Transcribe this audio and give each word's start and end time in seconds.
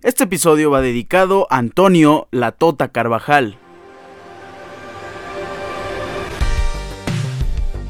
Este 0.00 0.22
episodio 0.22 0.70
va 0.70 0.80
dedicado 0.80 1.48
a 1.50 1.58
Antonio 1.58 2.28
La 2.30 2.52
Tota 2.52 2.86
Carvajal. 2.86 3.58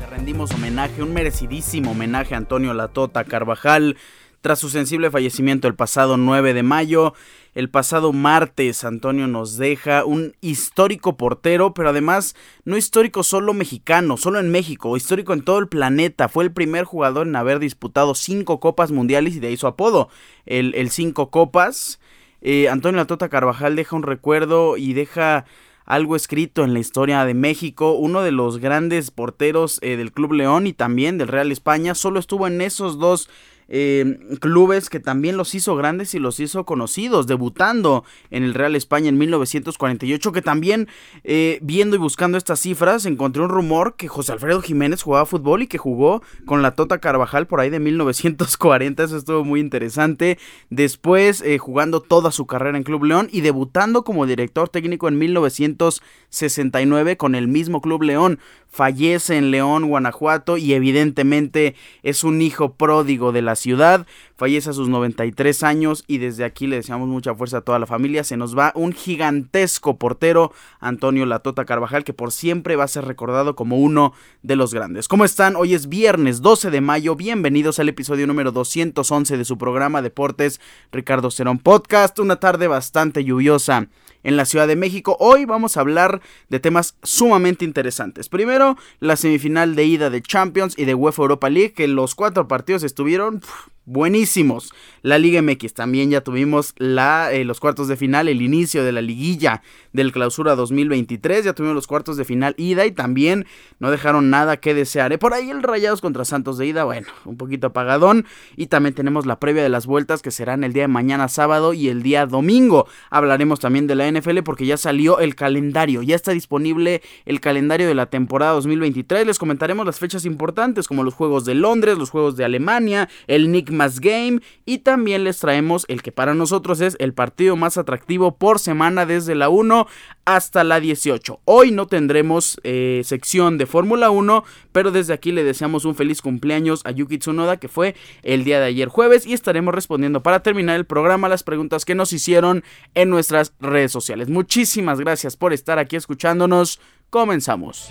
Le 0.01 0.07
rendimos 0.07 0.51
homenaje, 0.53 1.03
un 1.03 1.13
merecidísimo 1.13 1.91
homenaje 1.91 2.35
a 2.35 2.39
Antonio 2.39 2.73
La 2.73 2.89
Tota 2.89 3.25
Carvajal 3.25 3.99
tras 4.41 4.59
su 4.59 4.71
sensible 4.71 5.11
fallecimiento 5.11 5.69
el 5.69 5.75
pasado 5.75 6.17
9 6.17 6.55
de 6.55 6.63
mayo. 6.63 7.13
El 7.59 7.71
pasado 7.71 8.13
martes 8.13 8.85
Antonio 8.85 9.27
nos 9.27 9.57
deja 9.57 10.05
un 10.05 10.37
histórico 10.41 11.17
portero, 11.17 11.75
pero 11.75 11.89
además 11.89 12.37
no 12.65 12.77
histórico 12.77 13.25
solo 13.25 13.53
mexicano, 13.53 14.17
solo 14.17 14.39
en 14.39 14.53
México, 14.53 14.97
histórico 14.97 15.33
en 15.33 15.43
todo 15.43 15.59
el 15.59 15.67
planeta. 15.67 16.29
Fue 16.29 16.45
el 16.45 16.53
primer 16.53 16.85
jugador 16.85 17.27
en 17.27 17.35
haber 17.35 17.59
disputado 17.59 18.15
cinco 18.15 18.61
copas 18.61 18.93
mundiales 18.93 19.35
y 19.35 19.41
de 19.41 19.49
ahí 19.49 19.57
su 19.57 19.67
apodo, 19.67 20.09
el, 20.47 20.89
cinco 20.91 21.31
copas. 21.31 21.99
Eh, 22.43 22.69
Antonio 22.69 22.99
Latota 22.99 23.29
Carvajal 23.29 23.75
deja 23.75 23.97
un 23.97 24.05
recuerdo 24.05 24.77
y 24.77 24.93
deja 24.93 25.45
algo 25.85 26.15
escrito 26.15 26.63
en 26.63 26.75
la 26.75 26.79
historia 26.79 27.25
de 27.25 27.35
México, 27.35 27.91
uno 27.91 28.23
de 28.23 28.31
los 28.31 28.59
grandes 28.59 29.11
porteros 29.11 29.81
eh, 29.83 29.97
del 29.97 30.13
Club 30.13 30.35
León 30.35 30.69
y 30.69 30.75
también 30.75 31.19
del 31.19 31.27
Real 31.27 31.51
España, 31.51 31.97
solo 31.97 32.21
estuvo 32.21 32.47
en 32.47 32.61
esos 32.61 33.01
dos 33.01 33.29
eh, 33.69 34.19
clubes 34.41 34.89
que 34.89 35.01
también 35.01 35.37
los 35.37 35.55
hizo 35.55 35.77
grandes 35.77 36.15
y 36.15 36.19
los 36.19 36.41
hizo 36.41 36.65
conocidos, 36.65 37.27
debutando 37.27 38.05
en 38.31 38.43
el 38.43 38.55
Real 38.55 38.75
España 38.77 39.09
en 39.09 39.19
1948, 39.19 40.33
que 40.33 40.43
también 40.43 40.89
eh, 41.25 41.59
viendo 41.63 41.97
y 41.97 41.99
buscando 41.99 42.39
estas 42.39 42.61
cifras 42.61 43.05
encontré 43.07 43.43
un 43.43 43.51
rumor 43.51 43.95
que 43.97 44.09
José 44.09 44.33
Alfredo 44.33 44.63
Jiménez 44.63 45.03
jugaba 45.03 45.27
fútbol 45.27 45.63
y 45.63 45.67
que 45.67 45.79
jugó 45.79 46.23
con 46.47 46.63
la 46.63 46.75
Tota 46.75 46.99
Carvajal 46.99 47.47
por 47.47 47.61
ahí 47.61 47.71
de 47.71 47.81
1940, 47.81 49.05
eso 49.05 49.17
estuvo 49.17 49.45
muy 49.45 49.61
interesante. 49.61 50.39
Después 50.71 51.43
eh, 51.43 51.59
jugando 51.59 52.01
toda 52.01 52.31
su 52.31 52.47
carrera 52.47 52.79
en 52.79 52.85
Club 52.85 53.05
León 53.05 53.29
y 53.31 53.43
debutando 53.43 54.03
como 54.03 54.27
director 54.27 54.69
técnico 54.69 55.09
en 55.09 55.19
1969 55.19 57.17
con 57.17 57.35
el 57.35 57.49
mismo 57.49 57.81
Club 57.81 58.03
León 58.03 58.39
fallece 58.79 59.37
en 59.37 59.51
León, 59.51 59.89
Guanajuato 59.89 60.57
y 60.57 60.73
evidentemente 60.73 61.75
es 62.05 62.23
un 62.23 62.41
hijo 62.41 62.75
pródigo 62.75 63.33
de 63.33 63.43
la 63.43 63.57
ciudad, 63.57 64.07
fallece 64.37 64.71
a 64.71 64.73
sus 64.73 64.89
93 64.89 65.65
años 65.65 66.05
y 66.07 66.19
desde 66.19 66.45
aquí 66.45 66.69
le 66.69 66.77
deseamos 66.77 67.09
mucha 67.09 67.35
fuerza 67.35 67.57
a 67.57 67.61
toda 67.63 67.81
la 67.81 67.87
familia, 67.87 68.23
se 68.23 68.37
nos 68.37 68.57
va 68.57 68.71
un 68.77 68.93
gigantesco 68.93 69.97
portero, 69.97 70.53
Antonio 70.79 71.27
Latota 71.27 71.65
Carvajal, 71.65 72.05
que 72.05 72.13
por 72.13 72.31
siempre 72.31 72.77
va 72.77 72.85
a 72.85 72.89
ser 72.89 73.05
recordado 73.05 73.57
como 73.57 73.79
uno 73.79 74.13
de 74.45 74.55
los 74.55 74.73
grandes. 74.73 75.09
¿Cómo 75.09 75.25
están? 75.25 75.57
Hoy 75.57 75.75
es 75.75 75.89
viernes 75.89 76.41
12 76.41 76.71
de 76.71 76.81
mayo, 76.81 77.17
bienvenidos 77.17 77.81
al 77.81 77.89
episodio 77.89 78.29
número 78.29 78.53
211 78.53 79.39
de 79.39 79.45
su 79.45 79.59
programa 79.59 80.03
Deportes 80.03 80.61
Ricardo 80.93 81.33
Cerón 81.33 81.59
Podcast, 81.59 82.21
una 82.21 82.37
tarde 82.37 82.69
bastante 82.69 83.25
lluviosa 83.25 83.89
en 84.29 84.37
la 84.37 84.45
Ciudad 84.45 84.69
de 84.69 84.77
México. 84.77 85.17
Hoy 85.21 85.47
vamos 85.47 85.77
a 85.77 85.81
hablar 85.81 86.21
de 86.51 86.61
temas 86.61 86.97
sumamente 87.03 87.65
interesantes. 87.65 88.29
Primero, 88.29 88.77
la 89.01 89.17
semifinal 89.17 89.75
de 89.75 89.87
ida 89.87 90.11
de 90.11 90.21
Champions 90.21 90.75
y 90.77 90.85
de 90.85 90.95
UEFA 90.95 91.23
Europa 91.23 91.49
League, 91.49 91.73
que 91.73 91.89
los 91.89 92.15
cuatro 92.15 92.47
partidos 92.47 92.83
estuvieron 92.83 93.41
buenísimos. 93.89 94.73
La 95.03 95.19
Liga 95.19 95.41
MX 95.41 95.75
también 95.75 96.11
ya 96.11 96.21
tuvimos 96.21 96.75
la, 96.77 97.33
eh, 97.33 97.45
los 97.45 97.59
cuartos 97.61 97.89
de 97.89 97.97
final, 97.97 98.29
el 98.29 98.43
inicio 98.43 98.85
de 98.85 98.93
la 98.93 99.01
liguilla 99.01 99.63
del 99.93 100.13
clausura 100.13 100.55
2023, 100.55 101.47
ya 101.47 101.55
tuvimos 101.55 101.75
los 101.75 101.87
cuartos 101.87 102.17
de 102.17 102.25
final 102.25 102.55
ida 102.59 102.85
y 102.85 102.93
también 102.93 103.47
no 103.79 103.91
dejaron 103.91 104.31
nada 104.31 104.59
que 104.59 104.75
desear. 104.75 105.13
¿eh? 105.13 105.19
Por 105.19 105.33
ahí 105.33 105.51
el 105.51 105.63
Rayados 105.63 106.01
contra 106.01 106.25
Santos 106.25 106.59
de 106.59 106.67
ida, 106.67 106.85
bueno, 106.85 107.09
un 107.25 107.37
poquito 107.37 107.69
apagadón 107.69 108.27
y 108.57 108.67
también 108.67 108.95
tenemos 108.95 109.25
la 109.25 109.41
previa 109.41 109.63
de 109.63 109.69
las 109.69 109.87
vueltas 109.87 110.21
que 110.21 110.31
serán 110.31 110.65
el 110.65 110.73
día 110.73 110.85
de 110.85 110.89
mañana 110.89 111.29
sábado 111.29 111.73
y 111.73 111.89
el 111.89 112.03
día 112.03 112.27
domingo. 112.27 112.87
Hablaremos 113.11 113.61
también 113.61 113.87
de 113.87 113.95
la 113.95 114.11
NFL 114.11 114.41
porque 114.45 114.67
ya 114.67 114.77
salió 114.77 115.19
el 115.21 115.35
calendario, 115.35 116.03
ya 116.03 116.15
está 116.15 116.33
disponible 116.33 117.03
el 117.25 117.41
calendario 117.41 117.89
de 117.89 117.95
la 117.95 118.07
temporada 118.07 118.53
2023. 118.53 119.27
Les 119.27 119.39
comentaremos 119.39 119.87
las 119.87 119.99
fechas 119.99 120.27
importantes 120.27 120.87
como 120.87 121.05
los 121.05 121.15
Juegos 121.15 121.45
de 121.45 121.55
Londres, 121.55 121.97
los 121.97 122.11
Juegos 122.11 122.37
de 122.37 122.45
Alemania, 122.45 123.09
el 123.27 123.51
Nick 123.51 123.71
más 123.79 124.01
Game 124.01 124.41
y 124.67 124.79
también 124.79 125.25
les 125.25 125.39
traemos 125.39 125.87
el 125.89 126.03
que 126.03 126.13
para 126.13 126.35
nosotros 126.35 126.83
es 126.83 126.97
el 127.01 127.15
partido 127.15 127.57
más 127.57 127.79
atractivo 127.79 128.37
por 128.37 128.59
semana 128.59 129.07
desde 129.07 129.35
la 129.35 129.49
1 129.49 129.87
hasta 130.27 130.65
la 130.65 130.81
18. 130.81 131.41
Hoy 131.47 131.71
no 131.71 131.87
tendremos 131.87 132.61
eh, 132.63 133.01
sección 133.05 133.57
de 133.57 133.65
Fórmula 133.65 134.11
1, 134.11 134.45
pero 134.73 134.91
desde 134.91 135.15
aquí 135.15 135.33
le 135.33 135.45
deseamos 135.45 135.87
un 135.87 135.95
feliz 135.95 136.21
cumpleaños 136.21 136.83
a 136.85 136.91
Yuki 136.91 137.17
Tsunoda 137.17 137.57
que 137.57 137.69
fue 137.69 137.95
el 138.23 138.45
día 138.45 138.61
de 138.61 138.67
ayer 138.67 138.89
jueves 138.89 139.27
y 139.27 139.33
estaremos 139.33 139.75
respondiendo 139.75 140.23
para 140.23 140.43
terminar 140.43 140.77
el 140.77 140.85
programa 140.85 141.31
las 141.31 141.45
preguntas 141.45 141.87
que 141.87 141.95
nos 141.95 142.13
hicieron 142.13 142.63
en 142.95 143.09
nuestras 143.09 143.55
redes 143.61 143.93
sociales. 143.93 144.29
Muchísimas 144.29 145.01
gracias 145.01 145.37
por 145.37 145.55
estar 145.55 145.79
aquí 145.79 145.97
escuchándonos. 145.97 146.81
Comenzamos. 147.09 147.91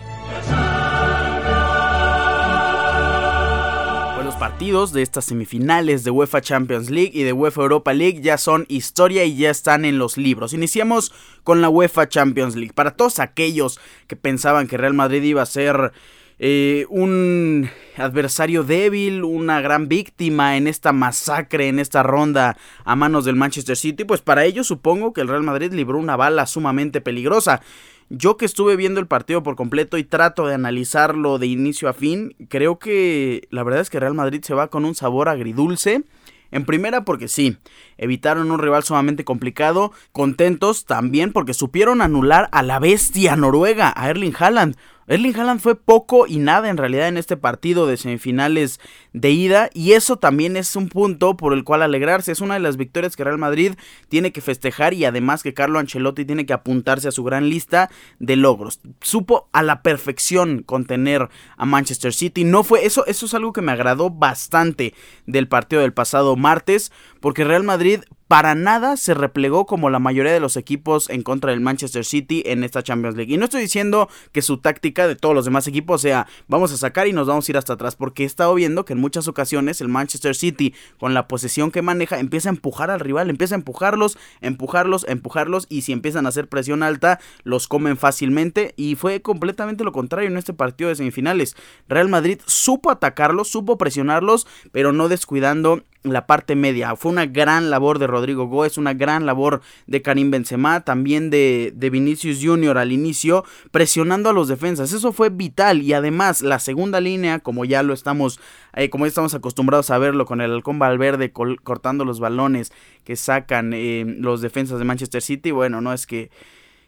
Partidos 4.47 4.93
de 4.93 5.01
estas 5.01 5.25
semifinales 5.25 6.05
de 6.05 6.09
UEFA 6.09 6.39
Champions 6.39 6.89
League 6.89 7.11
y 7.13 7.23
de 7.23 7.33
UEFA 7.33 7.63
Europa 7.63 7.93
League 7.93 8.21
ya 8.21 8.37
son 8.37 8.65
historia 8.69 9.25
y 9.25 9.35
ya 9.35 9.49
están 9.49 9.83
en 9.83 9.99
los 9.99 10.15
libros. 10.15 10.53
Iniciamos 10.53 11.11
con 11.43 11.59
la 11.59 11.67
UEFA 11.67 12.07
Champions 12.07 12.55
League. 12.55 12.71
Para 12.73 12.91
todos 12.91 13.19
aquellos 13.19 13.77
que 14.07 14.15
pensaban 14.15 14.67
que 14.67 14.77
Real 14.77 14.93
Madrid 14.93 15.21
iba 15.23 15.41
a 15.41 15.45
ser 15.45 15.91
eh, 16.39 16.85
un 16.87 17.69
adversario 17.97 18.63
débil, 18.63 19.25
una 19.25 19.59
gran 19.59 19.89
víctima 19.89 20.55
en 20.55 20.67
esta 20.67 20.93
masacre, 20.93 21.67
en 21.67 21.77
esta 21.77 22.01
ronda 22.01 22.55
a 22.85 22.95
manos 22.95 23.25
del 23.25 23.35
Manchester 23.35 23.75
City, 23.75 24.05
pues 24.05 24.21
para 24.21 24.45
ellos 24.45 24.65
supongo 24.65 25.11
que 25.11 25.19
el 25.19 25.27
Real 25.27 25.43
Madrid 25.43 25.73
libró 25.73 25.99
una 25.99 26.15
bala 26.15 26.45
sumamente 26.45 27.01
peligrosa. 27.01 27.61
Yo 28.09 28.37
que 28.37 28.45
estuve 28.45 28.77
viendo 28.77 29.01
el 29.01 29.07
partido 29.07 29.43
por 29.43 29.57
completo 29.57 29.97
y 29.97 30.05
trato 30.05 30.47
de 30.47 30.53
analizarlo 30.53 31.39
de 31.39 31.47
inicio 31.47 31.89
a 31.89 31.93
fin, 31.93 32.35
creo 32.47 32.79
que 32.79 33.47
la 33.51 33.63
verdad 33.63 33.81
es 33.81 33.89
que 33.89 33.99
Real 33.99 34.13
Madrid 34.13 34.41
se 34.43 34.53
va 34.53 34.69
con 34.69 34.85
un 34.85 34.95
sabor 34.95 35.27
agridulce. 35.27 36.03
En 36.49 36.63
primera 36.63 37.03
porque 37.03 37.27
sí, 37.27 37.57
evitaron 37.97 38.49
un 38.49 38.59
rival 38.59 38.83
sumamente 38.83 39.25
complicado, 39.25 39.91
contentos 40.13 40.85
también 40.85 41.33
porque 41.33 41.53
supieron 41.53 42.01
anular 42.01 42.47
a 42.53 42.63
la 42.63 42.79
bestia 42.79 43.35
noruega, 43.35 43.93
a 43.93 44.09
Erling 44.09 44.33
Haaland. 44.39 44.77
Erling 45.09 45.37
Haaland 45.37 45.61
fue 45.61 45.75
poco 45.75 46.27
y 46.27 46.39
nada 46.39 46.67
en 46.67 46.75
realidad 46.75 47.07
en 47.07 47.15
este 47.15 47.37
partido 47.37 47.87
de 47.87 47.95
semifinales 47.95 48.81
de 49.13 49.31
ida 49.31 49.69
y 49.73 49.93
eso 49.93 50.17
también 50.17 50.57
es 50.57 50.75
un 50.75 50.89
punto 50.89 51.37
por 51.37 51.53
el 51.53 51.63
cual 51.63 51.81
alegrarse. 51.81 52.33
Es 52.33 52.41
una 52.41 52.55
de 52.55 52.59
las 52.59 52.75
victorias 52.75 53.15
que 53.15 53.23
Real 53.23 53.37
Madrid 53.37 53.75
tiene 54.09 54.33
que 54.33 54.41
festejar 54.41 54.93
y 54.93 55.05
además 55.05 55.43
que 55.43 55.53
Carlo 55.53 55.79
Ancelotti 55.79 56.25
tiene 56.25 56.45
que 56.45 56.51
apuntarse 56.51 57.07
a 57.07 57.13
su 57.13 57.23
gran 57.23 57.49
lista 57.49 57.89
de 58.19 58.35
logros. 58.35 58.81
Supo 58.99 59.47
a 59.53 59.63
la 59.63 59.81
perfección 59.81 60.61
contener 60.61 61.29
a 61.55 61.65
Manchester 61.65 62.13
City. 62.13 62.43
No 62.43 62.63
fue 62.63 62.85
eso, 62.85 63.05
eso 63.05 63.27
es 63.27 63.33
algo 63.33 63.53
que 63.53 63.61
me 63.61 63.71
agradó 63.71 64.09
bastante 64.09 64.93
del 65.25 65.47
partido 65.47 65.81
del 65.83 65.93
pasado 65.93 66.35
martes 66.35 66.91
porque 67.19 67.43
Real 67.43 67.63
Madrid 67.63 68.01
para 68.27 68.55
nada 68.55 68.97
se 68.97 69.13
replegó 69.13 69.65
como 69.65 69.89
la 69.89 69.99
mayoría 69.99 70.33
de 70.33 70.39
los 70.39 70.57
equipos 70.57 71.09
en 71.09 71.23
contra 71.23 71.51
del 71.51 71.61
Manchester 71.61 72.03
City 72.03 72.43
en 72.45 72.63
esta 72.63 72.83
Champions 72.83 73.15
League. 73.15 73.33
Y 73.33 73.37
no 73.37 73.45
estoy 73.45 73.61
diciendo 73.61 74.09
que 74.33 74.41
su 74.41 74.57
táctica 74.57 75.07
de 75.07 75.15
todos 75.15 75.33
los 75.33 75.45
demás 75.45 75.67
equipos 75.67 76.01
sea 76.01 76.27
vamos 76.47 76.73
a 76.73 76.77
sacar 76.77 77.07
y 77.07 77.13
nos 77.13 77.27
vamos 77.27 77.47
a 77.47 77.51
ir 77.51 77.57
hasta 77.57 77.73
atrás, 77.73 77.95
porque 77.95 78.23
he 78.23 78.25
estado 78.25 78.53
viendo 78.53 78.83
que 78.83 78.93
en 78.93 78.99
muchas 78.99 79.27
ocasiones 79.27 79.79
el 79.79 79.87
Manchester 79.87 80.35
City 80.35 80.73
con 80.99 81.13
la 81.13 81.27
posesión 81.27 81.71
que 81.71 81.81
maneja 81.81 82.19
empieza 82.19 82.49
a 82.49 82.51
empujar 82.51 82.91
al 82.91 82.99
rival, 82.99 83.29
empieza 83.29 83.55
a 83.55 83.59
empujarlos, 83.59 84.17
empujarlos, 84.41 85.05
empujarlos 85.07 85.65
y 85.69 85.83
si 85.83 85.93
empiezan 85.93 86.25
a 86.25 86.29
hacer 86.29 86.49
presión 86.49 86.83
alta 86.83 87.19
los 87.43 87.67
comen 87.67 87.97
fácilmente 87.97 88.73
y 88.75 88.95
fue 88.95 89.21
completamente 89.21 89.85
lo 89.85 89.93
contrario 89.93 90.29
en 90.29 90.37
este 90.37 90.53
partido 90.53 90.89
de 90.89 90.97
semifinales. 90.97 91.55
Real 91.87 92.09
Madrid 92.09 92.39
supo 92.45 92.91
atacarlos, 92.91 93.47
supo 93.47 93.77
presionarlos, 93.77 94.47
pero 94.71 94.91
no 94.91 95.07
descuidando 95.07 95.83
la 96.03 96.27
parte 96.27 96.55
media. 96.55 96.95
Fue 96.95 97.06
una 97.07 97.25
gran 97.25 97.69
labor 97.69 97.99
de 97.99 98.07
Rodrigo 98.07 98.47
Góez, 98.47 98.77
una 98.77 98.93
gran 98.93 99.25
labor 99.25 99.61
de 99.85 100.01
Karim 100.01 100.31
Benzema, 100.31 100.81
también 100.81 101.29
de, 101.29 101.73
de 101.75 101.89
Vinicius 101.89 102.39
Junior 102.41 102.77
al 102.77 102.91
inicio, 102.91 103.43
presionando 103.71 104.29
a 104.29 104.33
los 104.33 104.47
defensas. 104.47 104.93
Eso 104.93 105.11
fue 105.13 105.29
vital 105.29 105.81
y 105.81 105.93
además 105.93 106.41
la 106.41 106.59
segunda 106.59 107.01
línea, 107.01 107.39
como 107.39 107.65
ya 107.65 107.83
lo 107.83 107.93
estamos, 107.93 108.39
eh, 108.73 108.89
como 108.89 109.05
ya 109.05 109.09
estamos 109.09 109.33
acostumbrados 109.33 109.89
a 109.89 109.97
verlo 109.97 110.25
con 110.25 110.41
el 110.41 110.51
halcón 110.51 110.79
Valverde 110.79 111.31
cortando 111.31 112.05
los 112.05 112.19
balones 112.19 112.71
que 113.03 113.15
sacan 113.15 113.73
eh, 113.73 114.05
los 114.19 114.41
defensas 114.41 114.79
de 114.79 114.85
Manchester 114.85 115.21
City, 115.21 115.51
bueno, 115.51 115.81
no 115.81 115.93
es 115.93 116.05
que 116.05 116.29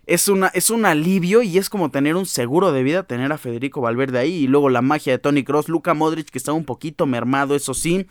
es, 0.09 0.27
una, 0.27 0.47
es 0.47 0.71
un 0.71 0.85
alivio 0.85 1.43
y 1.43 1.57
es 1.57 1.69
como 1.69 1.91
tener 1.91 2.15
un 2.15 2.25
seguro 2.25 2.71
de 2.71 2.83
vida 2.83 3.03
tener 3.03 3.31
a 3.31 3.37
Federico 3.37 3.81
Valverde 3.81 4.17
ahí 4.17 4.33
y 4.33 4.47
luego 4.47 4.69
la 4.69 4.81
magia 4.81 5.13
de 5.13 5.19
Tony 5.19 5.43
Cross, 5.43 5.69
Luca 5.69 5.93
Modric 5.93 6.29
que 6.29 6.39
está 6.39 6.51
un 6.51 6.65
poquito 6.65 7.05
mermado, 7.05 7.55
eso 7.55 7.73
sí, 7.73 8.07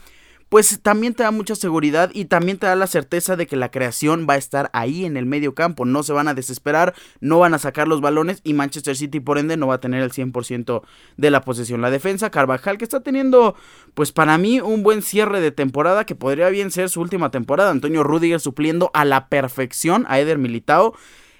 pues 0.49 0.81
también 0.83 1.15
te 1.15 1.23
da 1.23 1.31
mucha 1.31 1.55
seguridad 1.55 2.11
y 2.15 2.27
también 2.27 2.59
te 2.59 2.67
da 2.67 2.75
la 2.75 2.87
certeza 2.87 3.37
de 3.37 3.47
que 3.47 3.57
la 3.57 3.71
creación 3.71 4.27
va 4.29 4.35
a 4.35 4.39
estar 4.39 4.71
ahí 4.73 5.05
en 5.05 5.17
el 5.17 5.27
medio 5.27 5.55
campo. 5.55 5.85
No 5.85 6.03
se 6.03 6.13
van 6.13 6.29
a 6.29 6.35
desesperar, 6.35 6.95
no 7.21 7.39
van 7.39 7.55
a 7.55 7.59
sacar 7.59 7.87
los 7.87 8.01
balones 8.01 8.41
y 8.45 8.55
Manchester 8.55 8.97
City 8.97 9.21
por 9.21 9.39
ende 9.39 9.57
no 9.57 9.67
va 9.67 9.75
a 9.75 9.81
tener 9.81 10.03
el 10.03 10.11
100% 10.11 10.83
de 11.17 11.31
la 11.31 11.43
posesión. 11.43 11.83
La 11.83 11.91
defensa, 11.91 12.31
Carvajal, 12.31 12.79
que 12.79 12.85
está 12.85 13.01
teniendo, 13.01 13.57
pues 13.95 14.13
para 14.13 14.39
mí, 14.39 14.61
un 14.61 14.83
buen 14.83 15.03
cierre 15.03 15.41
de 15.41 15.51
temporada 15.51 16.07
que 16.07 16.15
podría 16.15 16.49
bien 16.49 16.71
ser 16.71 16.89
su 16.89 17.01
última 17.01 17.31
temporada. 17.31 17.71
Antonio 17.71 18.03
Rudiger 18.03 18.41
supliendo 18.41 18.91
a 18.95 19.05
la 19.05 19.29
perfección 19.29 20.07
a 20.09 20.19
Eder 20.19 20.39
Militao. 20.39 20.95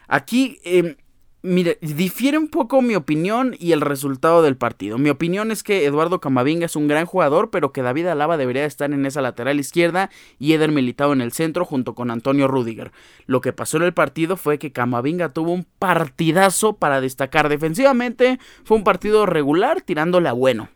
Aquí... 0.07 0.61
Eh, 0.65 0.97
Mire, 1.41 1.79
difiere 1.81 2.37
un 2.37 2.49
poco 2.49 2.83
mi 2.83 2.97
opinión 2.97 3.55
y 3.61 3.71
el 3.71 3.81
resultado 3.81 4.43
del 4.43 4.57
partido. 4.57 4.99
Mi 4.99 5.09
opinión 5.09 5.53
es 5.53 5.63
que 5.63 5.87
Eduardo 5.87 6.21
Camavinga 6.21 6.67
es 6.67 6.75
un 6.75 6.89
gran 6.89 7.07
jugador, 7.07 7.51
pero 7.51 7.73
que 7.73 7.83
David 7.83 8.09
Alaba 8.09 8.37
debería 8.37 8.65
estar 8.65 8.93
en 8.93 9.07
esa 9.07 9.23
lateral 9.23 9.61
izquierda 9.61 10.11
y 10.41 10.55
Eder 10.55 10.73
Militado 10.73 11.13
en 11.13 11.21
el 11.21 11.31
centro 11.31 11.65
junto 11.65 11.95
con 11.95 12.11
Antonio 12.11 12.49
Rudiger. 12.49 12.91
Lo 13.27 13.41
que 13.41 13.53
pasó 13.53 13.77
en 13.77 13.85
el 13.85 13.95
partido 13.95 14.37
fue 14.37 14.59
que 14.59 14.73
Camavinga 14.73 15.29
tuvo 15.29 15.53
un 15.53 15.65
partidazo 15.79 16.73
para 16.77 17.01
destacar 17.01 17.49
defensivamente. 17.49 18.41
Fue 18.65 18.77
un 18.77 18.83
partido 18.83 19.25
regular 19.25 19.81
tirándole 19.83 20.29
a 20.29 20.33
bueno. 20.33 20.71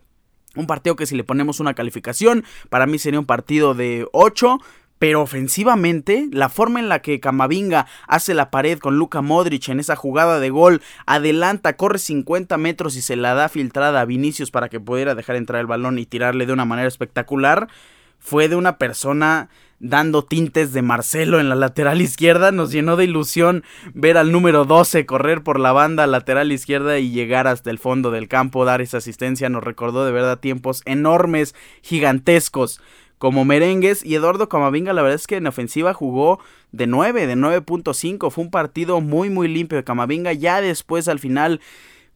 Un 0.55 0.67
partido 0.67 0.97
que 0.97 1.06
si 1.06 1.17
le 1.17 1.25
ponemos 1.25 1.61
una 1.61 1.75
calificación, 1.75 2.44
para 2.69 2.87
mí 2.87 2.99
sería 2.99 3.19
un 3.19 3.26
partido 3.26 3.73
de 3.75 4.06
8, 4.12 4.58
pero 5.03 5.21
ofensivamente, 5.21 6.29
la 6.31 6.49
forma 6.49 6.79
en 6.79 6.89
la 6.89 7.03
que 7.03 7.19
Camavinga 7.19 7.89
hace 8.07 8.35
la 8.35 8.53
pared 8.53 8.79
con 8.79 8.99
Luka 8.99 9.21
Modric 9.21 9.69
en 9.69 9.81
esa 9.81 9.97
jugada 9.97 10.39
de 10.39 10.51
gol, 10.51 10.81
adelanta, 11.07 11.77
corre 11.77 11.99
50 11.99 12.57
metros 12.57 12.95
y 12.95 13.03
se 13.03 13.17
la 13.17 13.35
da 13.35 13.49
filtrada 13.49 14.01
a 14.01 14.05
Vinicius 14.05 14.53
para 14.53 14.69
que 14.69 14.79
pudiera 14.79 15.17
dejar 15.17 15.35
entrar 15.35 15.61
el 15.61 15.67
balón 15.67 15.99
y 15.99 16.07
tirarle 16.07 16.47
de 16.47 16.53
una 16.53 16.67
manera 16.67 16.87
espectacular, 16.87 17.67
fue 18.21 18.49
de 18.49 18.55
una 18.55 18.79
persona 18.79 19.49
dando 19.81 20.25
tintes 20.25 20.73
de 20.73 20.83
Marcelo 20.83 21.41
en 21.41 21.49
la 21.49 21.57
lateral 21.57 22.01
izquierda. 22.01 22.53
Nos 22.53 22.71
llenó 22.71 22.95
de 22.95 23.03
ilusión 23.03 23.65
ver 23.95 24.17
al 24.17 24.31
número 24.31 24.65
12 24.65 25.05
correr 25.05 25.43
por 25.43 25.59
la 25.59 25.73
banda 25.73 26.07
lateral 26.07 26.53
izquierda 26.53 27.01
y 27.01 27.11
llegar 27.11 27.49
hasta 27.49 27.71
el 27.71 27.81
fondo 27.81 28.13
del 28.13 28.29
campo, 28.29 28.65
dar 28.65 28.81
esa 28.81 28.99
asistencia. 28.99 29.49
Nos 29.49 29.65
recordó 29.65 30.07
de 30.07 30.13
verdad 30.13 30.39
tiempos 30.39 30.83
enormes, 30.85 31.57
gigantescos 31.83 32.81
como 33.23 33.45
merengues. 33.45 34.05
Y 34.05 34.17
Eduardo 34.17 34.49
Camavinga, 34.49 34.93
la 34.93 35.01
verdad 35.01 35.15
es 35.15 35.29
que 35.29 35.37
en 35.37 35.47
ofensiva 35.47 35.95
jugó 35.95 36.41
de 36.73 36.89
9, 36.89 37.29
de 37.29 37.37
9.5. 37.37 38.33
Fue 38.33 38.43
un 38.43 38.51
partido 38.51 39.01
muy, 39.01 39.31
muy 39.31 39.47
limpio 39.47 39.79
de 39.79 39.85
Camavinga. 39.85 40.33
Ya 40.33 40.61
después, 40.61 41.07
al 41.07 41.21
final, 41.21 41.61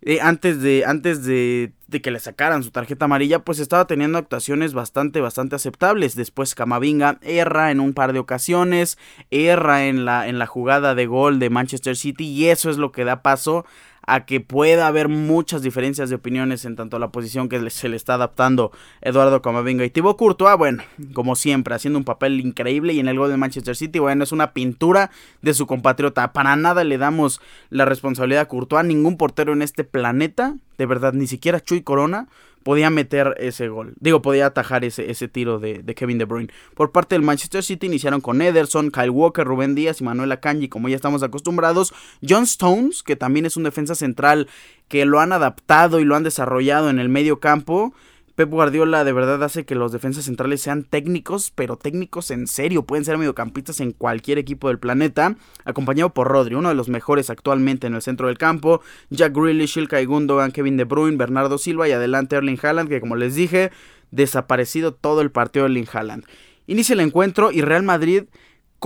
eh, 0.02 0.18
antes, 0.20 0.60
de, 0.60 0.82
antes 0.84 1.24
de, 1.24 1.70
de, 1.86 2.02
que 2.02 2.10
le 2.10 2.18
sacaran 2.18 2.64
su 2.64 2.72
tarjeta 2.72 3.04
amarilla, 3.04 3.38
pues 3.38 3.60
estaba 3.60 3.86
teniendo 3.86 4.18
actuaciones 4.18 4.74
bastante, 4.74 5.20
bastante 5.20 5.54
aceptables. 5.54 6.16
Después 6.16 6.56
Camavinga 6.56 7.20
erra 7.22 7.70
en 7.70 7.78
un 7.78 7.94
par 7.94 8.12
de 8.12 8.18
ocasiones, 8.18 8.98
erra 9.30 9.86
en 9.86 10.06
la, 10.06 10.26
en 10.26 10.40
la 10.40 10.46
jugada 10.46 10.96
de 10.96 11.06
gol 11.06 11.38
de 11.38 11.50
Manchester 11.50 11.94
City 11.94 12.24
y 12.24 12.48
eso 12.48 12.68
es 12.68 12.78
lo 12.78 12.90
que 12.90 13.04
da 13.04 13.22
paso 13.22 13.64
a 14.06 14.24
que 14.24 14.40
pueda 14.40 14.86
haber 14.86 15.08
muchas 15.08 15.62
diferencias 15.62 16.08
de 16.08 16.16
opiniones 16.16 16.64
en 16.64 16.76
tanto 16.76 16.98
la 16.98 17.10
posición 17.10 17.48
que 17.48 17.70
se 17.70 17.88
le 17.88 17.96
está 17.96 18.14
adaptando 18.14 18.70
Eduardo 19.00 19.42
Camavinga 19.42 19.84
y 19.84 19.90
Thibaut 19.90 20.16
Courtois, 20.16 20.56
bueno, 20.56 20.82
como 21.12 21.36
siempre, 21.36 21.74
haciendo 21.74 21.98
un 21.98 22.04
papel 22.04 22.40
increíble 22.40 22.92
y 22.92 23.00
en 23.00 23.08
el 23.08 23.18
gol 23.18 23.30
de 23.30 23.36
Manchester 23.36 23.76
City, 23.76 23.98
bueno, 23.98 24.24
es 24.24 24.32
una 24.32 24.52
pintura 24.52 25.10
de 25.42 25.54
su 25.54 25.66
compatriota. 25.66 26.32
Para 26.32 26.56
nada 26.56 26.84
le 26.84 26.98
damos 26.98 27.40
la 27.70 27.84
responsabilidad 27.84 28.42
a 28.42 28.48
Courtois, 28.48 28.86
ningún 28.86 29.16
portero 29.16 29.52
en 29.52 29.62
este 29.62 29.84
planeta, 29.84 30.56
de 30.78 30.86
verdad, 30.86 31.12
ni 31.12 31.26
siquiera 31.26 31.60
Chuy 31.60 31.82
Corona 31.82 32.28
podía 32.66 32.90
meter 32.90 33.36
ese 33.38 33.68
gol. 33.68 33.94
Digo, 34.00 34.22
podía 34.22 34.46
atajar 34.46 34.84
ese, 34.84 35.08
ese 35.08 35.28
tiro 35.28 35.60
de, 35.60 35.84
Kevin 35.94 36.18
De 36.18 36.24
Bruyne. 36.24 36.52
Por 36.74 36.90
parte 36.90 37.14
del 37.14 37.22
Manchester 37.22 37.62
City 37.62 37.86
iniciaron 37.86 38.20
con 38.20 38.42
Ederson, 38.42 38.90
Kyle 38.90 39.10
Walker, 39.10 39.46
Rubén 39.46 39.76
Díaz 39.76 40.00
y 40.00 40.04
Manuel 40.04 40.32
Akanji, 40.32 40.68
como 40.68 40.88
ya 40.88 40.96
estamos 40.96 41.22
acostumbrados. 41.22 41.94
John 42.28 42.42
Stones, 42.42 43.04
que 43.04 43.14
también 43.14 43.46
es 43.46 43.56
un 43.56 43.62
defensa 43.62 43.94
central 43.94 44.48
que 44.88 45.04
lo 45.04 45.20
han 45.20 45.32
adaptado 45.32 46.00
y 46.00 46.04
lo 46.04 46.16
han 46.16 46.24
desarrollado 46.24 46.90
en 46.90 46.98
el 46.98 47.08
medio 47.08 47.38
campo. 47.38 47.94
Pep 48.36 48.50
Guardiola 48.50 49.02
de 49.02 49.14
verdad 49.14 49.42
hace 49.42 49.64
que 49.64 49.74
los 49.74 49.92
defensas 49.92 50.26
centrales 50.26 50.60
sean 50.60 50.84
técnicos, 50.84 51.50
pero 51.54 51.78
técnicos 51.78 52.30
en 52.30 52.46
serio. 52.46 52.82
Pueden 52.82 53.06
ser 53.06 53.16
mediocampistas 53.16 53.80
en 53.80 53.92
cualquier 53.92 54.36
equipo 54.36 54.68
del 54.68 54.78
planeta. 54.78 55.36
Acompañado 55.64 56.12
por 56.12 56.28
Rodri, 56.28 56.54
uno 56.54 56.68
de 56.68 56.74
los 56.74 56.90
mejores 56.90 57.30
actualmente 57.30 57.86
en 57.86 57.94
el 57.94 58.02
centro 58.02 58.26
del 58.26 58.36
campo. 58.36 58.82
Jack 59.08 59.34
Grealish, 59.34 59.78
Ilkay 59.78 60.04
Gundogan, 60.04 60.52
Kevin 60.52 60.76
De 60.76 60.84
Bruyne, 60.84 61.16
Bernardo 61.16 61.56
Silva 61.56 61.88
y 61.88 61.92
adelante 61.92 62.36
Erling 62.36 62.58
Haaland, 62.62 62.90
que 62.90 63.00
como 63.00 63.16
les 63.16 63.34
dije, 63.34 63.70
desaparecido 64.10 64.92
todo 64.92 65.22
el 65.22 65.30
partido 65.30 65.64
de 65.64 65.70
Erling 65.70 65.88
Haaland. 65.90 66.24
Inicia 66.66 66.92
el 66.92 67.00
encuentro 67.00 67.52
y 67.52 67.62
Real 67.62 67.84
Madrid 67.84 68.24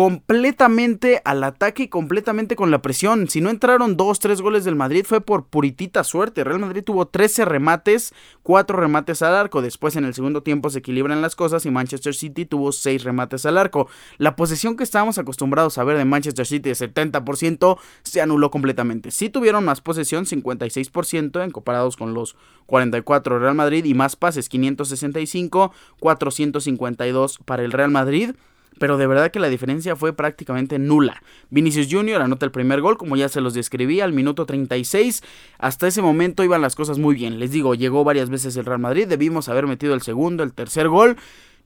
completamente 0.00 1.20
al 1.26 1.44
ataque 1.44 1.82
y 1.82 1.88
completamente 1.88 2.56
con 2.56 2.70
la 2.70 2.80
presión. 2.80 3.28
Si 3.28 3.42
no 3.42 3.50
entraron 3.50 3.98
dos, 3.98 4.18
tres 4.18 4.40
goles 4.40 4.64
del 4.64 4.74
Madrid 4.74 5.04
fue 5.06 5.20
por 5.20 5.48
puritita 5.48 6.04
suerte. 6.04 6.42
Real 6.42 6.58
Madrid 6.58 6.82
tuvo 6.82 7.08
13 7.08 7.44
remates, 7.44 8.14
4 8.42 8.78
remates 8.78 9.20
al 9.20 9.34
arco. 9.34 9.60
Después 9.60 9.96
en 9.96 10.06
el 10.06 10.14
segundo 10.14 10.42
tiempo 10.42 10.70
se 10.70 10.78
equilibran 10.78 11.20
las 11.20 11.36
cosas 11.36 11.66
y 11.66 11.70
Manchester 11.70 12.14
City 12.14 12.46
tuvo 12.46 12.72
6 12.72 13.04
remates 13.04 13.44
al 13.44 13.58
arco. 13.58 13.90
La 14.16 14.36
posesión 14.36 14.74
que 14.74 14.84
estábamos 14.84 15.18
acostumbrados 15.18 15.76
a 15.76 15.84
ver 15.84 15.98
de 15.98 16.06
Manchester 16.06 16.46
City 16.46 16.70
de 16.70 16.76
70% 16.76 17.76
se 18.02 18.22
anuló 18.22 18.50
completamente. 18.50 19.10
Sí 19.10 19.28
tuvieron 19.28 19.66
más 19.66 19.82
posesión, 19.82 20.24
56% 20.24 21.44
en 21.44 21.50
comparados 21.50 21.98
con 21.98 22.14
los 22.14 22.36
44 22.64 23.38
Real 23.38 23.54
Madrid 23.54 23.84
y 23.84 23.92
más 23.92 24.16
pases, 24.16 24.48
565, 24.48 25.74
452 25.98 27.38
para 27.44 27.64
el 27.64 27.72
Real 27.72 27.90
Madrid 27.90 28.30
pero 28.80 28.96
de 28.96 29.06
verdad 29.06 29.30
que 29.30 29.40
la 29.40 29.50
diferencia 29.50 29.94
fue 29.94 30.14
prácticamente 30.14 30.78
nula. 30.78 31.22
Vinicius 31.50 31.88
Jr. 31.90 32.22
anota 32.22 32.46
el 32.46 32.50
primer 32.50 32.80
gol, 32.80 32.96
como 32.96 33.14
ya 33.14 33.28
se 33.28 33.42
los 33.42 33.52
describí, 33.52 34.00
al 34.00 34.14
minuto 34.14 34.46
36. 34.46 35.22
Hasta 35.58 35.86
ese 35.86 36.00
momento 36.00 36.44
iban 36.44 36.62
las 36.62 36.76
cosas 36.76 36.98
muy 36.98 37.14
bien. 37.14 37.38
Les 37.38 37.50
digo, 37.50 37.74
llegó 37.74 38.04
varias 38.04 38.30
veces 38.30 38.56
el 38.56 38.64
Real 38.64 38.78
Madrid, 38.78 39.06
debimos 39.06 39.50
haber 39.50 39.66
metido 39.66 39.92
el 39.92 40.00
segundo, 40.00 40.42
el 40.42 40.54
tercer 40.54 40.88
gol. 40.88 41.18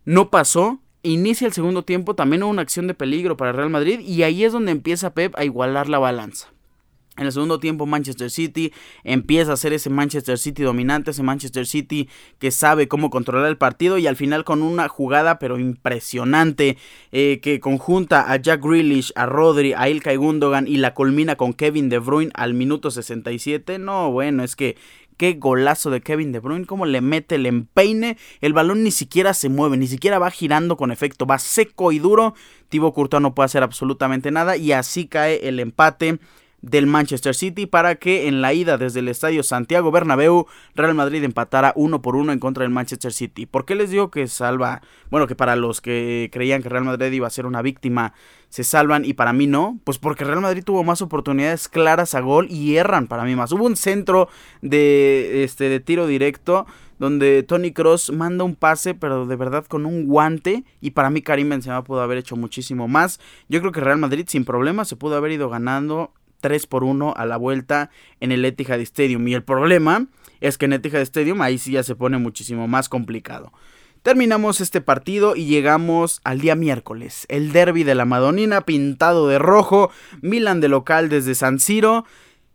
No 0.04 0.30
pasó. 0.30 0.80
Inicia 1.04 1.46
el 1.46 1.52
segundo 1.52 1.84
tiempo, 1.84 2.16
también 2.16 2.42
una 2.42 2.62
acción 2.62 2.88
de 2.88 2.94
peligro 2.94 3.36
para 3.36 3.52
Real 3.52 3.70
Madrid 3.70 4.00
y 4.00 4.24
ahí 4.24 4.42
es 4.42 4.52
donde 4.52 4.72
empieza 4.72 5.14
Pep 5.14 5.34
a 5.36 5.44
igualar 5.44 5.88
la 5.88 6.00
balanza. 6.00 6.53
En 7.16 7.26
el 7.26 7.32
segundo 7.32 7.60
tiempo 7.60 7.86
Manchester 7.86 8.28
City 8.28 8.72
empieza 9.04 9.52
a 9.52 9.56
ser 9.56 9.72
ese 9.72 9.88
Manchester 9.88 10.36
City 10.36 10.64
dominante, 10.64 11.12
ese 11.12 11.22
Manchester 11.22 11.64
City 11.64 12.08
que 12.40 12.50
sabe 12.50 12.88
cómo 12.88 13.08
controlar 13.08 13.48
el 13.48 13.56
partido 13.56 13.98
y 13.98 14.08
al 14.08 14.16
final 14.16 14.42
con 14.42 14.62
una 14.62 14.88
jugada 14.88 15.38
pero 15.38 15.60
impresionante 15.60 16.76
eh, 17.12 17.38
que 17.40 17.60
conjunta 17.60 18.32
a 18.32 18.36
Jack 18.36 18.64
Grealish, 18.64 19.12
a 19.14 19.26
Rodri, 19.26 19.74
a 19.74 19.88
Ilkay 19.88 20.16
Gundogan 20.16 20.66
y 20.66 20.78
la 20.78 20.92
culmina 20.92 21.36
con 21.36 21.52
Kevin 21.52 21.88
De 21.88 21.98
Bruyne 22.00 22.32
al 22.34 22.52
minuto 22.52 22.90
67. 22.90 23.78
No, 23.78 24.10
bueno, 24.10 24.42
es 24.42 24.56
que 24.56 24.76
qué 25.16 25.34
golazo 25.34 25.90
de 25.90 26.00
Kevin 26.00 26.32
De 26.32 26.40
Bruyne, 26.40 26.66
cómo 26.66 26.84
le 26.84 27.00
mete 27.00 27.36
el 27.36 27.46
empeine, 27.46 28.18
el 28.40 28.54
balón 28.54 28.82
ni 28.82 28.90
siquiera 28.90 29.34
se 29.34 29.48
mueve, 29.48 29.76
ni 29.76 29.86
siquiera 29.86 30.18
va 30.18 30.32
girando 30.32 30.76
con 30.76 30.90
efecto, 30.90 31.26
va 31.26 31.38
seco 31.38 31.92
y 31.92 32.00
duro. 32.00 32.34
Thibaut 32.70 32.92
Courtois 32.92 33.22
no 33.22 33.36
puede 33.36 33.44
hacer 33.44 33.62
absolutamente 33.62 34.32
nada 34.32 34.56
y 34.56 34.72
así 34.72 35.06
cae 35.06 35.46
el 35.48 35.60
empate 35.60 36.18
del 36.64 36.86
Manchester 36.86 37.34
City 37.34 37.66
para 37.66 37.96
que 37.96 38.26
en 38.26 38.40
la 38.40 38.54
ida 38.54 38.78
desde 38.78 39.00
el 39.00 39.08
estadio 39.08 39.42
Santiago 39.42 39.90
Bernabéu 39.90 40.46
Real 40.74 40.94
Madrid 40.94 41.22
empatara 41.22 41.72
uno 41.76 42.00
por 42.00 42.16
uno 42.16 42.32
en 42.32 42.38
contra 42.38 42.62
del 42.62 42.72
Manchester 42.72 43.12
City. 43.12 43.44
¿Por 43.44 43.66
qué 43.66 43.74
les 43.74 43.90
digo 43.90 44.10
que 44.10 44.26
salva? 44.28 44.80
Bueno, 45.10 45.26
que 45.26 45.36
para 45.36 45.56
los 45.56 45.80
que 45.80 46.30
creían 46.32 46.62
que 46.62 46.70
Real 46.70 46.84
Madrid 46.84 47.12
iba 47.12 47.26
a 47.26 47.30
ser 47.30 47.46
una 47.46 47.60
víctima 47.60 48.14
se 48.48 48.64
salvan 48.64 49.04
y 49.04 49.14
para 49.14 49.32
mí 49.32 49.46
no, 49.46 49.78
pues 49.84 49.98
porque 49.98 50.24
Real 50.24 50.40
Madrid 50.40 50.62
tuvo 50.64 50.84
más 50.84 51.02
oportunidades 51.02 51.68
claras 51.68 52.14
a 52.14 52.20
gol 52.20 52.46
y 52.48 52.76
erran 52.76 53.08
para 53.08 53.24
mí 53.24 53.34
más. 53.34 53.50
Hubo 53.52 53.64
un 53.64 53.76
centro 53.76 54.28
de 54.62 55.44
este 55.44 55.68
de 55.68 55.80
tiro 55.80 56.06
directo 56.06 56.66
donde 56.98 57.42
Tony 57.42 57.72
Cross 57.72 58.12
manda 58.12 58.44
un 58.44 58.54
pase, 58.54 58.94
pero 58.94 59.26
de 59.26 59.36
verdad 59.36 59.66
con 59.66 59.84
un 59.84 60.06
guante. 60.06 60.64
Y 60.80 60.92
para 60.92 61.10
mí 61.10 61.20
Karim 61.20 61.48
Benzema 61.50 61.82
pudo 61.82 62.00
haber 62.00 62.18
hecho 62.18 62.36
muchísimo 62.36 62.86
más. 62.86 63.20
Yo 63.48 63.60
creo 63.60 63.72
que 63.72 63.80
Real 63.80 63.98
Madrid 63.98 64.24
sin 64.28 64.44
problema 64.44 64.84
se 64.84 64.96
pudo 64.96 65.16
haber 65.16 65.32
ido 65.32 65.50
ganando 65.50 66.12
3 66.44 66.66
por 66.66 66.84
1 66.84 67.14
a 67.16 67.24
la 67.24 67.38
vuelta 67.38 67.88
en 68.20 68.30
el 68.30 68.44
Etihad 68.44 68.78
Stadium. 68.80 69.26
Y 69.28 69.32
el 69.32 69.42
problema 69.42 70.08
es 70.42 70.58
que 70.58 70.66
en 70.66 70.74
Etihad 70.74 71.00
Stadium 71.00 71.40
ahí 71.40 71.56
sí 71.56 71.72
ya 71.72 71.82
se 71.82 71.94
pone 71.94 72.18
muchísimo 72.18 72.68
más 72.68 72.90
complicado. 72.90 73.50
Terminamos 74.02 74.60
este 74.60 74.82
partido 74.82 75.36
y 75.36 75.46
llegamos 75.46 76.20
al 76.22 76.42
día 76.42 76.54
miércoles. 76.54 77.24
El 77.30 77.52
derby 77.52 77.82
de 77.82 77.94
la 77.94 78.04
Madonina 78.04 78.60
pintado 78.60 79.26
de 79.26 79.38
rojo. 79.38 79.90
Milan 80.20 80.60
de 80.60 80.68
local 80.68 81.08
desde 81.08 81.34
San 81.34 81.60
Siro. 81.60 82.04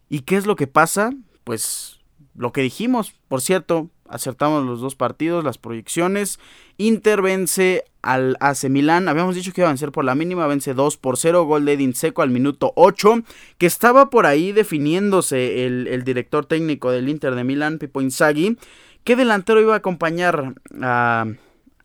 ¿Y 0.07 0.19
qué 0.19 0.37
es 0.37 0.45
lo 0.45 0.55
que 0.55 0.67
pasa? 0.67 1.09
Pues 1.43 1.97
lo 2.35 2.53
que 2.53 2.61
dijimos. 2.61 3.15
Por 3.27 3.41
cierto, 3.41 3.89
acertamos 4.09 4.65
los 4.65 4.81
dos 4.81 4.95
partidos, 4.95 5.43
las 5.43 5.57
proyecciones. 5.57 6.39
Inter 6.77 7.21
vence 7.21 7.85
al 8.01 8.35
AC 8.39 8.65
Milán. 8.69 9.07
Habíamos 9.07 9.35
dicho 9.35 9.53
que 9.53 9.61
iba 9.61 9.69
a 9.69 9.71
vencer 9.71 9.91
por 9.91 10.05
la 10.05 10.15
mínima, 10.15 10.47
vence 10.47 10.73
2 10.73 10.97
por 10.97 11.17
0. 11.17 11.45
Gol 11.45 11.65
de 11.65 11.73
Edin 11.73 11.93
Seco 11.93 12.21
al 12.21 12.29
minuto 12.29 12.73
8. 12.75 13.21
Que 13.57 13.65
estaba 13.65 14.09
por 14.09 14.25
ahí 14.25 14.51
definiéndose 14.51 15.65
el, 15.65 16.03
director 16.03 16.45
técnico 16.45 16.91
del 16.91 17.09
Inter 17.09 17.35
de 17.35 17.43
Milán, 17.43 17.79
Pipo 17.79 18.01
Inzaghi. 18.01 18.57
¿Qué 19.03 19.15
delantero 19.15 19.61
iba 19.61 19.75
a 19.75 19.77
acompañar 19.77 20.55
a, 20.81 21.25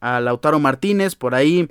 a 0.00 0.20
Lautaro 0.20 0.58
Martínez, 0.58 1.14
por 1.14 1.34
ahí 1.34 1.68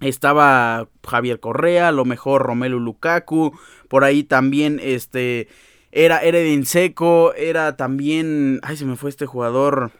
estaba 0.00 0.88
Javier 1.06 1.40
Correa, 1.40 1.88
a 1.88 1.92
lo 1.92 2.04
mejor 2.04 2.42
Romelu 2.42 2.80
Lukaku, 2.80 3.56
por 3.88 4.04
ahí 4.04 4.24
también 4.24 4.80
este 4.82 5.48
era 5.96 6.18
Eredin 6.18 6.66
Seco, 6.66 7.32
era 7.34 7.76
también, 7.76 8.58
ay 8.64 8.76
se 8.76 8.84
me 8.84 8.96
fue 8.96 9.10
este 9.10 9.26
jugador, 9.26 9.92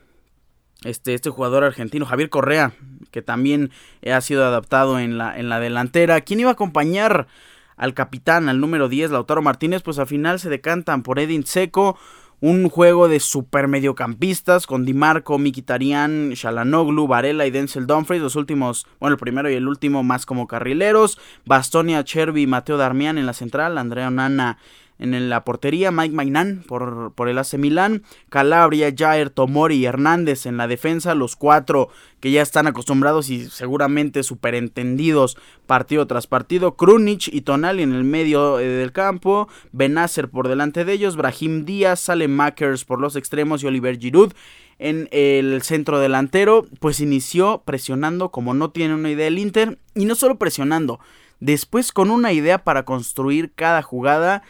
este, 0.82 1.14
este 1.14 1.30
jugador 1.30 1.62
argentino, 1.62 2.04
Javier 2.04 2.30
Correa, 2.30 2.72
que 3.12 3.22
también 3.22 3.70
ha 4.04 4.20
sido 4.20 4.44
adaptado 4.44 4.98
en 4.98 5.18
la, 5.18 5.38
en 5.38 5.48
la 5.48 5.60
delantera. 5.60 6.20
¿Quién 6.22 6.40
iba 6.40 6.50
a 6.50 6.54
acompañar 6.54 7.28
al 7.76 7.94
capitán, 7.94 8.48
al 8.48 8.60
número 8.60 8.88
10, 8.88 9.12
Lautaro 9.12 9.40
Martínez? 9.40 9.82
Pues 9.82 10.00
al 10.00 10.08
final 10.08 10.40
se 10.40 10.50
decantan 10.50 11.04
por 11.04 11.20
Edin 11.20 11.46
Seco. 11.46 11.96
Un 12.40 12.68
juego 12.68 13.08
de 13.08 13.20
super 13.20 13.68
mediocampistas 13.68 14.66
con 14.66 14.84
Di 14.84 14.92
Marco, 14.92 15.38
Mikitarian, 15.38 16.30
Shalanoglu, 16.30 17.06
Varela 17.06 17.46
y 17.46 17.52
Denzel 17.52 17.86
Dumfries. 17.86 18.20
Los 18.20 18.34
últimos, 18.34 18.86
bueno, 18.98 19.14
el 19.14 19.20
primero 19.20 19.48
y 19.48 19.54
el 19.54 19.68
último 19.68 20.02
más 20.02 20.26
como 20.26 20.48
carrileros. 20.48 21.18
Bastonia, 21.46 22.02
Chervi, 22.02 22.48
Mateo 22.48 22.76
Darmian 22.76 23.16
en 23.16 23.26
la 23.26 23.32
central. 23.32 23.78
Andrea 23.78 24.10
Nana 24.10 24.58
en 24.98 25.28
la 25.28 25.44
portería, 25.44 25.90
Mike 25.90 26.14
Magnan 26.14 26.62
por, 26.66 27.12
por, 27.14 27.28
el 27.28 27.38
AC 27.38 27.54
Milán, 27.54 28.04
Calabria, 28.30 28.94
Jair, 28.96 29.30
Tomori 29.30 29.76
y 29.76 29.86
Hernández 29.86 30.46
en 30.46 30.56
la 30.56 30.68
defensa, 30.68 31.14
los 31.14 31.34
cuatro 31.34 31.88
que 32.20 32.30
ya 32.30 32.42
están 32.42 32.66
acostumbrados 32.66 33.28
y 33.28 33.50
seguramente 33.50 34.22
superentendidos 34.22 35.36
partido 35.66 36.06
tras 36.06 36.26
partido, 36.26 36.76
Krunic 36.76 37.28
y 37.28 37.40
Tonali 37.40 37.82
en 37.82 37.92
el 37.92 38.04
medio 38.04 38.60
eh, 38.60 38.66
del 38.66 38.92
campo, 38.92 39.48
Benacer 39.72 40.28
por 40.28 40.48
delante 40.48 40.84
de 40.84 40.92
ellos, 40.92 41.16
Brahim 41.16 41.64
Díaz, 41.64 42.00
Sale 42.00 42.28
Makers 42.28 42.84
por 42.84 43.00
los 43.00 43.16
extremos 43.16 43.62
y 43.62 43.66
Oliver 43.66 43.98
Giroud 43.98 44.32
en 44.78 45.08
el 45.12 45.62
centro 45.62 46.00
delantero, 46.00 46.66
pues 46.80 47.00
inició 47.00 47.62
presionando 47.64 48.30
como 48.30 48.54
no 48.54 48.70
tiene 48.70 48.94
una 48.94 49.10
idea 49.10 49.26
el 49.26 49.38
Inter 49.38 49.78
y 49.94 50.04
no 50.04 50.14
solo 50.14 50.36
presionando, 50.38 51.00
después 51.40 51.92
con 51.92 52.10
una 52.10 52.32
idea 52.32 52.64
para 52.64 52.84
construir 52.84 53.52
cada 53.54 53.82
jugada, 53.82 54.42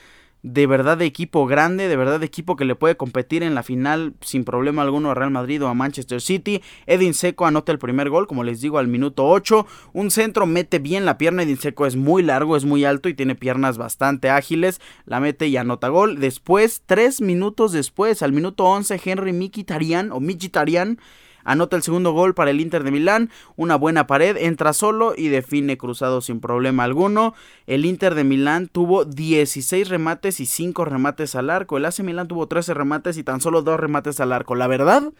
de 0.44 0.66
verdad 0.66 0.98
de 0.98 1.06
equipo 1.06 1.46
grande, 1.46 1.88
de 1.88 1.96
verdad 1.96 2.20
de 2.20 2.26
equipo 2.26 2.54
que 2.54 2.66
le 2.66 2.74
puede 2.74 2.98
competir 2.98 3.42
en 3.42 3.54
la 3.54 3.62
final 3.62 4.12
sin 4.20 4.44
problema 4.44 4.82
alguno 4.82 5.10
a 5.10 5.14
Real 5.14 5.30
Madrid 5.30 5.64
o 5.64 5.68
a 5.68 5.74
Manchester 5.74 6.20
City. 6.20 6.60
Edin 6.86 7.14
Seco 7.14 7.46
anota 7.46 7.72
el 7.72 7.78
primer 7.78 8.10
gol, 8.10 8.26
como 8.26 8.44
les 8.44 8.60
digo, 8.60 8.76
al 8.76 8.86
minuto 8.86 9.26
8. 9.26 9.66
Un 9.94 10.10
centro 10.10 10.44
mete 10.44 10.80
bien 10.80 11.06
la 11.06 11.16
pierna, 11.16 11.44
Edin 11.44 11.56
Seco 11.56 11.86
es 11.86 11.96
muy 11.96 12.22
largo, 12.22 12.58
es 12.58 12.66
muy 12.66 12.84
alto 12.84 13.08
y 13.08 13.14
tiene 13.14 13.34
piernas 13.34 13.78
bastante 13.78 14.28
ágiles. 14.28 14.82
La 15.06 15.18
mete 15.18 15.48
y 15.48 15.56
anota 15.56 15.88
gol. 15.88 16.20
Después, 16.20 16.82
tres 16.84 17.22
minutos 17.22 17.72
después, 17.72 18.22
al 18.22 18.32
minuto 18.32 18.64
11, 18.64 19.00
Henry 19.02 19.32
Mikitarian 19.32 20.12
o 20.12 20.20
Mikitarian 20.20 20.98
Anota 21.44 21.76
el 21.76 21.82
segundo 21.82 22.12
gol 22.12 22.34
para 22.34 22.50
el 22.50 22.60
Inter 22.60 22.82
de 22.84 22.90
Milán, 22.90 23.30
una 23.56 23.76
buena 23.76 24.06
pared, 24.06 24.36
entra 24.36 24.72
solo 24.72 25.14
y 25.16 25.28
define 25.28 25.78
cruzado 25.78 26.20
sin 26.20 26.40
problema 26.40 26.84
alguno. 26.84 27.34
El 27.66 27.84
Inter 27.84 28.14
de 28.14 28.24
Milán 28.24 28.68
tuvo 28.68 29.04
16 29.04 29.88
remates 29.88 30.40
y 30.40 30.46
5 30.46 30.84
remates 30.84 31.34
al 31.34 31.50
arco. 31.50 31.76
El 31.76 31.84
AC 31.84 32.00
Milán 32.00 32.28
tuvo 32.28 32.48
13 32.48 32.74
remates 32.74 33.18
y 33.18 33.24
tan 33.24 33.40
solo 33.40 33.62
2 33.62 33.78
remates 33.78 34.20
al 34.20 34.32
arco. 34.32 34.54
La 34.54 34.66
verdad, 34.66 35.12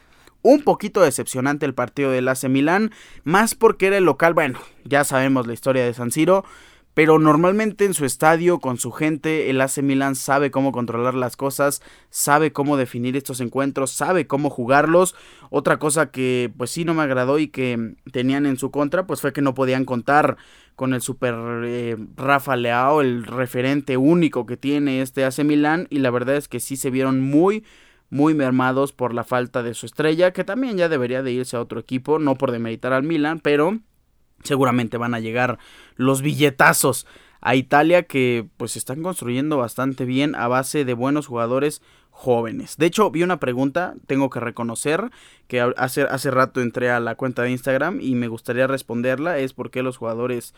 un 0.42 0.62
poquito 0.62 1.00
decepcionante 1.00 1.66
el 1.66 1.74
partido 1.74 2.10
del 2.10 2.28
AC 2.28 2.44
Milán, 2.48 2.92
más 3.24 3.54
porque 3.54 3.86
era 3.86 3.96
el 3.96 4.04
local, 4.04 4.34
bueno, 4.34 4.58
ya 4.84 5.02
sabemos 5.02 5.46
la 5.46 5.54
historia 5.54 5.84
de 5.84 5.94
San 5.94 6.10
Siro, 6.10 6.44
pero 6.94 7.18
normalmente 7.18 7.84
en 7.84 7.92
su 7.92 8.04
estadio, 8.04 8.60
con 8.60 8.78
su 8.78 8.92
gente, 8.92 9.50
el 9.50 9.60
AC 9.60 9.78
Milan 9.82 10.14
sabe 10.14 10.52
cómo 10.52 10.70
controlar 10.70 11.14
las 11.14 11.36
cosas, 11.36 11.82
sabe 12.08 12.52
cómo 12.52 12.76
definir 12.76 13.16
estos 13.16 13.40
encuentros, 13.40 13.90
sabe 13.90 14.28
cómo 14.28 14.48
jugarlos. 14.48 15.16
Otra 15.50 15.80
cosa 15.80 16.12
que 16.12 16.52
pues 16.56 16.70
sí 16.70 16.84
no 16.84 16.94
me 16.94 17.02
agradó 17.02 17.40
y 17.40 17.48
que 17.48 17.96
tenían 18.12 18.46
en 18.46 18.56
su 18.56 18.70
contra, 18.70 19.08
pues 19.08 19.20
fue 19.20 19.32
que 19.32 19.42
no 19.42 19.54
podían 19.54 19.84
contar 19.84 20.36
con 20.76 20.94
el 20.94 21.00
super 21.00 21.34
eh, 21.64 21.96
Rafa 22.16 22.54
Leao, 22.54 23.00
el 23.00 23.24
referente 23.24 23.96
único 23.96 24.46
que 24.46 24.56
tiene 24.56 25.02
este 25.02 25.24
AC 25.24 25.40
Milan. 25.44 25.88
Y 25.90 25.98
la 25.98 26.10
verdad 26.10 26.36
es 26.36 26.46
que 26.46 26.60
sí 26.60 26.76
se 26.76 26.90
vieron 26.90 27.20
muy, 27.20 27.64
muy 28.08 28.34
mermados 28.34 28.92
por 28.92 29.14
la 29.14 29.24
falta 29.24 29.64
de 29.64 29.74
su 29.74 29.86
estrella, 29.86 30.32
que 30.32 30.44
también 30.44 30.76
ya 30.76 30.88
debería 30.88 31.24
de 31.24 31.32
irse 31.32 31.56
a 31.56 31.60
otro 31.60 31.80
equipo, 31.80 32.20
no 32.20 32.36
por 32.36 32.52
demeritar 32.52 32.92
al 32.92 33.02
Milan, 33.02 33.40
pero 33.40 33.80
seguramente 34.44 34.96
van 34.96 35.14
a 35.14 35.20
llegar 35.20 35.58
los 35.96 36.22
billetazos 36.22 37.06
a 37.40 37.56
Italia 37.56 38.04
que 38.04 38.46
pues 38.56 38.76
están 38.76 39.02
construyendo 39.02 39.58
bastante 39.58 40.04
bien 40.04 40.34
a 40.34 40.48
base 40.48 40.84
de 40.84 40.94
buenos 40.94 41.26
jugadores 41.26 41.82
jóvenes. 42.10 42.76
De 42.78 42.86
hecho, 42.86 43.10
vi 43.10 43.22
una 43.22 43.40
pregunta, 43.40 43.94
tengo 44.06 44.30
que 44.30 44.40
reconocer 44.40 45.10
que 45.46 45.60
hace, 45.76 46.02
hace 46.02 46.30
rato 46.30 46.62
entré 46.62 46.90
a 46.90 47.00
la 47.00 47.16
cuenta 47.16 47.42
de 47.42 47.50
Instagram 47.50 48.00
y 48.00 48.14
me 48.14 48.28
gustaría 48.28 48.66
responderla, 48.66 49.38
es 49.38 49.52
por 49.52 49.70
qué 49.70 49.82
los 49.82 49.96
jugadores... 49.96 50.54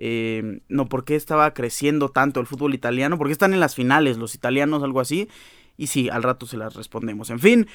Eh, 0.00 0.60
no, 0.68 0.88
por 0.88 1.04
qué 1.04 1.16
estaba 1.16 1.52
creciendo 1.54 2.10
tanto 2.10 2.38
el 2.38 2.46
fútbol 2.46 2.72
italiano, 2.72 3.18
porque 3.18 3.32
están 3.32 3.52
en 3.52 3.58
las 3.58 3.74
finales 3.74 4.16
los 4.16 4.36
italianos, 4.36 4.84
algo 4.84 5.00
así. 5.00 5.28
Y 5.76 5.88
sí, 5.88 6.08
al 6.08 6.22
rato 6.22 6.46
se 6.46 6.56
las 6.56 6.74
respondemos. 6.74 7.30
En 7.30 7.40
fin, 7.40 7.66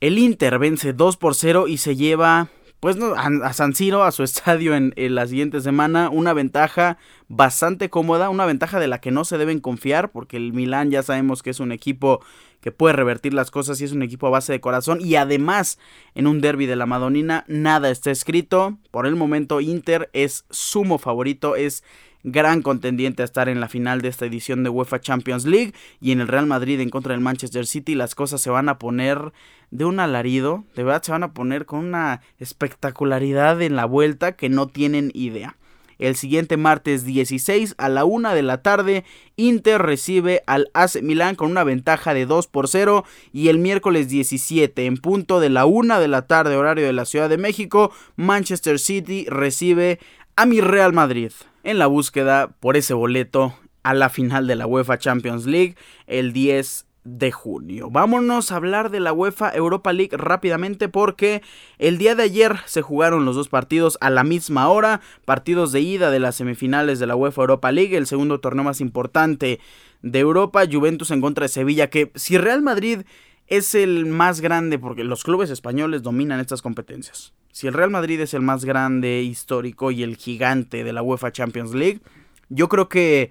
el 0.00 0.18
Inter 0.18 0.58
vence 0.58 0.92
2 0.92 1.16
por 1.16 1.34
0 1.34 1.68
y 1.68 1.78
se 1.78 1.96
lleva 1.96 2.50
pues 2.82 2.96
a, 3.00 3.52
San 3.52 3.76
Siro, 3.76 4.02
a 4.02 4.10
su 4.10 4.24
estadio 4.24 4.74
en, 4.74 4.92
la 4.96 5.28
siguiente 5.28 5.60
semana, 5.60 6.10
una 6.10 6.32
ventaja 6.32 6.98
bastante 7.28 7.90
cómoda, 7.90 8.28
una 8.28 8.44
ventaja 8.44 8.80
de 8.80 8.88
la 8.88 9.00
que 9.00 9.12
no 9.12 9.24
se 9.24 9.38
deben 9.38 9.60
confiar, 9.60 10.10
porque 10.10 10.36
el 10.36 10.52
Milán 10.52 10.90
ya 10.90 11.04
sabemos 11.04 11.44
que 11.44 11.50
es 11.50 11.60
un 11.60 11.70
equipo 11.70 12.24
que 12.60 12.72
puede 12.72 12.94
revertir 12.94 13.34
las 13.34 13.52
cosas 13.52 13.80
y 13.80 13.84
es 13.84 13.92
un 13.92 14.02
equipo 14.02 14.26
a 14.26 14.30
base 14.30 14.52
de 14.52 14.60
corazón, 14.60 14.98
y 15.00 15.14
además 15.14 15.78
en 16.16 16.26
un 16.26 16.40
derby 16.40 16.66
de 16.66 16.74
la 16.74 16.86
Madonina 16.86 17.44
nada 17.46 17.88
está 17.88 18.10
escrito, 18.10 18.78
por 18.90 19.06
el 19.06 19.14
momento 19.14 19.60
Inter 19.60 20.10
es 20.12 20.44
sumo 20.50 20.98
favorito, 20.98 21.54
es 21.54 21.84
gran 22.24 22.62
contendiente 22.62 23.22
a 23.22 23.24
estar 23.24 23.48
en 23.48 23.60
la 23.60 23.68
final 23.68 24.00
de 24.00 24.08
esta 24.08 24.26
edición 24.26 24.62
de 24.62 24.70
UEFA 24.70 25.00
Champions 25.00 25.44
League. 25.44 25.74
Y 26.00 26.12
en 26.12 26.20
el 26.20 26.28
Real 26.28 26.46
Madrid 26.46 26.80
en 26.80 26.90
contra 26.90 27.12
del 27.12 27.22
Manchester 27.22 27.66
City 27.66 27.94
las 27.94 28.14
cosas 28.14 28.40
se 28.40 28.50
van 28.50 28.68
a 28.68 28.78
poner 28.78 29.32
de 29.70 29.86
un 29.86 30.00
alarido, 30.00 30.64
de 30.76 30.84
verdad 30.84 31.02
se 31.02 31.12
van 31.12 31.22
a 31.22 31.32
poner 31.32 31.64
con 31.64 31.80
una 31.80 32.20
espectacularidad 32.38 33.62
en 33.62 33.74
la 33.74 33.86
vuelta 33.86 34.32
que 34.32 34.50
no 34.50 34.68
tienen 34.68 35.10
idea. 35.14 35.56
El 35.98 36.16
siguiente 36.16 36.56
martes 36.56 37.04
16 37.04 37.76
a 37.78 37.88
la 37.88 38.04
1 38.04 38.34
de 38.34 38.42
la 38.42 38.60
tarde, 38.60 39.04
Inter 39.36 39.80
recibe 39.80 40.42
al 40.46 40.68
AC 40.74 41.00
Milán 41.00 41.36
con 41.36 41.50
una 41.50 41.64
ventaja 41.64 42.12
de 42.12 42.26
2 42.26 42.48
por 42.48 42.68
0 42.68 43.04
y 43.32 43.48
el 43.48 43.58
miércoles 43.58 44.08
17 44.08 44.84
en 44.84 44.96
punto 44.96 45.38
de 45.38 45.48
la 45.48 45.64
1 45.64 46.00
de 46.00 46.08
la 46.08 46.26
tarde 46.26 46.56
horario 46.56 46.86
de 46.86 46.92
la 46.92 47.04
Ciudad 47.04 47.30
de 47.30 47.38
México, 47.38 47.92
Manchester 48.16 48.78
City 48.78 49.26
recibe 49.28 50.00
a 50.36 50.44
mi 50.44 50.60
Real 50.60 50.92
Madrid 50.92 51.30
en 51.62 51.78
la 51.78 51.86
búsqueda 51.86 52.48
por 52.60 52.76
ese 52.76 52.94
boleto 52.94 53.54
a 53.82 53.94
la 53.94 54.08
final 54.08 54.46
de 54.46 54.56
la 54.56 54.66
UEFA 54.66 54.98
Champions 54.98 55.46
League 55.46 55.76
el 56.06 56.32
10 56.32 56.86
de 57.04 57.32
junio. 57.32 57.90
Vámonos 57.90 58.52
a 58.52 58.56
hablar 58.56 58.90
de 58.90 59.00
la 59.00 59.12
UEFA 59.12 59.50
Europa 59.54 59.92
League 59.92 60.16
rápidamente 60.16 60.88
porque 60.88 61.42
el 61.78 61.98
día 61.98 62.14
de 62.14 62.22
ayer 62.22 62.60
se 62.66 62.82
jugaron 62.82 63.24
los 63.24 63.34
dos 63.34 63.48
partidos 63.48 63.98
a 64.00 64.10
la 64.10 64.22
misma 64.22 64.68
hora, 64.68 65.00
partidos 65.24 65.72
de 65.72 65.80
ida 65.80 66.10
de 66.10 66.20
las 66.20 66.36
semifinales 66.36 67.00
de 67.00 67.06
la 67.06 67.16
UEFA 67.16 67.42
Europa 67.42 67.72
League, 67.72 67.96
el 67.96 68.06
segundo 68.06 68.40
torneo 68.40 68.64
más 68.64 68.80
importante 68.80 69.58
de 70.02 70.18
Europa, 70.18 70.64
Juventus 70.70 71.10
en 71.10 71.20
contra 71.20 71.44
de 71.44 71.48
Sevilla, 71.48 71.90
que 71.90 72.12
si 72.14 72.38
Real 72.38 72.62
Madrid 72.62 73.02
es 73.48 73.74
el 73.74 74.06
más 74.06 74.40
grande 74.40 74.78
porque 74.78 75.04
los 75.04 75.24
clubes 75.24 75.50
españoles 75.50 76.02
dominan 76.02 76.40
estas 76.40 76.62
competencias. 76.62 77.32
Si 77.52 77.66
el 77.66 77.74
Real 77.74 77.90
Madrid 77.90 78.18
es 78.20 78.32
el 78.32 78.40
más 78.40 78.64
grande, 78.64 79.22
histórico 79.22 79.90
y 79.90 80.02
el 80.02 80.16
gigante 80.16 80.84
de 80.84 80.92
la 80.92 81.02
UEFA 81.02 81.32
Champions 81.32 81.74
League, 81.74 82.00
yo 82.48 82.68
creo 82.68 82.88
que 82.88 83.30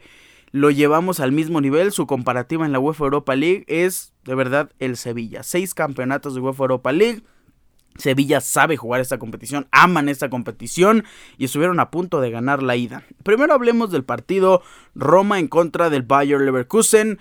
lo 0.51 0.69
llevamos 0.69 1.19
al 1.19 1.31
mismo 1.31 1.59
nivel. 1.59 1.91
Su 1.91 2.05
comparativa 2.05 2.65
en 2.65 2.71
la 2.71 2.79
UEFA 2.79 3.05
Europa 3.05 3.35
League 3.35 3.65
es 3.67 4.13
de 4.23 4.35
verdad 4.35 4.71
el 4.77 4.95
Sevilla. 4.95 5.41
Seis 5.41 5.73
campeonatos 5.73 6.35
de 6.35 6.41
UEFA 6.41 6.63
Europa 6.63 6.91
League. 6.91 7.23
Sevilla 7.97 8.41
sabe 8.41 8.77
jugar 8.77 9.01
esta 9.01 9.19
competición, 9.19 9.67
aman 9.71 10.07
esta 10.07 10.29
competición 10.29 11.03
y 11.37 11.45
estuvieron 11.45 11.79
a 11.79 11.91
punto 11.91 12.21
de 12.21 12.31
ganar 12.31 12.63
la 12.63 12.75
ida. 12.75 13.03
Primero 13.23 13.53
hablemos 13.53 13.91
del 13.91 14.03
partido 14.03 14.61
Roma 14.95 15.39
en 15.39 15.47
contra 15.47 15.89
del 15.89 16.03
Bayer 16.03 16.39
Leverkusen, 16.39 17.19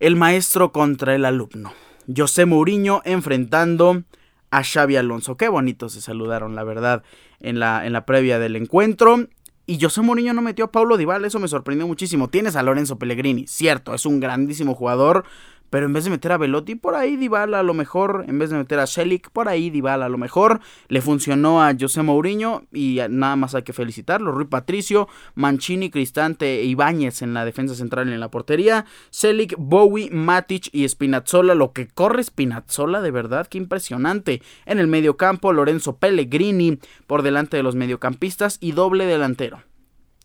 el 0.00 0.16
maestro 0.16 0.72
contra 0.72 1.14
el 1.14 1.24
alumno. 1.24 1.72
José 2.14 2.46
Mourinho 2.46 3.00
enfrentando 3.04 4.02
a 4.50 4.62
Xavi 4.62 4.96
Alonso. 4.96 5.36
Qué 5.36 5.48
bonito 5.48 5.88
se 5.88 6.00
saludaron, 6.00 6.54
la 6.54 6.64
verdad, 6.64 7.02
en 7.40 7.58
la, 7.58 7.86
en 7.86 7.92
la 7.92 8.04
previa 8.06 8.38
del 8.38 8.56
encuentro. 8.56 9.28
Y 9.66 9.78
José 9.78 10.00
Mourinho 10.00 10.32
no 10.32 10.40
metió 10.40 10.64
a 10.64 10.72
Paulo 10.72 10.96
Dybala, 10.96 11.26
eso 11.26 11.38
me 11.38 11.46
sorprendió 11.46 11.86
muchísimo. 11.86 12.28
Tienes 12.28 12.56
a 12.56 12.62
Lorenzo 12.62 12.98
Pellegrini, 12.98 13.46
cierto, 13.46 13.94
es 13.94 14.06
un 14.06 14.18
grandísimo 14.18 14.74
jugador, 14.74 15.24
pero 15.70 15.86
en 15.86 15.92
vez 15.92 16.04
de 16.04 16.10
meter 16.10 16.32
a 16.32 16.38
Velotti, 16.38 16.74
por 16.74 16.94
ahí 16.94 17.16
Dybala 17.16 17.60
a 17.60 17.62
lo 17.62 17.74
mejor, 17.74 18.24
en 18.28 18.38
vez 18.38 18.50
de 18.50 18.56
meter 18.56 18.78
a 18.78 18.84
Shelik, 18.84 19.30
por 19.30 19.48
ahí 19.48 19.70
Dybala 19.70 20.06
a 20.06 20.08
lo 20.08 20.18
mejor, 20.18 20.60
le 20.88 21.00
funcionó 21.00 21.62
a 21.62 21.74
José 21.78 22.02
Mourinho 22.02 22.64
y 22.72 23.00
nada 23.10 23.36
más 23.36 23.54
hay 23.54 23.62
que 23.62 23.72
felicitarlo, 23.72 24.32
Rui 24.32 24.46
Patricio, 24.46 25.08
Mancini, 25.34 25.90
Cristante 25.90 26.60
e 26.60 26.64
Ibáñez 26.64 27.22
en 27.22 27.34
la 27.34 27.44
defensa 27.44 27.74
central 27.74 28.08
y 28.08 28.12
en 28.12 28.20
la 28.20 28.30
portería, 28.30 28.86
Shelik, 29.12 29.54
Bowie, 29.58 30.10
Matic 30.10 30.68
y 30.72 30.88
Spinazzola, 30.88 31.54
lo 31.54 31.72
que 31.72 31.88
corre 31.88 32.22
Spinazzola 32.22 33.00
de 33.00 33.10
verdad, 33.10 33.46
qué 33.46 33.58
impresionante, 33.58 34.42
en 34.66 34.78
el 34.78 34.86
medio 34.86 35.16
campo 35.16 35.52
Lorenzo 35.52 35.96
Pellegrini 35.96 36.78
por 37.06 37.22
delante 37.22 37.56
de 37.56 37.62
los 37.62 37.74
mediocampistas 37.74 38.58
y 38.60 38.72
doble 38.72 39.06
delantero. 39.06 39.62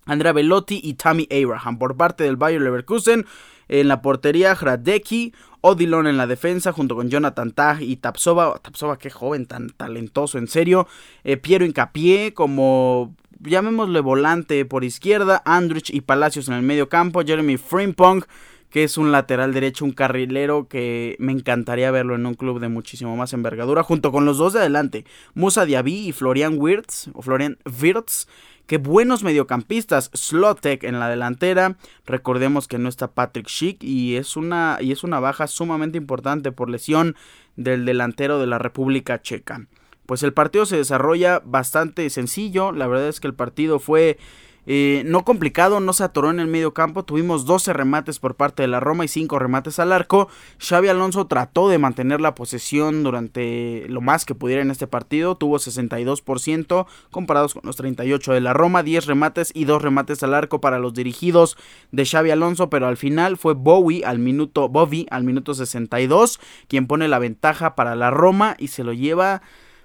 Andrea 0.06 0.34
Velotti 0.34 0.80
y 0.84 0.96
Tammy 0.96 1.28
Abraham 1.32 1.78
por 1.78 1.96
parte 1.96 2.24
del 2.24 2.36
Bayer 2.36 2.62
Leverkusen. 2.62 3.26
En 3.74 3.88
la 3.88 4.04
portería, 4.04 4.54
Hradecki, 4.54 5.34
Odilon 5.62 6.06
en 6.06 6.16
la 6.16 6.28
defensa, 6.28 6.72
junto 6.72 6.96
con 6.96 7.10
Jonathan 7.10 7.52
Tag 7.54 7.82
y 7.82 7.96
Tapsova. 7.96 8.60
Tapsova, 8.60 9.00
qué 9.00 9.10
joven, 9.10 9.48
tan 9.48 9.72
talentoso, 9.72 10.38
en 10.38 10.48
serio. 10.48 10.88
Eh, 11.24 11.38
Piero 11.38 11.66
Incapié 11.66 12.36
como 12.36 13.16
llamémosle 13.40 14.00
volante 14.00 14.64
por 14.66 14.84
izquierda, 14.84 15.42
Andrich 15.44 15.90
y 15.90 16.02
Palacios 16.02 16.50
en 16.50 16.54
el 16.54 16.62
medio 16.62 16.88
campo, 16.88 17.24
Jeremy 17.26 17.58
Frimpong, 17.58 18.26
que 18.70 18.84
es 18.84 19.00
un 19.00 19.12
lateral 19.12 19.54
derecho, 19.54 19.86
un 19.86 19.92
carrilero 19.92 20.68
que 20.68 21.16
me 21.18 21.32
encantaría 21.32 21.90
verlo 21.90 22.14
en 22.14 22.28
un 22.28 22.36
club 22.36 22.60
de 22.60 22.70
muchísimo 22.70 23.16
más 23.16 23.34
envergadura, 23.34 23.82
junto 23.82 24.12
con 24.12 24.26
los 24.26 24.38
dos 24.38 24.54
de 24.54 24.60
adelante, 24.60 25.06
Musa 25.34 25.66
Diaby 25.66 26.10
y 26.10 26.12
Florian 26.12 26.60
Wirtz, 26.60 27.10
o 27.14 27.24
Florian 27.24 27.58
Wirtz, 27.82 28.28
Qué 28.66 28.78
buenos 28.78 29.24
mediocampistas. 29.24 30.10
Slotek 30.14 30.86
en 30.86 31.00
la 31.00 31.10
delantera. 31.10 31.76
Recordemos 32.06 32.68
que 32.68 32.78
no 32.78 32.88
está 32.88 33.12
Patrick 33.12 33.48
Schick 33.48 33.84
y 33.84 34.16
es 34.16 34.38
una, 34.38 34.78
y 34.80 34.94
es 34.94 35.04
una 35.04 35.20
baja 35.20 35.48
sumamente 35.48 35.98
importante 35.98 36.54
por 36.54 36.70
lesión 36.70 37.16
del 37.58 37.86
delantero 37.86 38.40
de 38.40 38.48
la 38.48 38.60
República 38.60 39.22
Checa. 39.22 39.68
Pues 40.06 40.24
el 40.24 40.34
partido 40.34 40.66
se 40.66 40.78
desarrolla 40.78 41.42
bastante 41.44 42.10
sencillo. 42.10 42.72
La 42.72 42.88
verdad 42.88 43.10
es 43.10 43.20
que 43.20 43.28
el 43.28 43.34
partido 43.34 43.80
fue 43.80 44.18
eh, 44.66 45.04
no 45.06 45.26
complicado, 45.26 45.80
no 45.80 45.94
se 45.94 46.04
atoró 46.04 46.30
en 46.32 46.40
el 46.40 46.48
medio 46.48 46.74
campo. 46.74 47.04
Tuvimos 47.04 47.46
12 47.46 47.74
remates 47.74 48.20
por 48.20 48.36
parte 48.36 48.64
de 48.64 48.68
la 48.68 48.80
Roma 48.80 49.06
y 49.06 49.08
5 49.08 49.40
remates 49.40 49.80
al 49.80 49.92
arco. 49.92 50.30
Xavi 50.60 50.88
Alonso 50.88 51.28
trató 51.28 51.70
de 51.70 51.78
mantener 51.78 52.22
la 52.22 52.36
posesión 52.36 53.04
durante 53.04 53.86
lo 53.90 54.02
más 54.02 54.26
que 54.26 54.36
pudiera 54.36 54.62
en 54.62 54.72
este 54.72 54.88
partido. 54.88 55.36
Tuvo 55.36 55.58
62% 55.58 56.86
comparados 57.12 57.54
con 57.54 57.64
los 57.66 57.76
38 57.76 58.34
de 58.34 58.42
la 58.42 58.54
Roma. 58.54 58.84
10 58.84 59.06
remates 59.06 59.52
y 59.54 59.66
2 59.66 59.82
remates 59.82 60.24
al 60.24 60.34
arco 60.34 60.62
para 60.62 60.80
los 60.80 60.94
dirigidos 60.94 61.58
de 61.92 62.06
Xavi 62.06 62.32
Alonso. 62.32 62.70
Pero 62.70 62.88
al 62.88 62.98
final 62.98 63.38
fue 63.38 63.54
Bowie 63.54 64.06
al 64.06 64.20
minuto, 64.20 64.70
Bobby 64.70 65.08
al 65.10 65.24
minuto 65.24 65.54
62 65.54 66.40
quien 66.68 66.88
pone 66.88 67.08
la 67.08 67.20
ventaja 67.20 67.76
para 67.76 67.96
la 67.96 68.12
Roma 68.12 68.56
y 68.58 68.68
se 68.70 68.84
lo 68.84 68.94
lleva 68.94 69.42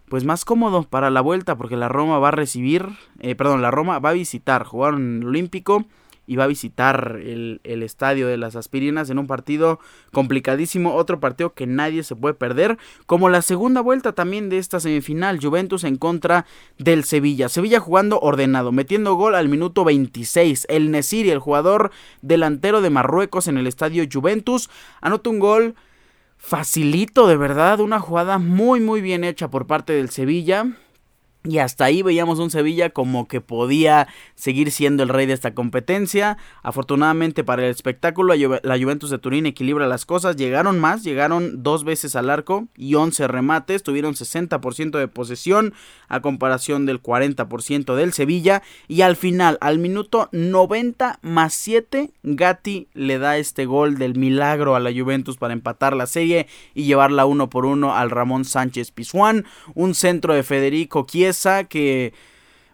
pues 0.08 0.24
más 0.24 0.44
cómodo 0.44 0.84
para 0.84 1.10
la 1.10 1.20
vuelta 1.20 1.56
porque 1.56 1.76
la 1.76 1.88
Roma 1.88 2.18
va 2.18 2.28
a 2.28 2.32
recibir, 2.32 2.86
eh, 3.20 3.34
perdón, 3.34 3.62
la 3.62 3.70
Roma 3.70 3.98
va 3.98 4.10
a 4.10 4.14
visitar, 4.14 4.64
jugar 4.64 4.94
en 4.94 5.22
el 5.22 5.28
Olímpico 5.28 5.84
y 6.28 6.36
va 6.36 6.44
a 6.44 6.48
visitar 6.48 7.18
el, 7.22 7.60
el, 7.64 7.82
estadio 7.82 8.28
de 8.28 8.36
las 8.36 8.54
aspirinas 8.54 9.08
en 9.08 9.18
un 9.18 9.26
partido 9.26 9.80
complicadísimo, 10.12 10.94
otro 10.94 11.20
partido 11.20 11.54
que 11.54 11.66
nadie 11.66 12.02
se 12.02 12.14
puede 12.14 12.34
perder, 12.34 12.76
como 13.06 13.30
la 13.30 13.40
segunda 13.40 13.80
vuelta 13.80 14.12
también 14.12 14.50
de 14.50 14.58
esta 14.58 14.78
semifinal, 14.78 15.40
Juventus 15.42 15.84
en 15.84 15.96
contra 15.96 16.44
del 16.76 17.04
Sevilla, 17.04 17.48
Sevilla 17.48 17.80
jugando 17.80 18.20
ordenado, 18.20 18.72
metiendo 18.72 19.14
gol 19.14 19.34
al 19.34 19.48
minuto 19.48 19.84
26, 19.84 20.66
el 20.68 20.90
Nesiri, 20.90 21.30
el 21.30 21.38
jugador 21.38 21.92
delantero 22.20 22.82
de 22.82 22.90
Marruecos 22.90 23.48
en 23.48 23.56
el 23.56 23.66
estadio 23.66 24.04
Juventus, 24.12 24.68
anota 25.00 25.30
un 25.30 25.38
gol 25.38 25.74
facilito 26.38 27.26
de 27.26 27.36
verdad, 27.36 27.80
una 27.80 28.00
jugada 28.00 28.38
muy 28.38 28.80
muy 28.80 29.00
bien 29.00 29.24
hecha 29.24 29.50
por 29.50 29.66
parte 29.66 29.92
del 29.92 30.08
Sevilla. 30.08 30.66
Y 31.48 31.58
hasta 31.60 31.86
ahí 31.86 32.02
veíamos 32.02 32.38
un 32.40 32.50
Sevilla 32.50 32.90
como 32.90 33.26
que 33.26 33.40
podía 33.40 34.06
seguir 34.34 34.70
siendo 34.70 35.02
el 35.02 35.08
rey 35.08 35.24
de 35.24 35.32
esta 35.32 35.54
competencia. 35.54 36.36
Afortunadamente 36.62 37.42
para 37.42 37.64
el 37.64 37.70
espectáculo, 37.70 38.34
la 38.34 38.78
Juventus 38.78 39.08
de 39.08 39.18
Turín 39.18 39.46
equilibra 39.46 39.86
las 39.86 40.04
cosas. 40.04 40.36
Llegaron 40.36 40.78
más, 40.78 41.04
llegaron 41.04 41.62
dos 41.62 41.84
veces 41.84 42.16
al 42.16 42.28
arco 42.28 42.68
y 42.76 42.96
11 42.96 43.28
remates. 43.28 43.82
Tuvieron 43.82 44.12
60% 44.12 44.98
de 44.98 45.08
posesión 45.08 45.72
a 46.08 46.20
comparación 46.20 46.84
del 46.84 47.02
40% 47.02 47.94
del 47.94 48.12
Sevilla. 48.12 48.62
Y 48.86 49.00
al 49.00 49.16
final, 49.16 49.56
al 49.62 49.78
minuto 49.78 50.28
90 50.32 51.18
más 51.22 51.54
7, 51.54 52.10
Gatti 52.24 52.88
le 52.92 53.18
da 53.18 53.38
este 53.38 53.64
gol 53.64 53.96
del 53.96 54.18
milagro 54.18 54.76
a 54.76 54.80
la 54.80 54.92
Juventus 54.92 55.38
para 55.38 55.54
empatar 55.54 55.96
la 55.96 56.06
serie 56.06 56.46
y 56.74 56.84
llevarla 56.84 57.24
uno 57.24 57.48
por 57.48 57.64
uno 57.64 57.94
al 57.94 58.10
Ramón 58.10 58.44
Sánchez 58.44 58.90
Pizjuán. 58.90 59.46
Un 59.74 59.94
centro 59.94 60.34
de 60.34 60.42
Federico 60.42 61.06
Chiesa 61.08 61.37
que, 61.68 62.12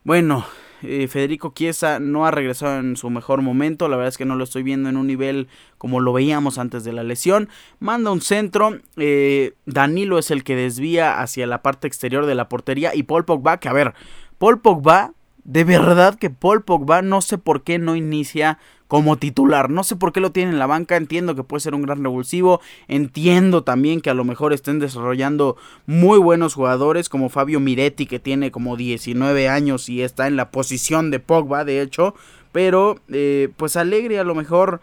bueno, 0.04 0.46
eh, 0.82 1.08
Federico 1.08 1.52
Chiesa 1.54 1.98
no 1.98 2.26
ha 2.26 2.30
regresado 2.30 2.78
en 2.78 2.96
su 2.96 3.10
mejor 3.10 3.42
momento. 3.42 3.88
La 3.88 3.96
verdad 3.96 4.08
es 4.08 4.18
que 4.18 4.24
no 4.24 4.36
lo 4.36 4.44
estoy 4.44 4.62
viendo 4.62 4.88
en 4.88 4.96
un 4.96 5.06
nivel 5.06 5.48
como 5.78 6.00
lo 6.00 6.12
veíamos 6.12 6.58
antes 6.58 6.84
de 6.84 6.92
la 6.92 7.02
lesión. 7.02 7.48
Manda 7.78 8.10
un 8.10 8.20
centro. 8.20 8.78
Eh, 8.96 9.54
Danilo 9.66 10.18
es 10.18 10.30
el 10.30 10.44
que 10.44 10.56
desvía 10.56 11.20
hacia 11.20 11.46
la 11.46 11.62
parte 11.62 11.86
exterior 11.86 12.26
de 12.26 12.34
la 12.34 12.48
portería. 12.48 12.94
Y 12.94 13.04
Paul 13.04 13.24
Pogba, 13.24 13.58
que 13.58 13.68
a 13.68 13.72
ver, 13.72 13.94
Paul 14.38 14.60
Pogba, 14.60 15.12
de 15.44 15.64
verdad 15.64 16.16
que 16.16 16.30
Paul 16.30 16.62
Pogba 16.62 17.02
no 17.02 17.20
sé 17.20 17.38
por 17.38 17.62
qué 17.62 17.78
no 17.78 17.96
inicia 17.96 18.58
como 18.88 19.16
titular. 19.16 19.70
No 19.70 19.82
sé 19.82 19.96
por 19.96 20.12
qué 20.12 20.20
lo 20.20 20.32
tiene 20.32 20.52
en 20.52 20.58
la 20.58 20.66
banca, 20.66 20.96
entiendo 20.96 21.34
que 21.34 21.42
puede 21.42 21.60
ser 21.60 21.74
un 21.74 21.82
gran 21.82 22.02
revulsivo, 22.02 22.60
entiendo 22.86 23.64
también 23.64 24.00
que 24.00 24.10
a 24.10 24.14
lo 24.14 24.24
mejor 24.24 24.52
estén 24.52 24.78
desarrollando 24.78 25.56
muy 25.86 26.18
buenos 26.18 26.54
jugadores 26.54 27.08
como 27.08 27.28
Fabio 27.28 27.60
Miretti 27.60 28.06
que 28.06 28.20
tiene 28.20 28.50
como 28.50 28.76
19 28.76 29.48
años 29.48 29.88
y 29.88 30.02
está 30.02 30.26
en 30.26 30.36
la 30.36 30.50
posición 30.50 31.10
de 31.10 31.20
Pogba, 31.20 31.64
de 31.64 31.80
hecho, 31.80 32.14
pero 32.52 33.00
eh, 33.08 33.48
pues 33.56 33.76
Alegre 33.76 34.18
a 34.18 34.24
lo 34.24 34.34
mejor 34.34 34.80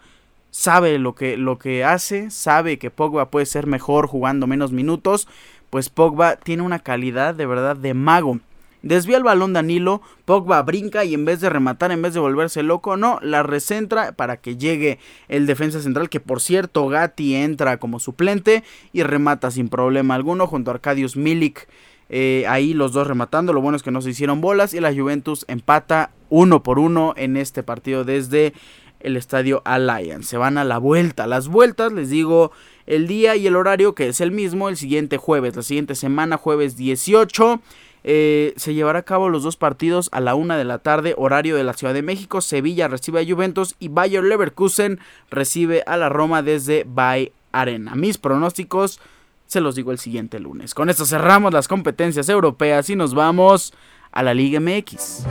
sabe 0.50 0.98
lo 0.98 1.14
que, 1.14 1.36
lo 1.36 1.58
que 1.58 1.84
hace, 1.84 2.30
sabe 2.30 2.78
que 2.78 2.90
Pogba 2.90 3.30
puede 3.30 3.46
ser 3.46 3.66
mejor 3.66 4.06
jugando 4.08 4.46
menos 4.46 4.72
minutos, 4.72 5.26
pues 5.70 5.88
Pogba 5.88 6.36
tiene 6.36 6.62
una 6.62 6.80
calidad 6.80 7.34
de 7.34 7.46
verdad 7.46 7.76
de 7.76 7.94
mago. 7.94 8.40
Desvía 8.82 9.16
el 9.16 9.22
balón 9.22 9.52
Danilo, 9.52 10.02
Pogba 10.24 10.62
brinca 10.62 11.04
y 11.04 11.14
en 11.14 11.24
vez 11.24 11.40
de 11.40 11.48
rematar, 11.48 11.92
en 11.92 12.02
vez 12.02 12.14
de 12.14 12.20
volverse 12.20 12.62
loco, 12.62 12.96
no, 12.96 13.18
la 13.22 13.42
recentra 13.42 14.12
para 14.12 14.38
que 14.38 14.56
llegue 14.56 14.98
el 15.28 15.46
defensa 15.46 15.80
central, 15.80 16.08
que 16.08 16.20
por 16.20 16.40
cierto 16.40 16.88
Gatti 16.88 17.36
entra 17.36 17.78
como 17.78 18.00
suplente 18.00 18.64
y 18.92 19.02
remata 19.02 19.50
sin 19.50 19.68
problema 19.68 20.14
alguno 20.14 20.46
junto 20.46 20.70
a 20.70 20.74
Arcadius 20.74 21.16
Milik. 21.16 21.68
Eh, 22.08 22.44
ahí 22.48 22.74
los 22.74 22.92
dos 22.92 23.06
rematando, 23.06 23.52
lo 23.52 23.62
bueno 23.62 23.76
es 23.76 23.82
que 23.82 23.90
no 23.90 24.02
se 24.02 24.10
hicieron 24.10 24.40
bolas 24.40 24.74
y 24.74 24.80
la 24.80 24.92
Juventus 24.92 25.46
empata 25.48 26.10
uno 26.28 26.62
por 26.62 26.78
uno 26.78 27.14
en 27.16 27.36
este 27.36 27.62
partido 27.62 28.04
desde 28.04 28.52
el 29.00 29.16
estadio 29.16 29.62
Allianz. 29.64 30.26
Se 30.26 30.36
van 30.36 30.58
a 30.58 30.64
la 30.64 30.78
vuelta. 30.78 31.26
Las 31.26 31.48
vueltas, 31.48 31.92
les 31.92 32.10
digo 32.10 32.52
el 32.86 33.06
día 33.06 33.36
y 33.36 33.46
el 33.46 33.56
horario 33.56 33.94
que 33.94 34.08
es 34.08 34.20
el 34.20 34.30
mismo 34.30 34.68
el 34.68 34.76
siguiente 34.76 35.16
jueves, 35.16 35.56
la 35.56 35.62
siguiente 35.62 35.94
semana, 35.94 36.36
jueves 36.36 36.76
18. 36.76 37.60
Eh, 38.04 38.54
se 38.56 38.74
llevará 38.74 39.00
a 39.00 39.04
cabo 39.04 39.28
los 39.28 39.42
dos 39.42 39.56
partidos 39.56 40.08
a 40.12 40.20
la 40.20 40.34
una 40.34 40.56
de 40.56 40.64
la 40.64 40.78
tarde, 40.78 41.14
horario 41.16 41.56
de 41.56 41.64
la 41.64 41.72
Ciudad 41.72 41.94
de 41.94 42.02
México. 42.02 42.40
Sevilla 42.40 42.88
recibe 42.88 43.20
a 43.20 43.26
Juventus 43.26 43.76
y 43.78 43.88
Bayer 43.88 44.24
Leverkusen 44.24 44.98
recibe 45.30 45.82
a 45.86 45.96
la 45.96 46.08
Roma 46.08 46.42
desde 46.42 46.84
Bay 46.86 47.32
Arena. 47.52 47.94
Mis 47.94 48.18
pronósticos 48.18 49.00
se 49.46 49.60
los 49.60 49.74
digo 49.74 49.92
el 49.92 49.98
siguiente 49.98 50.40
lunes. 50.40 50.74
Con 50.74 50.90
esto 50.90 51.04
cerramos 51.04 51.52
las 51.52 51.68
competencias 51.68 52.28
europeas 52.28 52.88
y 52.90 52.96
nos 52.96 53.14
vamos 53.14 53.72
a 54.10 54.22
la 54.22 54.34
Liga 54.34 54.60
MX. 54.60 55.26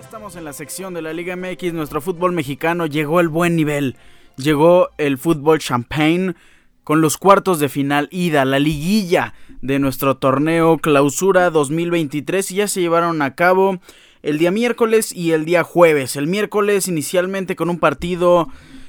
Estamos 0.00 0.36
en 0.36 0.44
la 0.44 0.52
sección 0.52 0.94
de 0.94 1.02
la 1.02 1.12
Liga 1.12 1.36
MX. 1.36 1.72
Nuestro 1.72 2.00
fútbol 2.00 2.32
mexicano 2.32 2.86
llegó 2.86 3.18
al 3.18 3.28
buen 3.28 3.56
nivel 3.56 3.96
llegó 4.42 4.90
el 4.98 5.18
fútbol 5.18 5.58
champagne 5.58 6.34
con 6.84 7.00
los 7.00 7.18
cuartos 7.18 7.60
de 7.60 7.68
final 7.68 8.08
ida, 8.10 8.44
la 8.44 8.58
liguilla 8.58 9.34
de 9.60 9.78
nuestro 9.78 10.16
torneo 10.16 10.78
clausura 10.78 11.50
2023 11.50 12.50
y 12.50 12.54
ya 12.56 12.68
se 12.68 12.80
llevaron 12.80 13.22
a 13.22 13.34
cabo 13.34 13.80
el 14.22 14.38
día 14.38 14.50
miércoles 14.50 15.12
y 15.12 15.32
el 15.32 15.44
día 15.44 15.62
jueves. 15.62 16.16
El 16.16 16.26
miércoles 16.26 16.88
inicialmente 16.88 17.56
con 17.56 17.70
un 17.70 17.78
partido, 17.78 18.48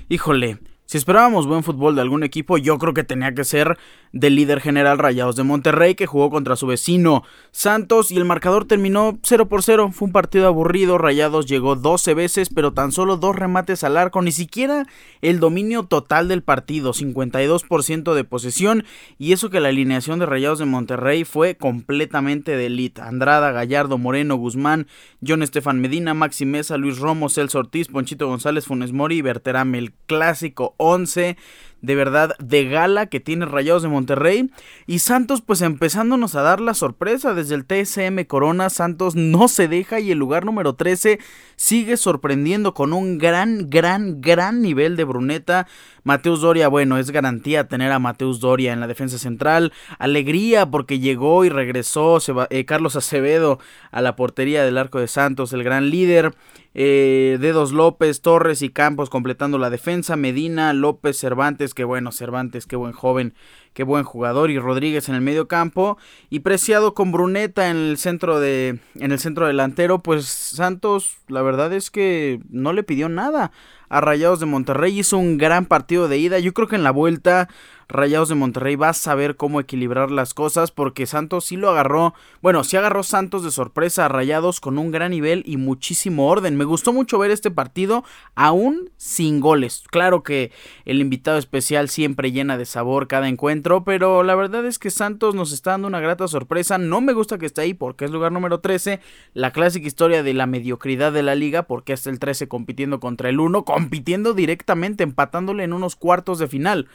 híjole, 0.10 0.58
Si 0.92 0.98
esperábamos 0.98 1.48
buen 1.48 1.64
fútbol 1.64 1.96
de 1.96 2.02
algún 2.02 2.22
equipo, 2.22 2.58
yo 2.58 2.78
creo 2.78 2.94
que 2.94 3.06
tenía 3.06 3.34
que 3.34 3.46
ser 3.46 3.78
del 4.12 4.36
líder 4.36 4.60
general 4.60 4.98
Rayados 4.98 5.38
de 5.38 5.44
Monterrey, 5.44 5.96
que 5.96 6.06
jugó 6.06 6.30
contra 6.30 6.58
su 6.58 6.68
vecino 6.68 7.24
Santos 7.52 8.12
y 8.12 8.18
el 8.18 8.26
marcador 8.26 8.66
terminó 8.66 9.18
0 9.24 9.48
por 9.48 9.64
0. 9.64 9.92
Fue 9.94 10.08
un 10.08 10.12
partido 10.12 10.48
aburrido, 10.48 10.98
Rayados 10.98 11.46
llegó 11.46 11.78
12 11.78 12.14
veces, 12.14 12.50
pero 12.54 12.74
tan 12.74 12.92
solo 12.92 13.16
dos 13.16 13.38
remates 13.38 13.86
al 13.86 13.96
arco, 13.96 14.22
ni 14.22 14.34
siquiera 14.34 14.86
el 15.22 15.40
dominio 15.40 15.84
total 15.84 16.28
del 16.28 16.44
partido, 16.44 16.92
52% 16.92 18.14
de 18.14 18.24
posesión, 18.26 18.84
y 19.18 19.32
eso 19.32 19.50
que 19.50 19.62
la 19.62 19.70
alineación 19.70 20.20
de 20.20 20.26
Rayados 20.26 20.60
de 20.60 20.66
Monterrey 20.66 21.24
fue 21.24 21.56
completamente 21.56 22.58
de 22.58 22.66
elite. 22.66 23.02
Andrada, 23.02 23.54
Gallardo, 23.54 23.98
Moreno, 23.98 24.36
Guzmán, 24.36 24.88
John 25.26 25.42
Estefan 25.42 25.80
Medina, 25.80 26.14
Maxi 26.14 26.46
Mesa, 26.46 26.76
Luis 26.76 27.00
Romo, 27.00 27.30
Celso 27.30 27.60
Ortiz, 27.60 27.88
Ponchito 27.88 28.28
González, 28.28 28.66
Funes 28.66 28.92
Mori 28.92 29.20
y 29.20 29.22
Berterame, 29.22 29.78
el 29.78 29.94
clásico 30.06 30.76
11 30.82 31.36
de 31.82 31.96
verdad 31.96 32.36
de 32.40 32.66
gala 32.66 33.08
que 33.08 33.20
tiene 33.20 33.46
Rayados 33.46 33.84
de 33.84 33.90
Monterrey. 33.90 34.52
Y 34.88 35.00
Santos 35.00 35.42
pues 35.42 35.62
empezándonos 35.62 36.36
a 36.36 36.42
dar 36.42 36.62
la 36.62 36.74
sorpresa 36.74 37.34
desde 37.34 37.56
el 37.56 37.66
TSM 37.66 38.24
Corona. 38.26 38.70
Santos 38.70 39.16
no 39.16 39.48
se 39.48 39.68
deja 39.68 40.00
y 40.00 40.12
el 40.12 40.18
lugar 40.18 40.46
número 40.46 40.76
13 40.76 41.20
sigue 41.56 41.98
sorprendiendo 41.98 42.74
con 42.74 42.94
un 42.94 43.18
gran, 43.18 43.70
gran, 43.70 44.22
gran 44.22 44.62
nivel 44.62 44.96
de 44.96 45.04
Bruneta. 45.04 45.68
Mateus 46.04 46.42
Doria, 46.42 46.68
bueno, 46.68 46.98
es 46.98 47.12
garantía 47.12 47.68
tener 47.68 47.92
a 47.92 48.00
Mateus 48.00 48.40
Doria 48.40 48.74
en 48.74 48.80
la 48.80 48.88
defensa 48.88 49.20
central. 49.20 49.72
Alegría 50.00 50.66
porque 50.66 51.00
llegó 51.00 51.46
y 51.46 51.50
regresó 51.50 52.18
eh, 52.50 52.66
Carlos 52.66 52.96
Acevedo 52.96 53.60
a 53.92 54.02
la 54.02 54.16
portería 54.16 54.64
del 54.64 54.78
arco 54.78 55.00
de 55.00 55.08
Santos, 55.08 55.54
el 55.54 55.64
gran 55.64 55.90
líder. 55.90 56.34
Eh, 56.74 57.38
Dedos 57.42 57.74
López, 57.74 58.22
Torres 58.22 58.62
y 58.62 58.70
Campos 58.70 59.10
completando 59.10 59.58
la 59.58 59.70
defensa, 59.70 60.16
Medina, 60.16 60.72
López, 60.72 61.18
Cervantes, 61.18 61.71
que 61.74 61.84
bueno, 61.84 62.12
Cervantes, 62.12 62.66
qué 62.66 62.76
buen 62.76 62.94
joven, 62.94 63.34
qué 63.74 63.84
buen 63.84 64.04
jugador, 64.04 64.52
y 64.52 64.60
Rodríguez 64.60 65.10
en 65.10 65.16
el 65.16 65.22
medio 65.22 65.48
campo, 65.48 65.98
y 66.30 66.40
Preciado 66.40 66.94
con 66.94 67.12
Bruneta 67.12 67.70
en 67.70 67.78
el 67.78 67.98
centro 67.98 68.40
de, 68.40 68.80
en 68.96 69.12
el 69.12 69.20
centro 69.20 69.48
delantero, 69.48 70.00
pues 70.00 70.26
Santos, 70.26 71.18
la 71.28 71.42
verdad 71.42 71.74
es 71.74 71.92
que 71.92 72.40
no 72.50 72.74
le 72.74 72.84
pidió 72.84 73.10
nada 73.10 73.52
a 73.90 74.02
Rayados 74.02 74.40
de 74.40 74.46
Monterrey, 74.46 75.00
hizo 75.00 75.18
un 75.18 75.38
gran 75.38 75.66
partido 75.66 76.08
de 76.08 76.18
ida, 76.18 76.40
yo 76.40 76.54
creo 76.54 76.68
que 76.68 76.78
en 76.78 76.84
la 76.84 76.92
vuelta 76.92 77.50
Rayados 77.92 78.30
de 78.30 78.36
Monterrey 78.36 78.78
va 78.78 78.90
a 78.90 78.94
saber 78.94 79.36
cómo 79.36 79.60
equilibrar 79.60 80.12
las 80.12 80.34
cosas 80.34 80.72
porque 80.72 81.06
Santos 81.06 81.46
sí 81.46 81.58
lo 81.58 81.70
agarró, 81.70 82.14
bueno, 82.42 82.64
sí 82.64 82.78
agarró 82.78 83.04
Santos 83.04 83.44
de 83.44 83.52
sorpresa 83.52 84.06
a 84.06 84.08
Rayados 84.08 84.62
con 84.62 84.80
un 84.80 84.92
gran 84.92 85.12
nivel 85.12 85.44
y 85.46 85.58
muchísimo 85.58 86.30
orden. 86.30 86.56
Me 86.56 86.64
gustó 86.64 86.94
mucho 86.94 87.20
ver 87.20 87.32
este 87.32 87.52
partido 87.52 88.06
aún 88.34 88.92
sin 88.96 89.42
goles. 89.42 89.84
Claro 89.92 90.24
que 90.24 90.52
el 90.86 91.02
invitado 91.02 91.38
especial 91.38 91.90
siempre 91.90 92.32
llena 92.32 92.58
de 92.58 92.66
sabor 92.66 93.10
cada 93.10 93.28
encuentro, 93.28 93.84
pero 93.84 94.24
la 94.24 94.36
verdad 94.36 94.66
es 94.66 94.80
que 94.80 94.90
Santos 94.90 95.36
nos 95.36 95.52
está 95.52 95.72
dando 95.72 95.90
una 95.90 96.00
grata 96.00 96.30
sorpresa. 96.30 96.78
No 96.78 97.02
me 97.02 97.12
gusta 97.12 97.38
que 97.38 97.46
esté 97.46 97.62
ahí 97.62 97.74
porque 97.74 98.06
es 98.06 98.12
lugar 98.12 98.32
número 98.32 98.62
13, 98.62 99.02
la 99.34 99.52
clásica 99.52 99.86
historia 99.86 100.24
de 100.24 100.34
la 100.34 100.46
mediocridad 100.46 101.12
de 101.12 101.24
la 101.24 101.36
liga 101.36 101.64
porque 101.64 101.92
hasta 101.92 102.10
el 102.10 102.20
13 102.20 102.48
compitiendo 102.48 103.02
contra 103.02 103.28
el 103.28 103.42
1, 103.42 103.66
compitiendo 103.66 104.34
directamente, 104.34 105.04
empatándole 105.04 105.66
en 105.66 105.74
unos 105.74 105.98
cuartos 105.98 106.40
de 106.40 106.48
final. 106.48 106.88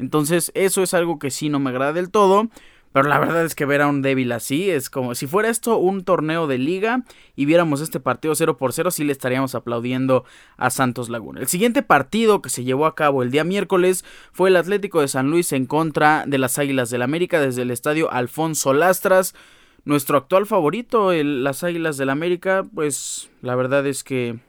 Entonces, 0.00 0.50
eso 0.54 0.82
es 0.82 0.94
algo 0.94 1.18
que 1.18 1.30
sí 1.30 1.48
no 1.48 1.60
me 1.60 1.70
agrada 1.70 1.92
del 1.92 2.10
todo. 2.10 2.48
Pero 2.92 3.08
la 3.08 3.20
verdad 3.20 3.44
es 3.44 3.54
que 3.54 3.66
ver 3.66 3.82
a 3.82 3.86
un 3.86 4.02
débil 4.02 4.32
así 4.32 4.68
es 4.68 4.90
como 4.90 5.14
si 5.14 5.28
fuera 5.28 5.48
esto 5.48 5.76
un 5.76 6.02
torneo 6.02 6.48
de 6.48 6.58
liga 6.58 7.04
y 7.36 7.44
viéramos 7.44 7.80
este 7.80 8.00
partido 8.00 8.34
0 8.34 8.56
por 8.56 8.72
0, 8.72 8.90
sí 8.90 9.04
le 9.04 9.12
estaríamos 9.12 9.54
aplaudiendo 9.54 10.24
a 10.56 10.70
Santos 10.70 11.08
Laguna. 11.08 11.40
El 11.40 11.46
siguiente 11.46 11.84
partido 11.84 12.42
que 12.42 12.50
se 12.50 12.64
llevó 12.64 12.86
a 12.86 12.96
cabo 12.96 13.22
el 13.22 13.30
día 13.30 13.44
miércoles 13.44 14.04
fue 14.32 14.48
el 14.48 14.56
Atlético 14.56 15.00
de 15.00 15.06
San 15.06 15.30
Luis 15.30 15.52
en 15.52 15.66
contra 15.66 16.24
de 16.26 16.38
las 16.38 16.58
Águilas 16.58 16.90
del 16.90 17.02
América 17.02 17.40
desde 17.40 17.62
el 17.62 17.70
estadio 17.70 18.10
Alfonso 18.10 18.74
Lastras. 18.74 19.36
Nuestro 19.84 20.18
actual 20.18 20.46
favorito, 20.46 21.12
las 21.12 21.62
Águilas 21.62 21.96
del 21.96 22.10
América, 22.10 22.64
pues 22.74 23.30
la 23.40 23.54
verdad 23.54 23.86
es 23.86 24.02
que 24.02 24.40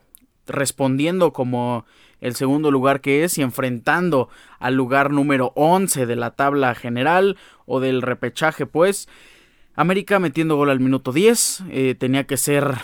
respondiendo 0.47 1.31
como 1.31 1.85
el 2.21 2.35
segundo 2.35 2.71
lugar 2.71 3.01
que 3.01 3.23
es 3.23 3.37
y 3.37 3.41
enfrentando 3.41 4.29
al 4.59 4.75
lugar 4.75 5.11
número 5.11 5.51
11 5.55 6.05
de 6.05 6.15
la 6.15 6.31
tabla 6.31 6.73
general 6.75 7.37
o 7.65 7.79
del 7.79 8.01
repechaje 8.01 8.65
pues. 8.65 9.09
América 9.75 10.19
metiendo 10.19 10.55
gol 10.55 10.69
al 10.69 10.79
minuto 10.79 11.11
10, 11.11 11.63
eh, 11.69 11.95
tenía 11.97 12.25
que 12.25 12.37
ser 12.37 12.75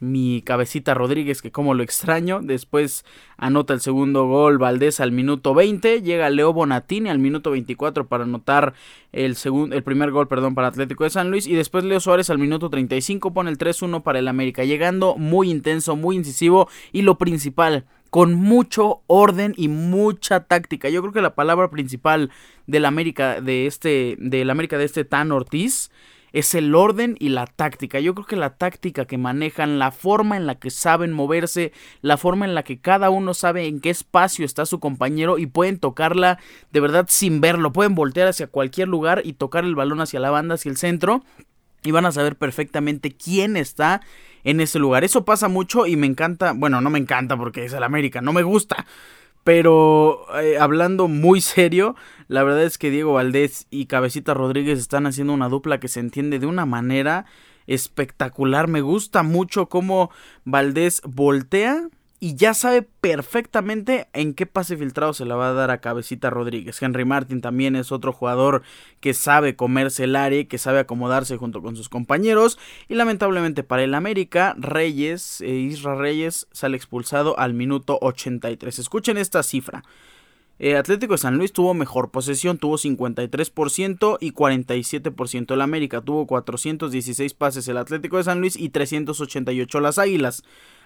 mi 0.00 0.42
cabecita 0.42 0.94
Rodríguez, 0.94 1.42
que 1.42 1.50
como 1.50 1.74
lo 1.74 1.82
extraño. 1.82 2.40
Después 2.42 3.04
anota 3.36 3.74
el 3.74 3.80
segundo 3.80 4.26
gol 4.26 4.58
Valdés 4.58 5.00
al 5.00 5.12
minuto 5.12 5.54
20. 5.54 6.02
Llega 6.02 6.30
Leo 6.30 6.52
Bonatini 6.52 7.08
al 7.08 7.18
minuto 7.18 7.50
24 7.50 8.06
para 8.06 8.24
anotar 8.24 8.74
el, 9.12 9.36
segundo, 9.36 9.74
el 9.74 9.82
primer 9.82 10.10
gol 10.10 10.28
perdón, 10.28 10.54
para 10.54 10.68
Atlético 10.68 11.04
de 11.04 11.10
San 11.10 11.30
Luis. 11.30 11.46
Y 11.46 11.54
después 11.54 11.84
Leo 11.84 12.00
Suárez 12.00 12.30
al 12.30 12.38
minuto 12.38 12.70
35 12.70 13.32
pone 13.32 13.50
el 13.50 13.58
3-1 13.58 14.02
para 14.02 14.18
el 14.18 14.28
América. 14.28 14.64
Llegando 14.64 15.16
muy 15.16 15.50
intenso, 15.50 15.96
muy 15.96 16.16
incisivo. 16.16 16.68
Y 16.92 17.02
lo 17.02 17.18
principal, 17.18 17.84
con 18.10 18.34
mucho 18.34 19.02
orden 19.06 19.54
y 19.56 19.68
mucha 19.68 20.44
táctica. 20.44 20.88
Yo 20.88 21.00
creo 21.02 21.12
que 21.12 21.22
la 21.22 21.34
palabra 21.34 21.70
principal 21.70 22.30
del 22.66 22.84
América 22.84 23.40
de 23.40 23.66
este 23.66 24.16
del 24.18 24.50
América 24.50 24.78
de 24.78 24.84
este 24.84 25.04
Tan 25.04 25.32
Ortiz 25.32 25.90
es 26.32 26.54
el 26.54 26.74
orden 26.74 27.16
y 27.18 27.30
la 27.30 27.46
táctica. 27.46 28.00
Yo 28.00 28.14
creo 28.14 28.26
que 28.26 28.36
la 28.36 28.56
táctica 28.56 29.06
que 29.06 29.18
manejan, 29.18 29.78
la 29.78 29.90
forma 29.90 30.36
en 30.36 30.46
la 30.46 30.56
que 30.56 30.70
saben 30.70 31.12
moverse, 31.12 31.72
la 32.02 32.16
forma 32.16 32.44
en 32.44 32.54
la 32.54 32.62
que 32.62 32.80
cada 32.80 33.10
uno 33.10 33.34
sabe 33.34 33.66
en 33.66 33.80
qué 33.80 33.90
espacio 33.90 34.44
está 34.44 34.66
su 34.66 34.78
compañero 34.78 35.38
y 35.38 35.46
pueden 35.46 35.78
tocarla 35.78 36.38
de 36.70 36.80
verdad 36.80 37.06
sin 37.08 37.40
verlo, 37.40 37.72
pueden 37.72 37.94
voltear 37.94 38.28
hacia 38.28 38.46
cualquier 38.46 38.88
lugar 38.88 39.22
y 39.24 39.34
tocar 39.34 39.64
el 39.64 39.74
balón 39.74 40.00
hacia 40.00 40.20
la 40.20 40.30
banda, 40.30 40.56
hacia 40.56 40.70
el 40.70 40.76
centro 40.76 41.22
y 41.82 41.90
van 41.90 42.06
a 42.06 42.12
saber 42.12 42.36
perfectamente 42.36 43.12
quién 43.12 43.56
está 43.56 44.00
en 44.48 44.60
ese 44.60 44.78
lugar. 44.78 45.04
Eso 45.04 45.26
pasa 45.26 45.48
mucho 45.48 45.86
y 45.86 45.96
me 45.96 46.06
encanta, 46.06 46.52
bueno, 46.52 46.80
no 46.80 46.88
me 46.88 46.98
encanta 46.98 47.36
porque 47.36 47.66
es 47.66 47.74
el 47.74 47.82
América, 47.82 48.22
no 48.22 48.32
me 48.32 48.42
gusta. 48.42 48.86
Pero 49.44 50.24
eh, 50.40 50.56
hablando 50.58 51.06
muy 51.06 51.42
serio, 51.42 51.96
la 52.28 52.42
verdad 52.42 52.62
es 52.62 52.78
que 52.78 52.90
Diego 52.90 53.12
Valdés 53.12 53.66
y 53.70 53.86
Cabecita 53.86 54.32
Rodríguez 54.32 54.78
están 54.78 55.06
haciendo 55.06 55.34
una 55.34 55.50
dupla 55.50 55.80
que 55.80 55.88
se 55.88 56.00
entiende 56.00 56.38
de 56.38 56.46
una 56.46 56.64
manera 56.64 57.26
espectacular. 57.66 58.68
Me 58.68 58.80
gusta 58.80 59.22
mucho 59.22 59.68
cómo 59.68 60.10
Valdés 60.46 61.02
voltea 61.04 61.86
y 62.20 62.34
ya 62.34 62.52
sabe 62.52 62.82
perfectamente 62.82 64.08
en 64.12 64.34
qué 64.34 64.46
pase 64.46 64.76
filtrado 64.76 65.12
se 65.12 65.24
la 65.24 65.36
va 65.36 65.50
a 65.50 65.52
dar 65.52 65.70
a 65.70 65.80
Cabecita 65.80 66.30
Rodríguez. 66.30 66.82
Henry 66.82 67.04
Martin 67.04 67.40
también 67.40 67.76
es 67.76 67.92
otro 67.92 68.12
jugador 68.12 68.62
que 69.00 69.14
sabe 69.14 69.54
comerse 69.54 70.04
el 70.04 70.16
área, 70.16 70.44
que 70.44 70.58
sabe 70.58 70.80
acomodarse 70.80 71.36
junto 71.36 71.62
con 71.62 71.76
sus 71.76 71.88
compañeros. 71.88 72.58
Y 72.88 72.96
lamentablemente 72.96 73.62
para 73.62 73.84
el 73.84 73.94
América, 73.94 74.56
Reyes, 74.58 75.40
e 75.42 75.50
Isra 75.50 75.94
Reyes 75.94 76.48
sale 76.50 76.76
expulsado 76.76 77.38
al 77.38 77.54
minuto 77.54 77.98
83. 78.00 78.80
Escuchen 78.80 79.16
esta 79.16 79.44
cifra. 79.44 79.84
Eh, 80.60 80.76
Atlético 80.76 81.14
de 81.14 81.18
San 81.18 81.36
Luis 81.36 81.52
tuvo 81.52 81.72
mejor 81.72 82.10
posesión, 82.10 82.58
tuvo 82.58 82.78
53% 82.78 84.18
y 84.20 84.32
47%. 84.32 85.54
El 85.54 85.60
América 85.60 86.00
tuvo 86.00 86.26
416 86.26 87.32
pases 87.34 87.68
el 87.68 87.76
Atlético 87.76 88.16
de 88.16 88.24
San 88.24 88.40
Luis 88.40 88.56
y 88.56 88.70
388 88.70 89.78
las 89.78 89.98
Águilas. 89.98 90.42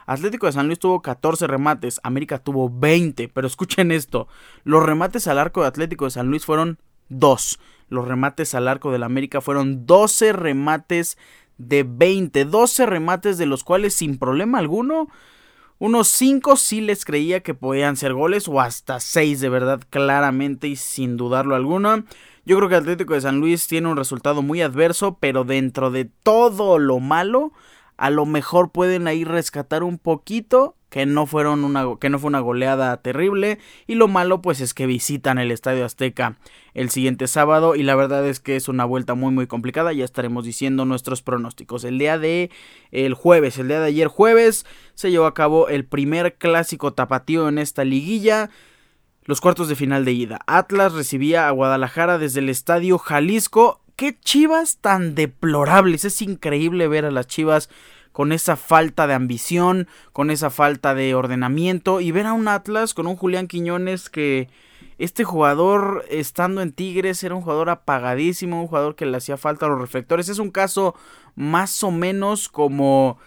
Atlético 0.06 0.46
de 0.46 0.52
San 0.52 0.66
Luis 0.66 0.78
tuvo 0.78 1.02
14 1.02 1.46
remates, 1.46 2.00
América 2.02 2.38
tuvo 2.38 2.70
20, 2.70 3.28
pero 3.28 3.46
escuchen 3.46 3.92
esto, 3.92 4.28
los 4.64 4.82
remates 4.82 5.26
al 5.28 5.38
arco 5.38 5.62
de 5.62 5.68
Atlético 5.68 6.06
de 6.06 6.12
San 6.12 6.28
Luis 6.28 6.44
fueron 6.44 6.78
2, 7.08 7.60
los 7.88 8.08
remates 8.08 8.54
al 8.54 8.68
arco 8.68 8.90
del 8.90 9.02
América 9.02 9.40
fueron 9.40 9.86
12 9.86 10.32
remates 10.32 11.18
de 11.58 11.84
20, 11.84 12.44
12 12.44 12.86
remates 12.86 13.38
de 13.38 13.46
los 13.46 13.64
cuales 13.64 13.94
sin 13.94 14.18
problema 14.18 14.58
alguno, 14.58 15.08
unos 15.78 16.06
5 16.06 16.56
sí 16.56 16.80
les 16.80 17.04
creía 17.04 17.42
que 17.42 17.54
podían 17.54 17.96
ser 17.96 18.14
goles 18.14 18.46
o 18.46 18.60
hasta 18.60 19.00
6 19.00 19.40
de 19.40 19.48
verdad 19.48 19.80
claramente 19.90 20.68
y 20.68 20.76
sin 20.76 21.16
dudarlo 21.16 21.56
alguno. 21.56 22.04
Yo 22.44 22.56
creo 22.56 22.68
que 22.68 22.76
Atlético 22.76 23.14
de 23.14 23.20
San 23.20 23.40
Luis 23.40 23.66
tiene 23.66 23.88
un 23.88 23.96
resultado 23.96 24.42
muy 24.42 24.62
adverso, 24.62 25.18
pero 25.18 25.42
dentro 25.42 25.90
de 25.90 26.04
todo 26.04 26.78
lo 26.78 27.00
malo, 27.00 27.52
a 28.02 28.10
lo 28.10 28.26
mejor 28.26 28.72
pueden 28.72 29.06
ahí 29.06 29.22
rescatar 29.22 29.84
un 29.84 29.96
poquito 29.96 30.74
que 30.90 31.06
no 31.06 31.24
fueron 31.24 31.64
una 31.64 31.86
que 32.00 32.10
no 32.10 32.18
fue 32.18 32.26
una 32.26 32.40
goleada 32.40 32.96
terrible 32.96 33.60
y 33.86 33.94
lo 33.94 34.08
malo 34.08 34.42
pues 34.42 34.60
es 34.60 34.74
que 34.74 34.86
visitan 34.86 35.38
el 35.38 35.52
Estadio 35.52 35.84
Azteca 35.84 36.36
el 36.74 36.90
siguiente 36.90 37.28
sábado 37.28 37.76
y 37.76 37.84
la 37.84 37.94
verdad 37.94 38.26
es 38.26 38.40
que 38.40 38.56
es 38.56 38.66
una 38.66 38.84
vuelta 38.84 39.14
muy 39.14 39.32
muy 39.32 39.46
complicada 39.46 39.92
ya 39.92 40.04
estaremos 40.04 40.44
diciendo 40.44 40.84
nuestros 40.84 41.22
pronósticos. 41.22 41.84
El 41.84 41.96
día 41.98 42.18
de 42.18 42.50
el 42.90 43.14
jueves 43.14 43.56
el 43.58 43.68
día 43.68 43.78
de 43.78 43.86
ayer 43.86 44.08
jueves 44.08 44.66
se 44.94 45.12
llevó 45.12 45.26
a 45.26 45.34
cabo 45.34 45.68
el 45.68 45.84
primer 45.84 46.34
clásico 46.34 46.94
tapatío 46.94 47.48
en 47.48 47.58
esta 47.58 47.84
liguilla 47.84 48.50
los 49.26 49.40
cuartos 49.40 49.68
de 49.68 49.76
final 49.76 50.04
de 50.04 50.10
ida. 50.10 50.40
Atlas 50.48 50.92
recibía 50.92 51.46
a 51.46 51.52
Guadalajara 51.52 52.18
desde 52.18 52.40
el 52.40 52.48
Estadio 52.48 52.98
Jalisco. 52.98 53.80
Qué 53.94 54.18
chivas 54.18 54.78
tan 54.78 55.14
deplorables. 55.14 56.04
Es 56.04 56.22
increíble 56.22 56.88
ver 56.88 57.04
a 57.04 57.12
las 57.12 57.28
chivas 57.28 57.70
con 58.12 58.32
esa 58.32 58.56
falta 58.56 59.06
de 59.06 59.14
ambición, 59.14 59.88
con 60.12 60.30
esa 60.30 60.50
falta 60.50 60.94
de 60.94 61.14
ordenamiento 61.14 62.00
y 62.00 62.12
ver 62.12 62.26
a 62.26 62.32
un 62.32 62.48
Atlas 62.48 62.94
con 62.94 63.06
un 63.06 63.16
Julián 63.16 63.48
Quiñones 63.48 64.08
que 64.08 64.48
Este 64.98 65.24
jugador, 65.24 66.04
estando 66.10 66.60
en 66.60 66.72
Tigres, 66.72 67.24
era 67.24 67.34
un 67.34 67.42
jugador 67.42 67.70
apagadísimo, 67.70 68.60
un 68.60 68.68
jugador 68.68 68.94
que 68.94 69.06
le 69.06 69.16
hacía 69.16 69.36
falta 69.36 69.66
a 69.66 69.68
los 69.68 69.80
reflectores. 69.80 70.28
Es 70.28 70.38
un 70.38 70.50
caso 70.50 70.94
más 71.34 71.82
o 71.82 71.90
menos 71.90 72.48
como 72.48 73.18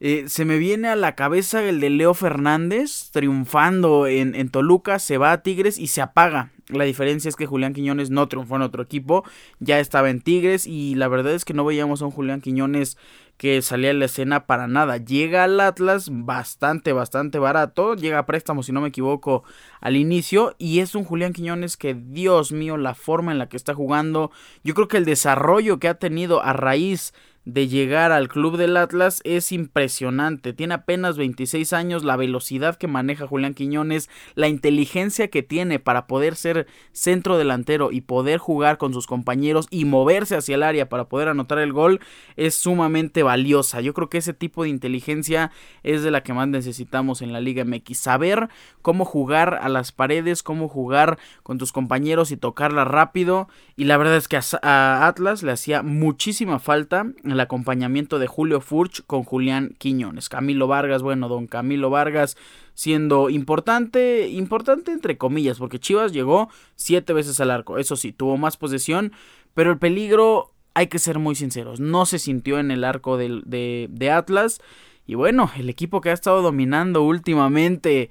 eh, 0.00 0.24
se 0.28 0.44
me 0.44 0.58
viene 0.58 0.88
a 0.88 0.96
la 0.96 1.16
cabeza 1.16 1.62
el 1.62 1.80
de 1.80 1.90
Leo 1.90 2.14
Fernández 2.14 3.10
triunfando 3.10 4.06
en, 4.06 4.36
en, 4.36 4.48
Toluca, 4.48 5.00
se 5.00 5.18
va 5.18 5.32
a 5.32 5.42
Tigres 5.42 5.76
y 5.76 5.88
se 5.88 6.00
apaga. 6.00 6.52
La 6.68 6.84
diferencia 6.84 7.28
es 7.28 7.34
que 7.34 7.46
Julián 7.46 7.72
Quiñones 7.72 8.10
no 8.10 8.28
triunfó 8.28 8.56
en 8.56 8.62
otro 8.62 8.82
equipo, 8.82 9.24
ya 9.58 9.80
estaba 9.80 10.10
en 10.10 10.20
Tigres 10.20 10.66
y 10.66 10.94
la 10.94 11.08
verdad 11.08 11.32
es 11.32 11.44
que 11.44 11.54
no 11.54 11.64
veíamos 11.64 12.00
a 12.00 12.04
un 12.04 12.12
Julián 12.12 12.40
Quiñones 12.40 12.96
que 13.38 13.62
salía 13.62 13.90
en 13.90 14.00
la 14.00 14.06
escena 14.06 14.46
para 14.46 14.66
nada. 14.66 14.96
Llega 14.98 15.44
al 15.44 15.58
Atlas 15.60 16.08
bastante, 16.10 16.92
bastante 16.92 17.38
barato, 17.38 17.94
llega 17.94 18.18
a 18.18 18.26
préstamo 18.26 18.64
si 18.64 18.72
no 18.72 18.80
me 18.80 18.88
equivoco 18.88 19.44
al 19.80 19.96
inicio. 19.96 20.56
Y 20.58 20.80
es 20.80 20.96
un 20.96 21.04
Julián 21.04 21.32
Quiñones 21.32 21.76
que 21.76 21.94
Dios 21.94 22.50
mío 22.50 22.76
la 22.76 22.94
forma 22.94 23.30
en 23.30 23.38
la 23.38 23.48
que 23.48 23.56
está 23.56 23.74
jugando, 23.74 24.32
yo 24.64 24.74
creo 24.74 24.88
que 24.88 24.96
el 24.96 25.04
desarrollo 25.04 25.78
que 25.78 25.88
ha 25.88 25.94
tenido 25.94 26.42
a 26.42 26.52
raíz 26.52 27.14
de 27.48 27.66
llegar 27.66 28.12
al 28.12 28.28
club 28.28 28.58
del 28.58 28.76
Atlas 28.76 29.22
es 29.24 29.52
impresionante. 29.52 30.52
Tiene 30.52 30.74
apenas 30.74 31.16
26 31.16 31.72
años, 31.72 32.04
la 32.04 32.16
velocidad 32.16 32.76
que 32.76 32.88
maneja 32.88 33.26
Julián 33.26 33.54
Quiñones, 33.54 34.10
la 34.34 34.48
inteligencia 34.48 35.28
que 35.28 35.42
tiene 35.42 35.78
para 35.78 36.06
poder 36.06 36.36
ser 36.36 36.66
centro 36.92 37.38
delantero 37.38 37.90
y 37.90 38.02
poder 38.02 38.36
jugar 38.36 38.76
con 38.76 38.92
sus 38.92 39.06
compañeros 39.06 39.66
y 39.70 39.86
moverse 39.86 40.36
hacia 40.36 40.56
el 40.56 40.62
área 40.62 40.90
para 40.90 41.08
poder 41.08 41.28
anotar 41.28 41.58
el 41.58 41.72
gol 41.72 42.00
es 42.36 42.54
sumamente 42.54 43.22
valiosa. 43.22 43.80
Yo 43.80 43.94
creo 43.94 44.10
que 44.10 44.18
ese 44.18 44.34
tipo 44.34 44.64
de 44.64 44.68
inteligencia 44.68 45.50
es 45.82 46.02
de 46.02 46.10
la 46.10 46.22
que 46.22 46.34
más 46.34 46.48
necesitamos 46.48 47.22
en 47.22 47.32
la 47.32 47.40
Liga 47.40 47.64
MX. 47.64 47.96
Saber 47.96 48.50
cómo 48.82 49.06
jugar 49.06 49.58
a 49.62 49.70
las 49.70 49.90
paredes, 49.90 50.42
cómo 50.42 50.68
jugar 50.68 51.18
con 51.42 51.56
tus 51.56 51.72
compañeros 51.72 52.30
y 52.30 52.36
tocarla 52.36 52.84
rápido. 52.84 53.48
Y 53.74 53.84
la 53.84 53.96
verdad 53.96 54.16
es 54.16 54.28
que 54.28 54.36
a, 54.36 55.06
Atlas 55.06 55.42
le 55.42 55.52
hacía 55.52 55.82
muchísima 55.82 56.58
falta 56.58 57.06
el 57.38 57.42
acompañamiento 57.42 58.18
de 58.18 58.26
Julio 58.26 58.60
Furch 58.60 59.04
con 59.06 59.22
Julián 59.22 59.76
Quiñones. 59.78 60.28
Camilo 60.28 60.66
Vargas, 60.66 61.02
bueno, 61.02 61.28
don 61.28 61.46
Camilo 61.46 61.88
Vargas 61.88 62.36
siendo 62.74 63.30
importante, 63.30 64.28
importante 64.28 64.90
entre 64.90 65.16
comillas, 65.18 65.58
porque 65.58 65.78
Chivas 65.78 66.12
llegó 66.12 66.48
siete 66.74 67.12
veces 67.12 67.38
al 67.38 67.52
arco. 67.52 67.78
Eso 67.78 67.94
sí, 67.94 68.12
tuvo 68.12 68.36
más 68.36 68.56
posesión, 68.56 69.12
pero 69.54 69.70
el 69.70 69.78
peligro, 69.78 70.52
hay 70.74 70.88
que 70.88 70.98
ser 70.98 71.20
muy 71.20 71.36
sinceros, 71.36 71.78
no 71.78 72.06
se 72.06 72.18
sintió 72.18 72.58
en 72.58 72.72
el 72.72 72.82
arco 72.82 73.16
de, 73.16 73.88
de, 73.88 74.10
Atlas. 74.10 74.60
Y 75.06 75.14
bueno, 75.14 75.50
el 75.56 75.68
equipo 75.68 76.00
que 76.00 76.10
ha 76.10 76.14
estado 76.14 76.42
dominando 76.42 77.02
últimamente 77.02 78.10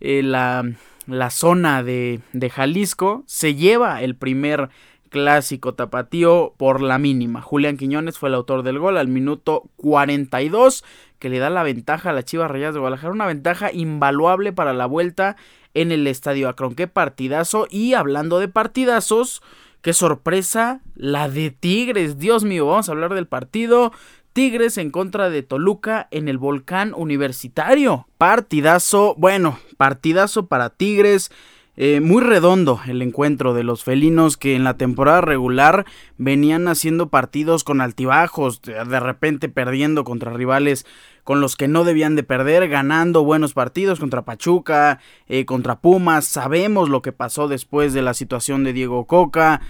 eh, 0.00 0.22
la, 0.22 0.64
la, 1.06 1.30
zona 1.30 1.82
de, 1.82 2.20
de 2.32 2.48
Jalisco 2.48 3.22
se 3.26 3.54
lleva 3.54 4.02
el 4.02 4.16
primer 4.16 4.70
clásico 5.12 5.74
tapatío 5.74 6.54
por 6.56 6.80
la 6.80 6.98
mínima. 6.98 7.42
Julián 7.42 7.76
Quiñones 7.76 8.18
fue 8.18 8.30
el 8.30 8.34
autor 8.34 8.62
del 8.62 8.78
gol 8.78 8.96
al 8.96 9.08
minuto 9.08 9.70
42 9.76 10.82
que 11.20 11.28
le 11.28 11.38
da 11.38 11.50
la 11.50 11.62
ventaja 11.62 12.10
a 12.10 12.12
la 12.12 12.24
Chivas 12.24 12.50
Rayas 12.50 12.74
de 12.74 12.80
Guadalajara, 12.80 13.12
una 13.12 13.26
ventaja 13.26 13.70
invaluable 13.70 14.52
para 14.52 14.72
la 14.72 14.86
vuelta 14.86 15.36
en 15.74 15.92
el 15.92 16.06
Estadio 16.08 16.48
Akron. 16.48 16.74
Qué 16.74 16.88
partidazo 16.88 17.68
y 17.70 17.94
hablando 17.94 18.40
de 18.40 18.48
partidazos, 18.48 19.42
qué 19.82 19.92
sorpresa 19.92 20.80
la 20.96 21.28
de 21.28 21.50
Tigres. 21.50 22.18
Dios 22.18 22.42
mío, 22.42 22.66
vamos 22.66 22.88
a 22.88 22.92
hablar 22.92 23.14
del 23.14 23.28
partido. 23.28 23.92
Tigres 24.32 24.78
en 24.78 24.90
contra 24.90 25.28
de 25.28 25.42
Toluca 25.42 26.08
en 26.10 26.26
el 26.26 26.38
Volcán 26.38 26.94
Universitario. 26.96 28.08
Partidazo, 28.16 29.14
bueno, 29.18 29.58
partidazo 29.76 30.46
para 30.46 30.70
Tigres. 30.70 31.30
Eh, 31.74 32.00
muy 32.00 32.22
redondo 32.22 32.80
el 32.86 33.00
encuentro 33.00 33.54
de 33.54 33.64
los 33.64 33.82
felinos 33.82 34.36
que 34.36 34.54
en 34.54 34.62
la 34.62 34.76
temporada 34.76 35.22
regular 35.22 35.86
venían 36.18 36.68
haciendo 36.68 37.08
partidos 37.08 37.64
con 37.64 37.80
altibajos, 37.80 38.60
de 38.60 39.00
repente 39.00 39.48
perdiendo 39.48 40.04
contra 40.04 40.34
rivales 40.34 40.84
con 41.24 41.40
los 41.40 41.56
que 41.56 41.68
no 41.68 41.84
debían 41.84 42.14
de 42.14 42.24
perder, 42.24 42.68
ganando 42.68 43.24
buenos 43.24 43.54
partidos 43.54 44.00
contra 44.00 44.22
Pachuca, 44.22 44.98
eh, 45.28 45.46
contra 45.46 45.80
Pumas, 45.80 46.26
sabemos 46.26 46.90
lo 46.90 47.00
que 47.00 47.12
pasó 47.12 47.48
después 47.48 47.94
de 47.94 48.02
la 48.02 48.12
situación 48.12 48.64
de 48.64 48.74
Diego 48.74 49.06
Coca, 49.06 49.62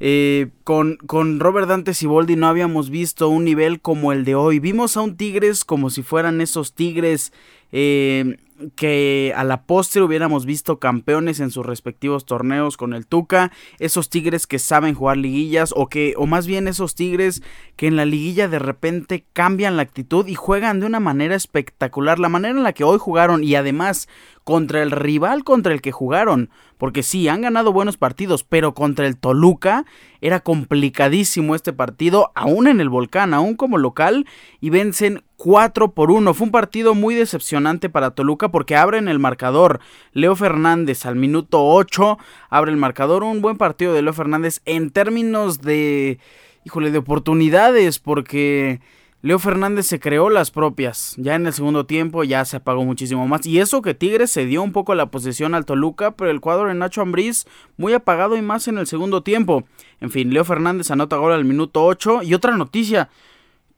eh, 0.00 0.50
con, 0.64 0.96
con 1.06 1.38
Robert 1.38 1.68
Dante 1.68 1.92
Siboldi 1.92 2.36
no 2.36 2.46
habíamos 2.46 2.88
visto 2.88 3.28
un 3.28 3.44
nivel 3.44 3.80
como 3.80 4.12
el 4.12 4.24
de 4.24 4.36
hoy, 4.36 4.58
vimos 4.58 4.96
a 4.96 5.02
un 5.02 5.16
Tigres 5.16 5.64
como 5.66 5.90
si 5.90 6.02
fueran 6.02 6.40
esos 6.40 6.72
Tigres 6.72 7.32
eh, 7.72 8.36
que 8.70 9.32
a 9.36 9.44
la 9.44 9.64
postre 9.64 10.02
hubiéramos 10.02 10.46
visto 10.46 10.78
campeones 10.78 11.40
en 11.40 11.50
sus 11.50 11.66
respectivos 11.66 12.26
torneos 12.26 12.76
con 12.76 12.94
el 12.94 13.06
Tuca, 13.06 13.52
esos 13.78 14.10
Tigres 14.10 14.46
que 14.46 14.58
saben 14.58 14.94
jugar 14.94 15.16
liguillas 15.16 15.72
o 15.76 15.88
que 15.88 16.14
o 16.16 16.26
más 16.26 16.46
bien 16.46 16.68
esos 16.68 16.94
Tigres 16.94 17.42
que 17.76 17.86
en 17.86 17.96
la 17.96 18.04
liguilla 18.04 18.48
de 18.48 18.58
repente 18.58 19.24
cambian 19.32 19.76
la 19.76 19.82
actitud 19.82 20.26
y 20.26 20.34
juegan 20.34 20.80
de 20.80 20.86
una 20.86 21.00
manera 21.00 21.34
espectacular, 21.34 22.18
la 22.18 22.28
manera 22.28 22.56
en 22.56 22.64
la 22.64 22.72
que 22.72 22.84
hoy 22.84 22.98
jugaron 22.98 23.44
y 23.44 23.54
además 23.54 24.08
contra 24.44 24.82
el 24.82 24.90
rival 24.90 25.44
contra 25.44 25.72
el 25.72 25.80
que 25.80 25.92
jugaron, 25.92 26.50
porque 26.78 27.02
sí, 27.02 27.28
han 27.28 27.42
ganado 27.42 27.72
buenos 27.72 27.96
partidos, 27.96 28.44
pero 28.44 28.74
contra 28.74 29.06
el 29.06 29.16
Toluca 29.16 29.84
era 30.20 30.40
complicadísimo 30.40 31.54
este 31.54 31.72
partido, 31.72 32.32
aún 32.34 32.66
en 32.66 32.80
el 32.80 32.88
volcán, 32.88 33.34
aún 33.34 33.54
como 33.54 33.78
local, 33.78 34.26
y 34.60 34.70
vencen 34.70 35.22
4 35.42 35.90
por 35.90 36.12
1. 36.12 36.34
Fue 36.34 36.44
un 36.44 36.52
partido 36.52 36.94
muy 36.94 37.16
decepcionante 37.16 37.90
para 37.90 38.12
Toluca 38.12 38.50
porque 38.52 38.76
abren 38.76 39.08
el 39.08 39.18
marcador. 39.18 39.80
Leo 40.12 40.36
Fernández 40.36 41.04
al 41.04 41.16
minuto 41.16 41.66
8 41.66 42.16
abre 42.48 42.70
el 42.70 42.76
marcador. 42.76 43.24
Un 43.24 43.42
buen 43.42 43.56
partido 43.56 43.92
de 43.92 44.02
Leo 44.02 44.12
Fernández 44.12 44.60
en 44.66 44.90
términos 44.90 45.60
de, 45.60 46.20
híjole, 46.64 46.92
de 46.92 46.98
oportunidades, 46.98 47.98
porque 47.98 48.80
Leo 49.20 49.40
Fernández 49.40 49.86
se 49.86 49.98
creó 49.98 50.30
las 50.30 50.52
propias. 50.52 51.16
Ya 51.16 51.34
en 51.34 51.44
el 51.48 51.52
segundo 51.52 51.86
tiempo 51.86 52.22
ya 52.22 52.44
se 52.44 52.58
apagó 52.58 52.84
muchísimo 52.84 53.26
más. 53.26 53.44
Y 53.44 53.58
eso 53.58 53.82
que 53.82 53.94
Tigres 53.94 54.30
se 54.30 54.46
dio 54.46 54.62
un 54.62 54.70
poco 54.70 54.94
la 54.94 55.06
posesión 55.10 55.56
al 55.56 55.64
Toluca, 55.64 56.12
pero 56.12 56.30
el 56.30 56.40
cuadro 56.40 56.68
de 56.68 56.74
Nacho 56.74 57.02
Ambriz 57.02 57.46
muy 57.76 57.94
apagado 57.94 58.36
y 58.36 58.42
más 58.42 58.68
en 58.68 58.78
el 58.78 58.86
segundo 58.86 59.24
tiempo. 59.24 59.64
En 60.00 60.12
fin, 60.12 60.32
Leo 60.32 60.44
Fernández 60.44 60.92
anota 60.92 61.16
gol 61.16 61.32
al 61.32 61.44
minuto 61.44 61.84
8. 61.84 62.22
Y 62.22 62.34
otra 62.34 62.56
noticia, 62.56 63.10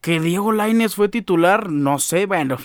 que 0.05 0.21
Diego 0.21 0.53
Laines 0.53 0.97
fue 0.97 1.09
titular, 1.09 1.71
no 1.71 1.99
sé, 1.99 2.27
bueno, 2.27 2.59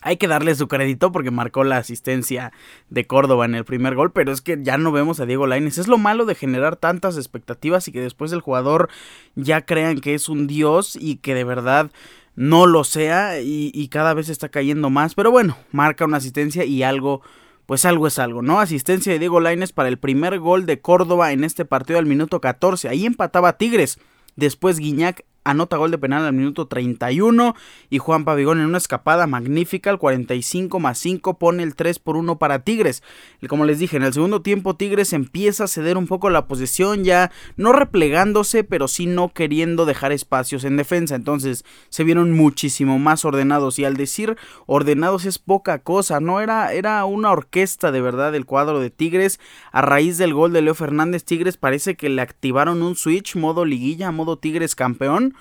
hay 0.00 0.16
que 0.16 0.26
darle 0.26 0.54
su 0.54 0.68
crédito 0.68 1.12
porque 1.12 1.30
marcó 1.30 1.64
la 1.64 1.76
asistencia 1.76 2.50
de 2.88 3.06
Córdoba 3.06 3.44
en 3.44 3.54
el 3.54 3.66
primer 3.66 3.94
gol, 3.94 4.10
pero 4.10 4.32
es 4.32 4.40
que 4.40 4.58
ya 4.62 4.78
no 4.78 4.90
vemos 4.90 5.20
a 5.20 5.26
Diego 5.26 5.46
Lainez. 5.46 5.76
Es 5.76 5.86
lo 5.86 5.98
malo 5.98 6.24
de 6.24 6.34
generar 6.34 6.76
tantas 6.76 7.18
expectativas 7.18 7.86
y 7.88 7.92
que 7.92 8.00
después 8.00 8.32
el 8.32 8.40
jugador 8.40 8.88
ya 9.34 9.66
crean 9.66 10.00
que 10.00 10.14
es 10.14 10.30
un 10.30 10.46
dios 10.46 10.96
y 10.98 11.16
que 11.16 11.34
de 11.34 11.44
verdad 11.44 11.90
no 12.36 12.64
lo 12.64 12.84
sea 12.84 13.38
y, 13.42 13.88
cada 13.88 14.14
vez 14.14 14.30
está 14.30 14.48
cayendo 14.48 14.88
más. 14.88 15.14
Pero 15.14 15.30
bueno, 15.30 15.58
marca 15.72 16.06
una 16.06 16.16
asistencia 16.16 16.64
y 16.64 16.82
algo 16.82 17.20
pues 17.66 17.84
algo 17.84 18.06
es 18.06 18.18
algo, 18.18 18.40
¿no? 18.40 18.60
Asistencia 18.60 19.12
de 19.12 19.18
Diego 19.18 19.40
Lainez 19.40 19.72
para 19.72 19.90
el 19.90 19.98
primer 19.98 20.38
gol 20.38 20.64
de 20.64 20.80
Córdoba 20.80 21.32
en 21.32 21.44
este 21.44 21.66
partido 21.66 21.98
al 21.98 22.06
minuto 22.06 22.40
14. 22.40 22.88
Ahí 22.88 23.04
empataba 23.04 23.58
Tigres. 23.58 23.98
Después 24.36 24.78
Guiñac 24.78 25.26
anota 25.46 25.76
gol 25.76 25.90
de 25.90 25.98
penal 25.98 26.24
al 26.24 26.32
minuto 26.32 26.66
31 26.66 27.54
y 27.88 27.98
Juan 27.98 28.24
Pavigón 28.24 28.58
en 28.58 28.66
una 28.66 28.78
escapada 28.78 29.26
magnífica 29.26 29.90
al 29.90 29.98
45 29.98 30.80
más 30.80 30.98
5 30.98 31.38
pone 31.38 31.62
el 31.62 31.76
3 31.76 31.98
por 32.00 32.16
1 32.16 32.38
para 32.38 32.64
Tigres. 32.64 33.02
Como 33.48 33.64
les 33.64 33.78
dije, 33.78 33.96
en 33.96 34.02
el 34.02 34.12
segundo 34.12 34.42
tiempo 34.42 34.76
Tigres 34.76 35.12
empieza 35.12 35.64
a 35.64 35.68
ceder 35.68 35.96
un 35.96 36.08
poco 36.08 36.30
la 36.30 36.46
posesión 36.46 37.04
ya 37.04 37.30
no 37.56 37.72
replegándose 37.72 38.64
pero 38.64 38.88
sí 38.88 39.06
no 39.06 39.32
queriendo 39.32 39.86
dejar 39.86 40.12
espacios 40.12 40.64
en 40.64 40.76
defensa. 40.76 41.14
Entonces 41.14 41.64
se 41.88 42.04
vieron 42.04 42.32
muchísimo 42.32 42.98
más 42.98 43.24
ordenados 43.24 43.78
y 43.78 43.84
al 43.84 43.96
decir 43.96 44.36
ordenados 44.66 45.24
es 45.24 45.38
poca 45.38 45.78
cosa, 45.78 46.18
no 46.18 46.40
era, 46.40 46.72
era 46.72 47.04
una 47.04 47.30
orquesta 47.30 47.92
de 47.92 48.00
verdad 48.00 48.34
el 48.34 48.46
cuadro 48.46 48.80
de 48.80 48.90
Tigres 48.90 49.38
a 49.70 49.80
raíz 49.80 50.18
del 50.18 50.34
gol 50.34 50.52
de 50.52 50.62
Leo 50.62 50.74
Fernández 50.74 51.24
Tigres 51.24 51.56
parece 51.56 51.94
que 51.94 52.08
le 52.08 52.22
activaron 52.22 52.82
un 52.82 52.96
switch 52.96 53.36
modo 53.36 53.64
liguilla, 53.64 54.10
modo 54.10 54.38
Tigres 54.38 54.74
campeón 54.74 55.35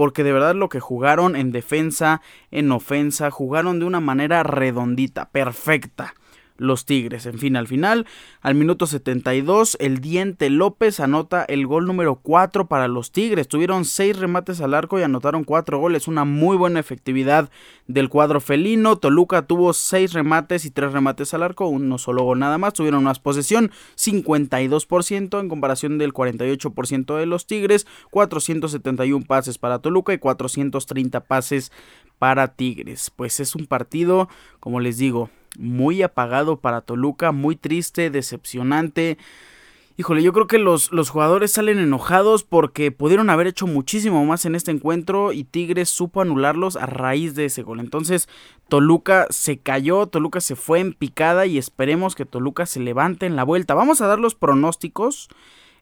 porque 0.00 0.24
de 0.24 0.32
verdad 0.32 0.54
lo 0.54 0.70
que 0.70 0.80
jugaron 0.80 1.36
en 1.36 1.52
defensa, 1.52 2.22
en 2.50 2.72
ofensa, 2.72 3.30
jugaron 3.30 3.80
de 3.80 3.84
una 3.84 4.00
manera 4.00 4.42
redondita, 4.42 5.28
perfecta 5.28 6.14
los 6.60 6.84
Tigres. 6.84 7.26
En 7.26 7.38
fin, 7.38 7.56
al 7.56 7.66
final, 7.66 8.06
al 8.42 8.54
minuto 8.54 8.86
72, 8.86 9.76
el 9.80 10.00
Diente 10.00 10.50
López 10.50 11.00
anota 11.00 11.44
el 11.44 11.66
gol 11.66 11.86
número 11.86 12.16
4 12.16 12.68
para 12.68 12.86
los 12.86 13.12
Tigres. 13.12 13.48
Tuvieron 13.48 13.84
6 13.84 14.18
remates 14.18 14.60
al 14.60 14.74
arco 14.74 14.98
y 14.98 15.02
anotaron 15.02 15.44
4 15.44 15.78
goles. 15.78 16.06
Una 16.06 16.24
muy 16.24 16.56
buena 16.56 16.78
efectividad 16.78 17.50
del 17.86 18.10
cuadro 18.10 18.40
felino. 18.40 18.98
Toluca 18.98 19.46
tuvo 19.46 19.72
6 19.72 20.12
remates 20.12 20.66
y 20.66 20.70
3 20.70 20.92
remates 20.92 21.32
al 21.34 21.42
arco. 21.42 21.66
Uno 21.66 21.96
solo 21.96 22.24
gol 22.24 22.38
nada 22.38 22.58
más. 22.58 22.74
Tuvieron 22.74 23.00
una 23.00 23.14
posesión 23.14 23.72
52% 23.96 25.40
en 25.40 25.48
comparación 25.48 25.98
del 25.98 26.12
48% 26.12 27.16
de 27.16 27.26
los 27.26 27.46
Tigres. 27.46 27.86
471 28.10 29.24
pases 29.26 29.56
para 29.56 29.78
Toluca 29.78 30.12
y 30.12 30.18
430 30.18 31.20
pases 31.20 31.72
para 32.18 32.54
Tigres. 32.54 33.10
Pues 33.16 33.40
es 33.40 33.54
un 33.54 33.66
partido, 33.66 34.28
como 34.60 34.78
les 34.80 34.98
digo, 34.98 35.30
muy 35.58 36.02
apagado 36.02 36.60
para 36.60 36.80
Toluca, 36.80 37.32
muy 37.32 37.56
triste, 37.56 38.10
decepcionante. 38.10 39.18
Híjole, 40.00 40.22
yo 40.22 40.32
creo 40.32 40.46
que 40.46 40.58
los, 40.58 40.92
los, 40.92 41.10
jugadores 41.10 41.52
salen 41.52 41.78
enojados 41.78 42.42
porque 42.42 42.90
pudieron 42.90 43.28
haber 43.28 43.46
hecho 43.46 43.66
muchísimo 43.66 44.24
más 44.24 44.46
en 44.46 44.54
este 44.54 44.70
encuentro 44.70 45.34
y 45.34 45.44
Tigres 45.44 45.90
supo 45.90 46.22
anularlos 46.22 46.76
a 46.76 46.86
raíz 46.86 47.34
de 47.34 47.44
ese 47.44 47.62
gol. 47.62 47.80
Entonces, 47.80 48.26
Toluca 48.68 49.26
se 49.28 49.58
cayó, 49.58 50.06
Toluca 50.06 50.40
se 50.40 50.56
fue 50.56 50.80
en 50.80 50.94
picada 50.94 51.44
y 51.44 51.58
esperemos 51.58 52.14
que 52.14 52.24
Toluca 52.24 52.64
se 52.64 52.80
levante 52.80 53.26
en 53.26 53.36
la 53.36 53.44
vuelta. 53.44 53.74
Vamos 53.74 54.00
a 54.00 54.06
dar 54.06 54.18
los 54.18 54.34
pronósticos. 54.34 55.28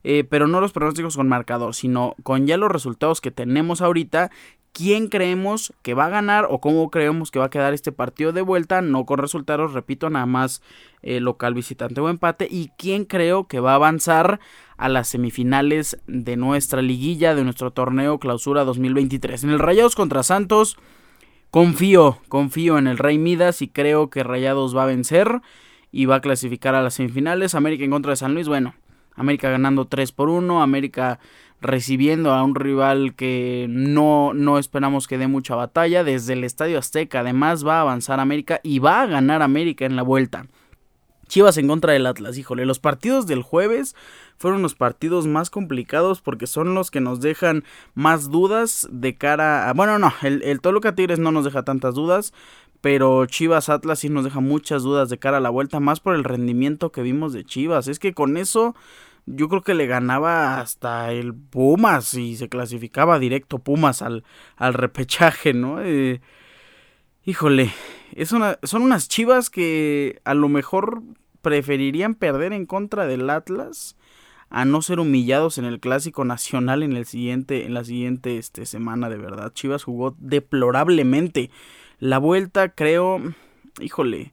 Eh, 0.04 0.22
pero 0.22 0.46
no 0.46 0.60
los 0.60 0.72
pronósticos 0.72 1.16
con 1.16 1.28
marcador, 1.28 1.74
sino 1.74 2.14
con 2.22 2.46
ya 2.46 2.56
los 2.56 2.70
resultados 2.70 3.20
que 3.20 3.32
tenemos 3.32 3.80
ahorita 3.80 4.30
quién 4.72 5.08
creemos 5.08 5.72
que 5.82 5.94
va 5.94 6.06
a 6.06 6.10
ganar 6.10 6.46
o 6.50 6.60
cómo 6.60 6.90
creemos 6.90 7.30
que 7.30 7.38
va 7.38 7.46
a 7.46 7.50
quedar 7.50 7.74
este 7.74 7.92
partido 7.92 8.32
de 8.32 8.42
vuelta, 8.42 8.80
no 8.80 9.06
con 9.06 9.18
resultados, 9.18 9.72
repito, 9.72 10.10
nada 10.10 10.26
más 10.26 10.62
eh, 11.02 11.20
local, 11.20 11.54
visitante 11.54 12.00
o 12.00 12.08
empate, 12.08 12.48
y 12.50 12.70
quién 12.78 13.04
creo 13.04 13.46
que 13.46 13.60
va 13.60 13.72
a 13.72 13.76
avanzar 13.76 14.40
a 14.76 14.88
las 14.88 15.08
semifinales 15.08 15.98
de 16.06 16.36
nuestra 16.36 16.82
liguilla, 16.82 17.34
de 17.34 17.44
nuestro 17.44 17.72
torneo 17.72 18.18
clausura 18.18 18.64
2023. 18.64 19.44
En 19.44 19.50
el 19.50 19.58
Rayados 19.58 19.96
contra 19.96 20.22
Santos, 20.22 20.76
confío, 21.50 22.18
confío 22.28 22.78
en 22.78 22.86
el 22.86 22.98
Rey 22.98 23.18
Midas 23.18 23.62
y 23.62 23.68
creo 23.68 24.10
que 24.10 24.22
Rayados 24.22 24.76
va 24.76 24.84
a 24.84 24.86
vencer 24.86 25.40
y 25.90 26.06
va 26.06 26.16
a 26.16 26.20
clasificar 26.20 26.74
a 26.74 26.82
las 26.82 26.94
semifinales. 26.94 27.54
América 27.54 27.84
en 27.84 27.90
contra 27.90 28.10
de 28.10 28.16
San 28.16 28.34
Luis, 28.34 28.48
bueno, 28.48 28.74
América 29.18 29.50
ganando 29.50 29.86
3 29.86 30.12
por 30.12 30.28
1, 30.28 30.62
América 30.62 31.18
recibiendo 31.60 32.32
a 32.32 32.42
un 32.42 32.54
rival 32.54 33.14
que 33.14 33.66
no, 33.68 34.32
no 34.34 34.58
esperamos 34.58 35.08
que 35.08 35.18
dé 35.18 35.26
mucha 35.26 35.54
batalla. 35.54 36.04
Desde 36.04 36.34
el 36.34 36.44
Estadio 36.44 36.78
Azteca 36.78 37.20
además 37.20 37.66
va 37.66 37.78
a 37.78 37.82
avanzar 37.82 38.20
América 38.20 38.60
y 38.62 38.78
va 38.78 39.02
a 39.02 39.06
ganar 39.06 39.42
América 39.42 39.84
en 39.84 39.96
la 39.96 40.02
vuelta. 40.02 40.46
Chivas 41.28 41.58
en 41.58 41.68
contra 41.68 41.92
del 41.92 42.06
Atlas, 42.06 42.38
híjole, 42.38 42.64
los 42.64 42.78
partidos 42.78 43.26
del 43.26 43.42
jueves 43.42 43.94
fueron 44.38 44.62
los 44.62 44.74
partidos 44.74 45.26
más 45.26 45.50
complicados 45.50 46.22
porque 46.22 46.46
son 46.46 46.74
los 46.74 46.90
que 46.90 47.00
nos 47.00 47.20
dejan 47.20 47.64
más 47.94 48.30
dudas 48.30 48.88
de 48.90 49.14
cara 49.14 49.68
a... 49.68 49.74
Bueno, 49.74 49.98
no, 49.98 50.12
el, 50.22 50.42
el 50.42 50.60
Toluca 50.60 50.94
Tigres 50.94 51.18
no 51.18 51.30
nos 51.30 51.44
deja 51.44 51.64
tantas 51.64 51.94
dudas, 51.94 52.32
pero 52.80 53.26
Chivas 53.26 53.68
Atlas 53.68 53.98
sí 53.98 54.08
nos 54.08 54.24
deja 54.24 54.40
muchas 54.40 54.82
dudas 54.82 55.10
de 55.10 55.18
cara 55.18 55.36
a 55.36 55.40
la 55.40 55.50
vuelta, 55.50 55.80
más 55.80 56.00
por 56.00 56.14
el 56.14 56.24
rendimiento 56.24 56.92
que 56.92 57.02
vimos 57.02 57.34
de 57.34 57.44
Chivas. 57.44 57.88
Es 57.88 57.98
que 57.98 58.14
con 58.14 58.38
eso 58.38 58.74
yo 59.36 59.48
creo 59.48 59.62
que 59.62 59.74
le 59.74 59.86
ganaba 59.86 60.60
hasta 60.60 61.12
el 61.12 61.34
Pumas 61.34 62.14
y 62.14 62.36
se 62.36 62.48
clasificaba 62.48 63.18
directo 63.18 63.58
Pumas 63.58 64.02
al, 64.02 64.24
al 64.56 64.74
repechaje, 64.74 65.52
¿no? 65.52 65.82
Eh, 65.82 66.20
híjole, 67.24 67.72
es 68.14 68.32
una, 68.32 68.58
son 68.62 68.82
unas 68.82 69.08
chivas 69.08 69.50
que 69.50 70.20
a 70.24 70.34
lo 70.34 70.48
mejor 70.48 71.02
preferirían 71.42 72.14
perder 72.14 72.52
en 72.52 72.66
contra 72.66 73.06
del 73.06 73.28
Atlas 73.30 73.96
a 74.50 74.64
no 74.64 74.80
ser 74.82 74.98
humillados 74.98 75.58
en 75.58 75.66
el 75.66 75.78
clásico 75.78 76.24
nacional 76.24 76.82
en 76.82 76.94
el 76.94 77.04
siguiente 77.04 77.66
en 77.66 77.74
la 77.74 77.84
siguiente 77.84 78.38
este, 78.38 78.64
semana 78.64 79.10
de 79.10 79.18
verdad 79.18 79.52
Chivas 79.52 79.84
jugó 79.84 80.16
deplorablemente 80.18 81.50
la 81.98 82.18
vuelta 82.18 82.70
creo 82.70 83.20
híjole 83.80 84.32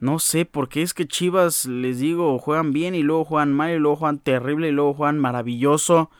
no 0.00 0.18
sé 0.18 0.46
por 0.46 0.70
qué 0.70 0.80
es 0.80 0.94
que 0.94 1.06
Chivas, 1.06 1.66
les 1.66 1.98
digo, 1.98 2.38
juegan 2.38 2.72
bien 2.72 2.94
y 2.94 3.02
luego 3.02 3.26
juegan 3.26 3.52
mal 3.52 3.70
y 3.70 3.78
luego 3.78 3.96
juegan 3.96 4.18
terrible 4.18 4.68
y 4.68 4.72
luego 4.72 4.94
juegan 4.94 5.18
maravilloso. 5.18 6.10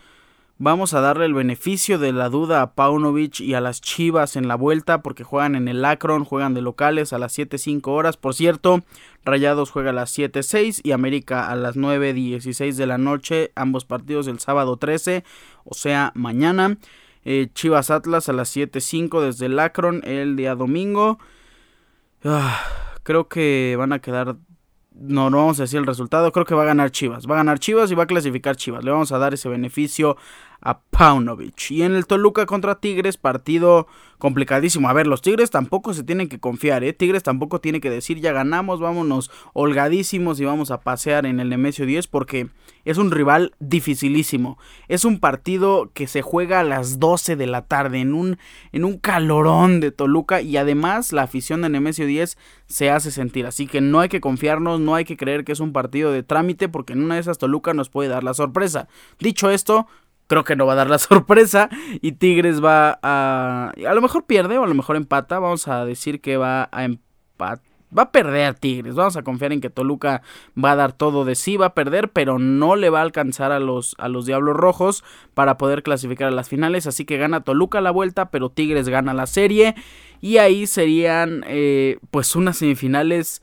Vamos 0.58 0.92
a 0.92 1.00
darle 1.00 1.24
el 1.24 1.32
beneficio 1.32 1.98
de 1.98 2.12
la 2.12 2.28
duda 2.28 2.60
a 2.60 2.74
Paunovic 2.74 3.40
y 3.40 3.54
a 3.54 3.62
las 3.62 3.80
Chivas 3.80 4.36
en 4.36 4.48
la 4.48 4.56
vuelta 4.56 5.00
porque 5.00 5.24
juegan 5.24 5.54
en 5.54 5.66
el 5.66 5.82
Akron, 5.82 6.26
juegan 6.26 6.52
de 6.52 6.60
locales 6.60 7.14
a 7.14 7.18
las 7.18 7.38
7.05 7.38 7.86
horas. 7.86 8.18
Por 8.18 8.34
cierto, 8.34 8.82
Rayados 9.24 9.70
juega 9.70 9.88
a 9.88 9.94
las 9.94 10.16
7.06 10.18 10.82
y 10.84 10.92
América 10.92 11.48
a 11.48 11.56
las 11.56 11.76
9.16 11.76 12.74
de 12.74 12.86
la 12.86 12.98
noche. 12.98 13.50
Ambos 13.54 13.86
partidos 13.86 14.26
el 14.26 14.40
sábado 14.40 14.76
13, 14.76 15.24
o 15.64 15.72
sea, 15.72 16.12
mañana. 16.14 16.76
Eh, 17.24 17.48
Chivas 17.54 17.90
Atlas 17.90 18.28
a 18.28 18.34
las 18.34 18.54
7.05 18.54 19.22
desde 19.22 19.46
el 19.46 19.58
Akron 19.58 20.02
el 20.04 20.36
día 20.36 20.54
domingo. 20.54 21.18
Ah 22.22 22.89
creo 23.10 23.26
que 23.26 23.74
van 23.76 23.92
a 23.92 23.98
quedar 23.98 24.36
no, 24.92 25.30
no 25.30 25.38
vamos 25.38 25.58
a 25.58 25.64
decir 25.64 25.80
el 25.80 25.86
resultado, 25.86 26.30
creo 26.30 26.44
que 26.44 26.54
va 26.54 26.62
a 26.62 26.66
ganar 26.66 26.92
Chivas. 26.92 27.26
Va 27.26 27.34
a 27.34 27.38
ganar 27.38 27.58
Chivas 27.58 27.90
y 27.90 27.96
va 27.96 28.04
a 28.04 28.06
clasificar 28.06 28.54
Chivas. 28.54 28.84
Le 28.84 28.92
vamos 28.92 29.10
a 29.10 29.18
dar 29.18 29.34
ese 29.34 29.48
beneficio 29.48 30.16
a 30.60 30.80
Paunovic. 30.80 31.70
Y 31.70 31.82
en 31.82 31.94
el 31.94 32.06
Toluca 32.06 32.46
contra 32.46 32.80
Tigres, 32.80 33.16
partido 33.16 33.86
complicadísimo. 34.18 34.88
A 34.88 34.92
ver, 34.92 35.06
los 35.06 35.22
Tigres 35.22 35.50
tampoco 35.50 35.94
se 35.94 36.04
tienen 36.04 36.28
que 36.28 36.38
confiar, 36.38 36.84
¿eh? 36.84 36.92
Tigres 36.92 37.22
tampoco 37.22 37.60
tiene 37.60 37.80
que 37.80 37.90
decir 37.90 38.20
ya 38.20 38.32
ganamos, 38.32 38.78
vámonos 38.78 39.30
holgadísimos 39.54 40.38
y 40.38 40.44
vamos 40.44 40.70
a 40.70 40.80
pasear 40.80 41.26
en 41.26 41.40
el 41.40 41.48
Nemesio 41.48 41.86
10 41.86 42.06
porque 42.06 42.48
es 42.84 42.98
un 42.98 43.10
rival 43.10 43.54
dificilísimo. 43.58 44.58
Es 44.88 45.04
un 45.04 45.18
partido 45.18 45.90
que 45.94 46.06
se 46.06 46.22
juega 46.22 46.60
a 46.60 46.64
las 46.64 47.00
12 47.00 47.36
de 47.36 47.46
la 47.46 47.62
tarde 47.62 48.00
en 48.00 48.14
un, 48.14 48.38
en 48.72 48.84
un 48.84 48.98
calorón 48.98 49.80
de 49.80 49.90
Toluca 49.90 50.42
y 50.42 50.56
además 50.56 51.12
la 51.12 51.22
afición 51.22 51.62
de 51.62 51.70
Nemesio 51.70 52.06
10 52.06 52.36
se 52.66 52.90
hace 52.90 53.10
sentir. 53.10 53.46
Así 53.46 53.66
que 53.66 53.80
no 53.80 54.00
hay 54.00 54.08
que 54.08 54.20
confiarnos, 54.20 54.80
no 54.80 54.94
hay 54.94 55.04
que 55.04 55.16
creer 55.16 55.44
que 55.44 55.52
es 55.52 55.60
un 55.60 55.72
partido 55.72 56.12
de 56.12 56.22
trámite 56.22 56.68
porque 56.68 56.92
en 56.92 57.02
una 57.02 57.14
de 57.14 57.22
esas 57.22 57.38
Toluca 57.38 57.72
nos 57.72 57.88
puede 57.88 58.10
dar 58.10 58.22
la 58.22 58.34
sorpresa. 58.34 58.88
Dicho 59.18 59.50
esto, 59.50 59.86
creo 60.30 60.44
que 60.44 60.54
no 60.54 60.64
va 60.64 60.74
a 60.74 60.76
dar 60.76 60.88
la 60.88 60.98
sorpresa 61.10 61.68
y 62.00 62.12
Tigres 62.12 62.64
va 62.64 63.00
a 63.02 63.72
a 63.86 63.94
lo 63.94 64.00
mejor 64.00 64.24
pierde 64.24 64.58
o 64.58 64.64
a 64.64 64.68
lo 64.68 64.74
mejor 64.74 64.94
empata, 64.96 65.40
vamos 65.40 65.66
a 65.66 65.84
decir 65.84 66.20
que 66.20 66.36
va 66.36 66.68
a 66.70 66.84
empatar 66.84 67.70
va 67.96 68.04
a 68.04 68.12
perder 68.12 68.54
Tigres. 68.54 68.94
Vamos 68.94 69.16
a 69.16 69.22
confiar 69.22 69.52
en 69.52 69.60
que 69.60 69.70
Toluca 69.70 70.22
va 70.62 70.72
a 70.72 70.76
dar 70.76 70.92
todo 70.92 71.24
de 71.24 71.34
sí, 71.34 71.56
va 71.56 71.66
a 71.66 71.74
perder, 71.74 72.10
pero 72.10 72.38
no 72.38 72.76
le 72.76 72.90
va 72.90 73.00
a 73.00 73.02
alcanzar 73.02 73.50
a 73.52 73.58
los, 73.58 73.94
a 73.98 74.08
los 74.08 74.26
Diablos 74.26 74.56
Rojos 74.56 75.04
para 75.34 75.56
poder 75.56 75.82
clasificar 75.82 76.28
a 76.28 76.32
las 76.32 76.48
finales. 76.48 76.86
Así 76.86 77.04
que 77.04 77.18
gana 77.18 77.42
Toluca 77.42 77.80
la 77.80 77.90
vuelta, 77.90 78.30
pero 78.30 78.50
Tigres 78.50 78.88
gana 78.88 79.14
la 79.14 79.26
serie. 79.26 79.74
Y 80.20 80.36
ahí 80.36 80.66
serían 80.66 81.44
eh, 81.48 81.98
pues 82.10 82.36
unas 82.36 82.58
semifinales 82.58 83.42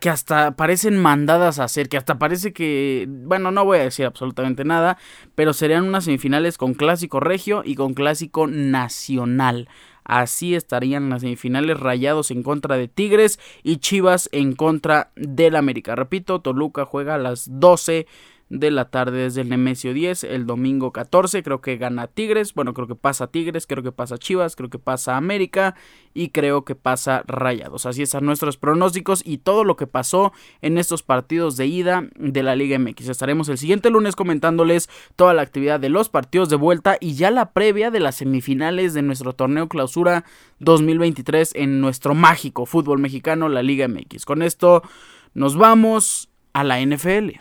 que 0.00 0.10
hasta 0.10 0.56
parecen 0.56 1.00
mandadas 1.00 1.58
a 1.58 1.64
hacer, 1.64 1.88
que 1.88 1.96
hasta 1.96 2.18
parece 2.18 2.52
que, 2.52 3.06
bueno, 3.08 3.50
no 3.50 3.64
voy 3.64 3.78
a 3.78 3.84
decir 3.84 4.06
absolutamente 4.06 4.64
nada, 4.64 4.98
pero 5.34 5.52
serían 5.52 5.84
unas 5.84 6.04
semifinales 6.04 6.58
con 6.58 6.74
clásico 6.74 7.20
regio 7.20 7.62
y 7.64 7.74
con 7.74 7.94
clásico 7.94 8.46
nacional. 8.46 9.68
Así 10.04 10.54
estarían 10.54 11.08
las 11.08 11.22
semifinales 11.22 11.80
rayados 11.80 12.30
en 12.30 12.42
contra 12.42 12.76
de 12.76 12.88
Tigres 12.88 13.40
y 13.62 13.78
Chivas 13.78 14.28
en 14.32 14.54
contra 14.54 15.10
del 15.16 15.56
América. 15.56 15.94
Repito, 15.94 16.40
Toluca 16.40 16.84
juega 16.84 17.14
a 17.14 17.18
las 17.18 17.48
12 17.50 18.06
de 18.54 18.70
la 18.70 18.86
tarde 18.86 19.24
desde 19.24 19.40
el 19.40 19.48
Nemesio 19.48 19.92
10, 19.92 20.24
el 20.24 20.46
domingo 20.46 20.92
14, 20.92 21.42
creo 21.42 21.60
que 21.60 21.76
gana 21.76 22.06
Tigres, 22.06 22.54
bueno, 22.54 22.72
creo 22.72 22.86
que 22.86 22.94
pasa 22.94 23.26
Tigres, 23.26 23.66
creo 23.66 23.82
que 23.82 23.90
pasa 23.90 24.16
Chivas, 24.16 24.54
creo 24.54 24.70
que 24.70 24.78
pasa 24.78 25.16
América 25.16 25.74
y 26.14 26.28
creo 26.28 26.64
que 26.64 26.76
pasa 26.76 27.24
Rayados. 27.26 27.84
Así 27.84 28.02
están 28.02 28.24
nuestros 28.24 28.56
pronósticos 28.56 29.22
y 29.26 29.38
todo 29.38 29.64
lo 29.64 29.76
que 29.76 29.88
pasó 29.88 30.32
en 30.62 30.78
estos 30.78 31.02
partidos 31.02 31.56
de 31.56 31.66
ida 31.66 32.08
de 32.14 32.42
la 32.44 32.54
Liga 32.54 32.78
MX. 32.78 33.08
Estaremos 33.08 33.48
el 33.48 33.58
siguiente 33.58 33.90
lunes 33.90 34.14
comentándoles 34.14 34.88
toda 35.16 35.34
la 35.34 35.42
actividad 35.42 35.80
de 35.80 35.88
los 35.88 36.08
partidos 36.08 36.48
de 36.48 36.56
vuelta 36.56 36.96
y 37.00 37.14
ya 37.14 37.32
la 37.32 37.52
previa 37.52 37.90
de 37.90 38.00
las 38.00 38.16
semifinales 38.16 38.94
de 38.94 39.02
nuestro 39.02 39.32
torneo 39.32 39.68
clausura 39.68 40.24
2023 40.60 41.52
en 41.56 41.80
nuestro 41.80 42.14
mágico 42.14 42.66
fútbol 42.66 43.00
mexicano, 43.00 43.48
la 43.48 43.64
Liga 43.64 43.88
MX. 43.88 44.24
Con 44.24 44.42
esto 44.42 44.82
nos 45.34 45.56
vamos 45.56 46.28
a 46.52 46.62
la 46.62 46.80
NFL. 46.80 47.32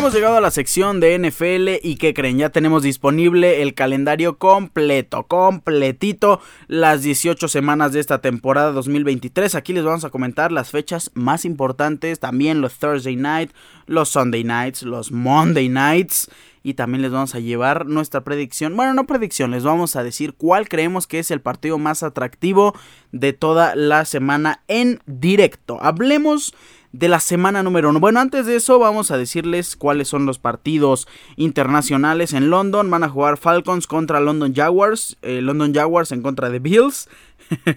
Hemos 0.00 0.14
llegado 0.14 0.38
a 0.38 0.40
la 0.40 0.50
sección 0.50 0.98
de 0.98 1.18
NFL 1.18 1.86
y 1.86 1.96
que 1.96 2.14
creen, 2.14 2.38
ya 2.38 2.48
tenemos 2.48 2.82
disponible 2.82 3.60
el 3.60 3.74
calendario 3.74 4.38
completo, 4.38 5.24
completito, 5.24 6.40
las 6.68 7.02
18 7.02 7.48
semanas 7.48 7.92
de 7.92 8.00
esta 8.00 8.22
temporada 8.22 8.72
2023. 8.72 9.54
Aquí 9.54 9.74
les 9.74 9.84
vamos 9.84 10.06
a 10.06 10.08
comentar 10.08 10.52
las 10.52 10.70
fechas 10.70 11.10
más 11.12 11.44
importantes, 11.44 12.18
también 12.18 12.62
los 12.62 12.78
Thursday 12.78 13.14
Night, 13.14 13.50
los 13.84 14.08
Sunday 14.08 14.42
Nights, 14.42 14.84
los 14.84 15.12
Monday 15.12 15.68
Nights 15.68 16.30
y 16.62 16.74
también 16.74 17.02
les 17.02 17.12
vamos 17.12 17.34
a 17.34 17.40
llevar 17.40 17.84
nuestra 17.84 18.22
predicción. 18.22 18.76
Bueno, 18.76 18.94
no 18.94 19.06
predicción, 19.06 19.50
les 19.50 19.64
vamos 19.64 19.96
a 19.96 20.02
decir 20.02 20.32
cuál 20.32 20.68
creemos 20.68 21.06
que 21.06 21.18
es 21.18 21.30
el 21.30 21.42
partido 21.42 21.76
más 21.76 22.02
atractivo 22.02 22.74
de 23.12 23.34
toda 23.34 23.74
la 23.76 24.06
semana 24.06 24.62
en 24.66 25.00
directo. 25.04 25.78
Hablemos 25.82 26.54
de 26.92 27.08
la 27.08 27.20
semana 27.20 27.62
número 27.62 27.90
uno. 27.90 28.00
Bueno, 28.00 28.20
antes 28.20 28.46
de 28.46 28.56
eso 28.56 28.78
vamos 28.78 29.10
a 29.10 29.18
decirles 29.18 29.76
cuáles 29.76 30.08
son 30.08 30.26
los 30.26 30.38
partidos 30.38 31.06
internacionales 31.36 32.32
en 32.32 32.50
London. 32.50 32.90
Van 32.90 33.04
a 33.04 33.08
jugar 33.08 33.36
Falcons 33.36 33.86
contra 33.86 34.20
London 34.20 34.54
Jaguars, 34.54 35.16
eh, 35.22 35.40
London 35.40 35.72
Jaguars 35.72 36.12
en 36.12 36.22
contra 36.22 36.50
de 36.50 36.58
Bills. 36.58 37.08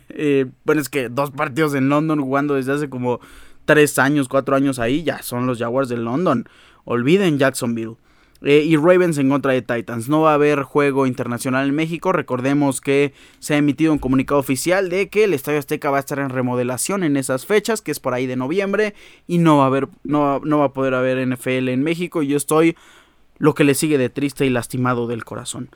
Eh, 0.09 0.45
bueno, 0.65 0.81
es 0.81 0.89
que 0.89 1.09
dos 1.09 1.31
partidos 1.31 1.73
en 1.73 1.89
London 1.89 2.21
jugando 2.21 2.53
desde 2.53 2.73
hace 2.73 2.89
como 2.89 3.19
tres 3.65 3.97
años, 3.97 4.27
cuatro 4.27 4.55
años 4.55 4.77
ahí, 4.77 5.01
ya 5.01 5.23
son 5.23 5.47
los 5.47 5.57
Jaguars 5.57 5.89
de 5.89 5.97
London. 5.97 6.47
Olviden 6.85 7.39
Jacksonville. 7.39 7.95
Eh, 8.43 8.63
y 8.65 8.75
Ravens 8.75 9.17
en 9.17 9.29
contra 9.29 9.53
de 9.53 9.61
Titans. 9.61 10.09
No 10.09 10.21
va 10.21 10.31
a 10.31 10.33
haber 10.35 10.63
juego 10.63 11.07
internacional 11.07 11.69
en 11.69 11.75
México. 11.75 12.11
Recordemos 12.11 12.81
que 12.81 13.13
se 13.39 13.53
ha 13.53 13.57
emitido 13.57 13.93
un 13.93 13.99
comunicado 13.99 14.39
oficial 14.39 14.89
de 14.89 15.07
que 15.07 15.23
el 15.23 15.33
Estadio 15.33 15.59
Azteca 15.59 15.89
va 15.89 15.97
a 15.97 16.01
estar 16.01 16.19
en 16.19 16.29
remodelación 16.29 17.03
en 17.03 17.15
esas 17.15 17.45
fechas, 17.45 17.81
que 17.81 17.91
es 17.91 18.01
por 18.01 18.13
ahí 18.13 18.27
de 18.27 18.35
noviembre, 18.35 18.95
y 19.27 19.37
no 19.37 19.57
va 19.57 19.63
a 19.63 19.67
haber, 19.67 19.87
no, 20.03 20.41
no 20.43 20.59
va 20.59 20.65
a 20.65 20.73
poder 20.73 20.93
haber 20.93 21.25
NFL 21.25 21.69
en 21.69 21.83
México. 21.83 22.21
Y 22.21 22.27
yo 22.27 22.37
estoy 22.37 22.75
lo 23.37 23.53
que 23.55 23.63
le 23.63 23.75
sigue 23.75 23.97
de 23.97 24.09
triste 24.09 24.45
y 24.45 24.49
lastimado 24.49 25.07
del 25.07 25.23
corazón. 25.23 25.69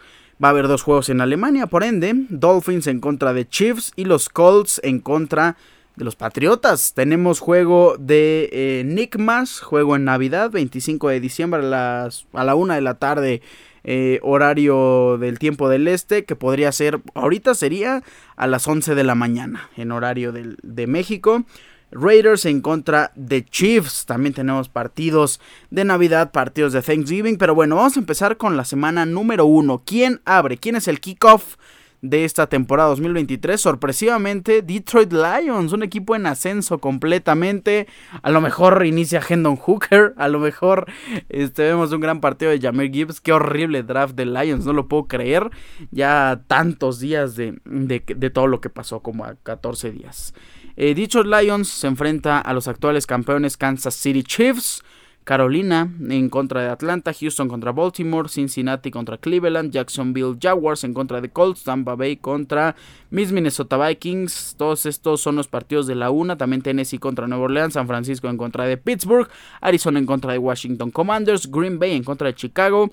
Va 0.43 0.49
a 0.49 0.51
haber 0.51 0.67
dos 0.67 0.83
juegos 0.83 1.09
en 1.09 1.21
Alemania, 1.21 1.67
por 1.67 1.83
ende, 1.83 2.13
Dolphins 2.29 2.87
en 2.87 2.99
contra 2.99 3.33
de 3.33 3.47
Chiefs 3.47 3.93
y 3.95 4.05
los 4.05 4.29
Colts 4.29 4.79
en 4.83 4.99
contra 4.99 5.53
de 5.53 5.76
los 6.03 6.15
Patriotas. 6.15 6.93
Tenemos 6.93 7.39
juego 7.39 7.97
de 7.99 8.49
eh, 8.51 8.83
Nick 8.85 9.17
juego 9.61 9.95
en 9.95 10.05
Navidad, 10.05 10.51
25 10.51 11.09
de 11.09 11.19
diciembre 11.19 11.61
a, 11.73 12.09
a 12.33 12.43
la 12.43 12.55
1 12.55 12.73
de 12.75 12.81
la 12.81 12.95
tarde. 12.95 13.41
Eh, 13.89 14.19
horario 14.21 15.17
del 15.17 15.39
tiempo 15.39 15.69
del 15.69 15.87
este, 15.87 16.25
que 16.25 16.35
podría 16.35 16.73
ser, 16.73 16.99
ahorita 17.13 17.55
sería 17.55 18.03
a 18.35 18.45
las 18.45 18.67
11 18.67 18.95
de 18.95 19.03
la 19.05 19.15
mañana, 19.15 19.69
en 19.77 19.93
horario 19.93 20.33
de 20.33 20.87
México. 20.87 21.45
Raiders 21.91 22.45
en 22.45 22.61
contra 22.61 23.11
de 23.15 23.45
Chiefs. 23.45 24.05
También 24.05 24.33
tenemos 24.33 24.69
partidos 24.69 25.39
de 25.69 25.85
Navidad, 25.85 26.31
partidos 26.31 26.73
de 26.73 26.81
Thanksgiving. 26.81 27.37
Pero 27.37 27.55
bueno, 27.55 27.75
vamos 27.75 27.95
a 27.95 27.99
empezar 27.99 28.37
con 28.37 28.57
la 28.57 28.65
semana 28.65 29.05
número 29.05 29.45
uno. 29.45 29.83
¿Quién 29.85 30.21
abre? 30.25 30.57
¿Quién 30.57 30.75
es 30.75 30.87
el 30.87 30.99
kickoff? 30.99 31.55
De 32.01 32.25
esta 32.25 32.47
temporada 32.47 32.89
2023. 32.89 33.59
Sorpresivamente, 33.59 34.61
Detroit 34.61 35.11
Lions, 35.11 35.73
un 35.73 35.83
equipo 35.83 36.15
en 36.15 36.25
ascenso 36.25 36.79
completamente. 36.79 37.87
A 38.21 38.31
lo 38.31 38.41
mejor 38.41 38.85
inicia 38.85 39.21
Hendon 39.27 39.55
Hooker. 39.55 40.13
A 40.17 40.27
lo 40.27 40.39
mejor 40.39 40.91
este, 41.29 41.63
vemos 41.63 41.91
un 41.91 42.01
gran 42.01 42.21
partido 42.21 42.51
de 42.51 42.59
Jameer 42.59 42.91
Gibbs. 42.91 43.21
Qué 43.21 43.33
horrible 43.33 43.83
draft 43.83 44.15
de 44.15 44.25
Lions, 44.25 44.65
no 44.65 44.73
lo 44.73 44.87
puedo 44.87 45.07
creer. 45.07 45.49
Ya 45.91 46.41
tantos 46.47 46.99
días 46.99 47.35
de, 47.35 47.59
de, 47.65 48.29
todo 48.29 48.47
lo 48.47 48.61
que 48.61 48.69
pasó, 48.69 49.01
como 49.01 49.25
a 49.25 49.35
14 49.35 49.91
días. 49.91 50.33
Eh, 50.75 50.93
Detroit 50.93 51.27
Lions 51.27 51.69
se 51.69 51.87
enfrenta 51.87 52.39
a 52.39 52.53
los 52.53 52.67
actuales 52.67 53.07
campeones 53.07 53.57
Kansas 53.57 53.95
City 53.95 54.23
Chiefs. 54.23 54.83
Carolina 55.27 55.91
en 56.09 56.29
contra 56.29 56.61
de 56.61 56.69
Atlanta, 56.69 57.11
Houston 57.11 57.49
contra 57.49 57.73
Baltimore, 57.73 58.29
Cincinnati 58.29 58.91
contra 58.91 59.17
Cleveland, 59.17 59.73
Jacksonville 59.73 60.37
Jaguars 60.41 60.85
en 60.85 60.93
contra 60.93 61.19
de 61.19 61.27
Colts, 61.27 61.65
Tampa 61.65 61.95
Bay 61.95 62.15
contra 62.15 62.77
Miss 63.09 63.33
Minnesota 63.33 63.77
Vikings. 63.77 64.55
Todos 64.57 64.85
estos 64.85 65.19
son 65.19 65.35
los 65.35 65.49
partidos 65.49 65.85
de 65.85 65.95
la 65.95 66.11
una. 66.11 66.37
También 66.37 66.61
Tennessee 66.61 66.97
contra 66.97 67.27
Nueva 67.27 67.43
Orleans, 67.43 67.73
San 67.73 67.87
Francisco 67.87 68.29
en 68.29 68.37
contra 68.37 68.63
de 68.63 68.77
Pittsburgh, 68.77 69.27
Arizona 69.59 69.99
en 69.99 70.05
contra 70.05 70.31
de 70.31 70.37
Washington 70.37 70.91
Commanders, 70.91 71.51
Green 71.51 71.77
Bay 71.77 71.91
en 71.91 72.05
contra 72.05 72.27
de 72.27 72.33
Chicago. 72.33 72.89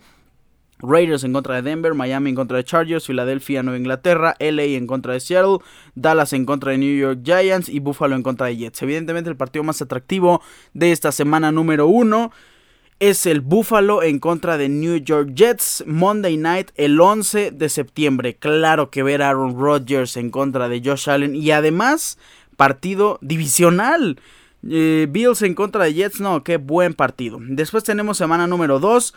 Raiders 0.89 1.24
en 1.24 1.32
contra 1.32 1.57
de 1.57 1.62
Denver, 1.62 1.95
Miami 1.95 2.30
en 2.30 2.37
contra 2.37 2.57
de 2.57 2.64
Chargers, 2.64 3.07
Filadelfia, 3.07 3.62
Nueva 3.62 3.78
Inglaterra, 3.78 4.37
LA 4.39 4.62
en 4.62 4.87
contra 4.87 5.12
de 5.12 5.20
Seattle, 5.20 5.59
Dallas 5.95 6.32
en 6.32 6.45
contra 6.45 6.72
de 6.72 6.78
New 6.78 6.97
York 6.97 7.20
Giants 7.24 7.68
y 7.68 7.80
Buffalo 7.80 8.16
en 8.16 8.22
contra 8.22 8.47
de 8.47 8.57
Jets. 8.57 8.82
Evidentemente 8.82 9.30
el 9.30 9.37
partido 9.37 9.64
más 9.64 9.80
atractivo 9.82 10.43
de 10.72 10.93
esta 10.93 11.12
semana 11.12 11.53
número 11.53 11.87
uno 11.87 12.32
es 13.01 13.26
el 13.26 13.41
Buffalo 13.41 14.03
en 14.03 14.18
contra 14.18 14.57
de 14.57 14.68
New 14.68 14.97
York 14.97 15.32
Jets, 15.35 15.85
Monday 15.87 16.37
Night 16.37 16.70
el 16.76 17.01
11 17.01 17.51
de 17.51 17.68
septiembre. 17.68 18.37
Claro 18.37 18.91
que 18.91 19.03
ver 19.03 19.22
a 19.22 19.30
Aaron 19.30 19.59
Rodgers 19.59 20.16
en 20.16 20.30
contra 20.30 20.68
de 20.68 20.80
Josh 20.85 21.11
Allen 21.11 21.35
y 21.35 21.51
además 21.51 22.18
partido 22.57 23.18
divisional. 23.20 24.20
Eh, 24.68 25.07
Bills 25.11 25.43
en 25.43 25.55
contra 25.55 25.85
de 25.85 25.95
Jets, 25.95 26.20
no, 26.20 26.43
qué 26.43 26.57
buen 26.57 26.95
partido. 26.95 27.39
Después 27.41 27.85
tenemos 27.85 28.16
semana 28.16 28.47
número 28.47 28.78
2. 28.78 29.14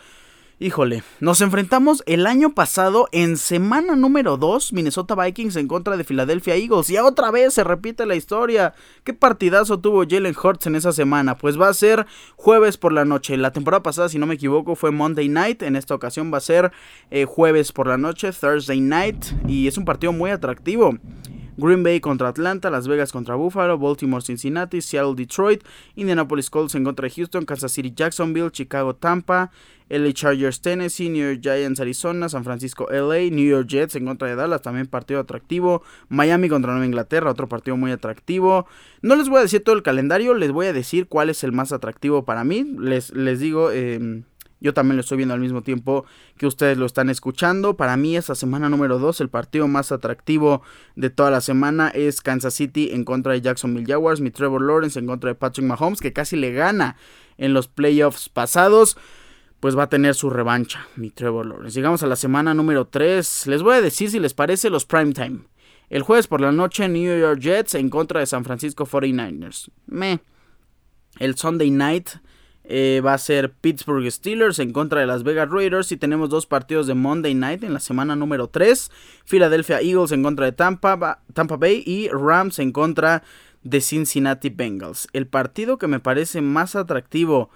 Híjole, 0.60 1.04
nos 1.20 1.40
enfrentamos 1.40 2.02
el 2.06 2.26
año 2.26 2.52
pasado 2.52 3.06
en 3.12 3.36
semana 3.36 3.94
número 3.94 4.36
2, 4.36 4.72
Minnesota 4.72 5.14
Vikings 5.14 5.54
en 5.54 5.68
contra 5.68 5.96
de 5.96 6.02
Philadelphia 6.02 6.56
Eagles. 6.56 6.90
Y 6.90 6.98
otra 6.98 7.30
vez 7.30 7.54
se 7.54 7.62
repite 7.62 8.06
la 8.06 8.16
historia. 8.16 8.74
¿Qué 9.04 9.14
partidazo 9.14 9.78
tuvo 9.78 10.02
Jalen 10.04 10.34
Hurts 10.34 10.66
en 10.66 10.74
esa 10.74 10.90
semana? 10.90 11.38
Pues 11.38 11.60
va 11.60 11.68
a 11.68 11.74
ser 11.74 12.06
jueves 12.34 12.76
por 12.76 12.92
la 12.92 13.04
noche. 13.04 13.36
La 13.36 13.52
temporada 13.52 13.84
pasada, 13.84 14.08
si 14.08 14.18
no 14.18 14.26
me 14.26 14.34
equivoco, 14.34 14.74
fue 14.74 14.90
Monday 14.90 15.28
Night. 15.28 15.62
En 15.62 15.76
esta 15.76 15.94
ocasión 15.94 16.32
va 16.34 16.38
a 16.38 16.40
ser 16.40 16.72
eh, 17.12 17.24
jueves 17.24 17.70
por 17.70 17.86
la 17.86 17.96
noche, 17.96 18.32
Thursday 18.32 18.80
Night. 18.80 19.26
Y 19.46 19.68
es 19.68 19.78
un 19.78 19.84
partido 19.84 20.12
muy 20.12 20.32
atractivo. 20.32 20.98
Green 21.58 21.82
Bay 21.82 22.00
contra 22.00 22.28
Atlanta, 22.28 22.70
Las 22.70 22.86
Vegas 22.86 23.10
contra 23.10 23.34
Buffalo, 23.34 23.76
Baltimore 23.78 24.24
Cincinnati, 24.24 24.80
Seattle 24.80 25.16
Detroit, 25.16 25.64
Indianapolis 25.96 26.50
Colts 26.50 26.76
en 26.76 26.84
contra 26.84 27.08
de 27.08 27.14
Houston, 27.14 27.44
Kansas 27.44 27.72
City 27.72 27.92
Jacksonville, 27.94 28.52
Chicago 28.52 28.94
Tampa, 28.94 29.50
LA 29.88 30.12
Chargers 30.12 30.60
Tennessee, 30.60 31.08
New 31.08 31.32
York 31.32 31.40
Giants 31.42 31.80
Arizona, 31.80 32.28
San 32.28 32.44
Francisco 32.44 32.86
LA, 32.90 33.30
New 33.30 33.44
York 33.44 33.66
Jets 33.66 33.96
en 33.96 34.04
contra 34.04 34.28
de 34.28 34.36
Dallas, 34.36 34.62
también 34.62 34.86
partido 34.86 35.18
atractivo, 35.18 35.82
Miami 36.08 36.48
contra 36.48 36.72
Nueva 36.72 36.86
Inglaterra, 36.86 37.30
otro 37.30 37.48
partido 37.48 37.76
muy 37.76 37.90
atractivo. 37.90 38.66
No 39.02 39.16
les 39.16 39.28
voy 39.28 39.38
a 39.38 39.42
decir 39.42 39.64
todo 39.64 39.74
el 39.74 39.82
calendario, 39.82 40.34
les 40.34 40.52
voy 40.52 40.66
a 40.66 40.72
decir 40.72 41.08
cuál 41.08 41.28
es 41.28 41.42
el 41.42 41.50
más 41.50 41.72
atractivo 41.72 42.24
para 42.24 42.44
mí. 42.44 42.64
Les, 42.78 43.10
les 43.10 43.40
digo, 43.40 43.72
eh, 43.72 44.22
yo 44.60 44.74
también 44.74 44.96
lo 44.96 45.00
estoy 45.00 45.18
viendo 45.18 45.34
al 45.34 45.40
mismo 45.40 45.62
tiempo 45.62 46.04
que 46.36 46.46
ustedes 46.46 46.78
lo 46.78 46.86
están 46.86 47.10
escuchando. 47.10 47.76
Para 47.76 47.96
mí 47.96 48.16
esa 48.16 48.34
semana 48.34 48.68
número 48.68 48.98
2, 48.98 49.20
el 49.20 49.28
partido 49.28 49.68
más 49.68 49.92
atractivo 49.92 50.62
de 50.96 51.10
toda 51.10 51.30
la 51.30 51.40
semana 51.40 51.88
es 51.88 52.20
Kansas 52.20 52.54
City 52.54 52.90
en 52.92 53.04
contra 53.04 53.32
de 53.32 53.40
Jacksonville 53.40 53.86
Jaguars. 53.86 54.20
Mi 54.20 54.30
Trevor 54.30 54.62
Lawrence 54.62 54.98
en 54.98 55.06
contra 55.06 55.28
de 55.28 55.34
Patrick 55.34 55.66
Mahomes, 55.66 56.00
que 56.00 56.12
casi 56.12 56.36
le 56.36 56.52
gana 56.52 56.96
en 57.36 57.54
los 57.54 57.68
playoffs 57.68 58.28
pasados. 58.28 58.96
Pues 59.60 59.76
va 59.76 59.84
a 59.84 59.88
tener 59.88 60.14
su 60.14 60.30
revancha, 60.30 60.86
mi 60.94 61.10
Trevor 61.10 61.46
Lawrence. 61.46 61.74
Llegamos 61.74 62.02
a 62.04 62.06
la 62.06 62.14
semana 62.14 62.54
número 62.54 62.86
3. 62.86 63.48
Les 63.48 63.62
voy 63.62 63.74
a 63.74 63.80
decir 63.80 64.10
si 64.10 64.20
les 64.20 64.32
parece 64.32 64.70
los 64.70 64.84
prime 64.84 65.12
time. 65.12 65.40
El 65.90 66.02
jueves 66.02 66.26
por 66.26 66.40
la 66.40 66.52
noche 66.52 66.88
New 66.88 67.18
York 67.18 67.40
Jets 67.40 67.74
en 67.74 67.90
contra 67.90 68.20
de 68.20 68.26
San 68.26 68.44
Francisco 68.44 68.86
49ers. 68.86 69.70
Me. 69.86 70.20
El 71.18 71.36
Sunday 71.36 71.70
night 71.70 72.10
eh, 72.70 73.00
va 73.04 73.14
a 73.14 73.18
ser 73.18 73.50
Pittsburgh 73.50 74.06
Steelers 74.10 74.58
en 74.58 74.74
contra 74.74 75.00
de 75.00 75.06
Las 75.06 75.22
Vegas 75.22 75.48
Raiders. 75.48 75.90
Y 75.90 75.96
tenemos 75.96 76.28
dos 76.28 76.44
partidos 76.44 76.86
de 76.86 76.92
Monday 76.92 77.34
Night 77.34 77.64
en 77.64 77.72
la 77.72 77.80
semana 77.80 78.14
número 78.14 78.48
3. 78.48 78.90
Philadelphia 79.24 79.80
Eagles 79.80 80.12
en 80.12 80.22
contra 80.22 80.44
de 80.44 80.52
Tampa, 80.52 80.96
Bay 81.58 81.82
y 81.86 82.08
Rams 82.08 82.58
en 82.58 82.72
contra 82.72 83.22
de 83.62 83.80
Cincinnati 83.80 84.50
Bengals. 84.50 85.08
El 85.14 85.26
partido 85.26 85.78
que 85.78 85.86
me 85.86 85.98
parece 85.98 86.42
más 86.42 86.76
atractivo 86.76 87.48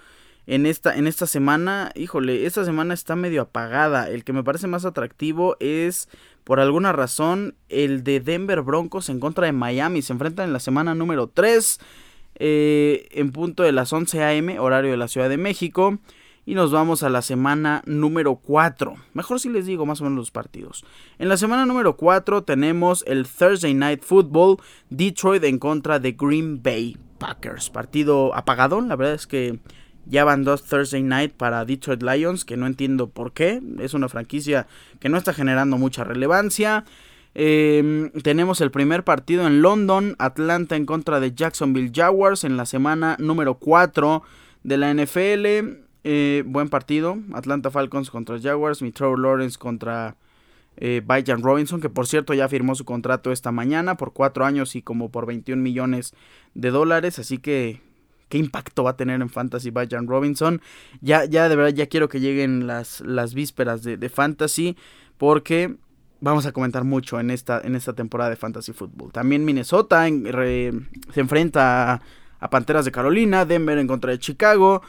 en 0.47 0.65
esta, 0.65 0.97
en 0.97 1.07
esta 1.07 1.27
semana, 1.27 1.93
híjole, 1.95 2.47
esta 2.47 2.65
semana 2.65 2.95
está 2.95 3.15
medio 3.15 3.43
apagada. 3.43 4.09
El 4.09 4.25
que 4.25 4.33
me 4.33 4.43
parece 4.43 4.67
más 4.67 4.87
atractivo 4.87 5.59
es, 5.61 6.09
por 6.43 6.59
alguna 6.59 6.93
razón, 6.93 7.55
el 7.69 8.03
de 8.03 8.21
Denver 8.21 8.63
Broncos 8.63 9.11
en 9.11 9.21
contra 9.21 9.45
de 9.45 9.53
Miami. 9.53 10.01
Se 10.01 10.15
enfrentan 10.15 10.47
en 10.47 10.53
la 10.55 10.61
semana 10.61 10.95
número 10.95 11.27
3. 11.27 11.81
Eh, 12.37 13.09
en 13.13 13.33
punto 13.33 13.63
de 13.63 13.73
las 13.73 13.93
11 13.93 14.23
a.m., 14.23 14.59
horario 14.59 14.91
de 14.91 14.97
la 14.97 15.09
Ciudad 15.09 15.29
de 15.29 15.37
México. 15.37 15.99
Y 16.45 16.55
nos 16.57 16.73
vamos 16.73 17.05
a 17.05 17.09
la 17.09 17.23
semana 17.23 17.83
número 17.87 18.35
4. 18.35 18.97
Mejor 19.15 19.39
si 19.39 19.49
les 19.49 19.65
digo 19.65 19.87
más 19.87 20.01
o 20.01 20.05
menos 20.05 20.19
los 20.19 20.31
partidos. 20.33 20.85
En 21.21 21.29
la 21.29 21.37
semana 21.37 21.67
número 21.67 21.97
4 21.97 22.43
tenemos 22.43 23.05
el 23.07 23.29
Thursday 23.29 23.75
Night 23.75 24.03
Football. 24.03 24.57
Detroit 24.91 25.45
en 25.45 25.61
contra 25.61 26.01
de 26.01 26.13
Green 26.13 26.61
Bay 26.61 26.97
Packers. 27.19 27.71
Partido 27.71 28.35
apagadón. 28.35 28.89
La 28.89 28.97
verdad 28.97 29.15
es 29.15 29.29
que 29.29 29.61
ya 30.07 30.25
van 30.25 30.43
dos 30.43 30.65
Thursday 30.65 31.05
Night 31.05 31.33
para 31.33 31.65
Detroit 31.65 32.03
Lions. 32.03 32.45
Que 32.45 32.57
no 32.57 32.67
entiendo 32.67 33.09
por 33.09 33.33
qué. 33.33 33.63
Es 33.79 33.95
una 33.95 34.09
franquicia 34.09 34.67
que 34.99 35.09
no 35.09 35.19
está 35.19 35.33
generando 35.33 35.79
mucha 35.79 36.03
relevancia. 36.03 36.85
Em, 37.35 38.11
tenemos 38.23 38.61
el 38.61 38.71
primer 38.71 39.05
partido 39.05 39.47
en 39.47 39.63
London, 39.63 40.17
Atlanta 40.19 40.77
en 40.77 40.85
contra 40.85 41.19
de 41.19 41.33
Jacksonville 41.33 41.91
Jaguars 41.95 42.45
en 42.45 42.57
la 42.57 42.67
semana 42.67 43.17
número 43.19 43.55
4 43.55 44.23
de 44.65 44.77
la 44.77 44.91
NFL. 44.91 45.79
Eh, 46.05 46.43
buen 46.45 46.69
partido, 46.69 47.19
Atlanta 47.33 47.71
Falcons 47.71 48.11
contra 48.11 48.41
Jaguars, 48.41 48.83
mi 48.83 48.91
Trevor 48.91 49.19
Lawrence 49.19 49.57
contra 49.59 50.17
eh, 50.77 51.03
Robinson, 51.41 51.81
que 51.81 51.89
por 51.89 52.07
cierto 52.07 52.35
ya 52.35 52.49
firmó 52.49 52.75
su 52.75 52.85
contrato 52.85 53.31
esta 53.31 53.53
mañana 53.53 53.97
por 53.97 54.13
4 54.13 54.45
años 54.45 54.75
y 54.75 54.83
como 54.83 55.11
por 55.11 55.27
21 55.27 55.63
millones 55.63 56.15
de 56.55 56.71
dólares, 56.71 57.19
así 57.19 57.39
que 57.39 57.81
qué 58.29 58.39
impacto 58.39 58.83
va 58.83 58.91
a 58.91 58.97
tener 58.97 59.21
en 59.21 59.29
Fantasy 59.29 59.71
Byron 59.71 60.09
Robinson. 60.09 60.61
Ya, 61.01 61.25
ya 61.25 61.49
de 61.49 61.57
verdad 61.57 61.75
ya 61.75 61.87
quiero 61.87 62.09
que 62.09 62.21
lleguen 62.21 62.67
las, 62.67 63.01
las 63.03 63.35
vísperas 63.35 63.83
de, 63.83 63.97
de 63.97 64.09
Fantasy 64.09 64.77
porque 65.19 65.77
vamos 66.23 66.47
a 66.47 66.53
comentar 66.53 66.85
mucho 66.85 67.21
en 67.21 67.31
esta, 67.31 67.61
en 67.63 67.75
esta 67.75 67.93
temporada 67.93 68.31
de 68.31 68.37
Fantasy 68.37 68.73
Football. 68.73 69.13
También 69.13 69.45
Minnesota 69.45 70.07
se 70.07 71.21
enfrenta 71.21 72.01
a, 72.41 72.51
Panteras 72.51 72.85
de 72.85 72.93
Carolina, 72.93 73.45
Denver 73.45 73.77
en 73.79 73.87
contra 73.87 74.13
de 74.13 74.19
Chicago. 74.19 74.83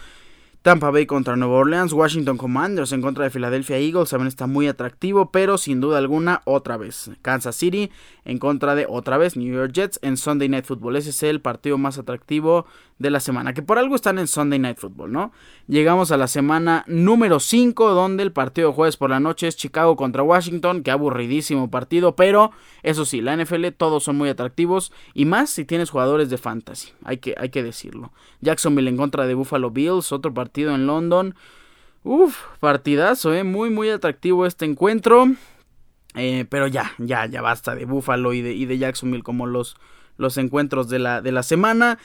Tampa 0.61 0.91
Bay 0.91 1.05
contra 1.05 1.35
Nueva 1.35 1.55
Orleans, 1.55 1.91
Washington 1.91 2.37
Commanders 2.37 2.93
en 2.93 3.01
contra 3.01 3.25
de 3.25 3.29
Philadelphia 3.29 3.77
Eagles 3.77 4.11
también 4.11 4.29
está 4.29 4.47
muy 4.47 4.69
atractivo, 4.69 5.29
pero 5.29 5.57
sin 5.57 5.81
duda 5.81 5.97
alguna 5.97 6.41
otra 6.45 6.77
vez. 6.77 7.11
Kansas 7.21 7.57
City 7.57 7.91
en 8.25 8.37
contra 8.37 8.75
de 8.75 8.85
otra 8.89 9.17
vez 9.17 9.35
New 9.35 9.53
York 9.53 9.71
Jets 9.73 9.99
en 10.01 10.17
Sunday 10.17 10.49
Night 10.49 10.65
Football. 10.65 10.95
Ese 10.95 11.09
es 11.09 11.23
el 11.23 11.41
partido 11.41 11.77
más 11.77 11.97
atractivo 11.97 12.65
de 12.99 13.09
la 13.09 13.19
semana, 13.19 13.53
que 13.53 13.61
por 13.61 13.79
algo 13.79 13.95
están 13.95 14.19
en 14.19 14.27
Sunday 14.27 14.59
Night 14.59 14.77
Football, 14.77 15.11
¿no? 15.11 15.31
Llegamos 15.67 16.11
a 16.11 16.17
la 16.17 16.27
semana 16.27 16.85
número 16.87 17.39
5, 17.39 17.93
donde 17.93 18.23
el 18.23 18.31
partido 18.31 18.69
de 18.69 18.75
jueves 18.75 18.97
por 18.97 19.09
la 19.09 19.19
noche 19.19 19.47
es 19.47 19.57
Chicago 19.57 19.95
contra 19.95 20.23
Washington, 20.23 20.83
que 20.83 20.91
aburridísimo 20.91 21.69
partido, 21.69 22.15
pero 22.15 22.51
eso 22.81 23.05
sí, 23.05 23.21
la 23.21 23.35
NFL 23.35 23.67
todos 23.75 24.03
son 24.03 24.17
muy 24.17 24.29
atractivos 24.29 24.93
y 25.13 25.25
más 25.25 25.49
si 25.49 25.65
tienes 25.65 25.89
jugadores 25.89 26.29
de 26.29 26.37
fantasy, 26.37 26.91
hay 27.03 27.17
que, 27.17 27.35
hay 27.37 27.49
que 27.49 27.63
decirlo. 27.63 28.13
Jacksonville 28.41 28.89
en 28.89 28.97
contra 28.97 29.27
de 29.27 29.33
Buffalo 29.33 29.71
Bills, 29.71 30.11
otro 30.11 30.33
partido 30.33 30.73
en 30.73 30.87
London. 30.87 31.35
Uf, 32.05 32.37
partidazo, 32.59 33.33
¿eh? 33.33 33.45
Muy, 33.45 33.69
muy 33.69 33.89
atractivo 33.89 34.45
este 34.45 34.65
encuentro. 34.65 35.27
Eh, 36.15 36.45
pero 36.49 36.67
ya, 36.67 36.91
ya, 36.97 37.25
ya 37.25 37.41
basta 37.41 37.75
de 37.75 37.85
Buffalo 37.85 38.33
y 38.33 38.41
de, 38.41 38.53
y 38.53 38.65
de 38.65 38.77
Jacksonville 38.77 39.23
como 39.23 39.47
los, 39.47 39.77
los 40.17 40.37
encuentros 40.37 40.89
de 40.89 40.99
la, 40.99 41.21
de 41.21 41.31
la 41.31 41.43
semana. 41.43 41.99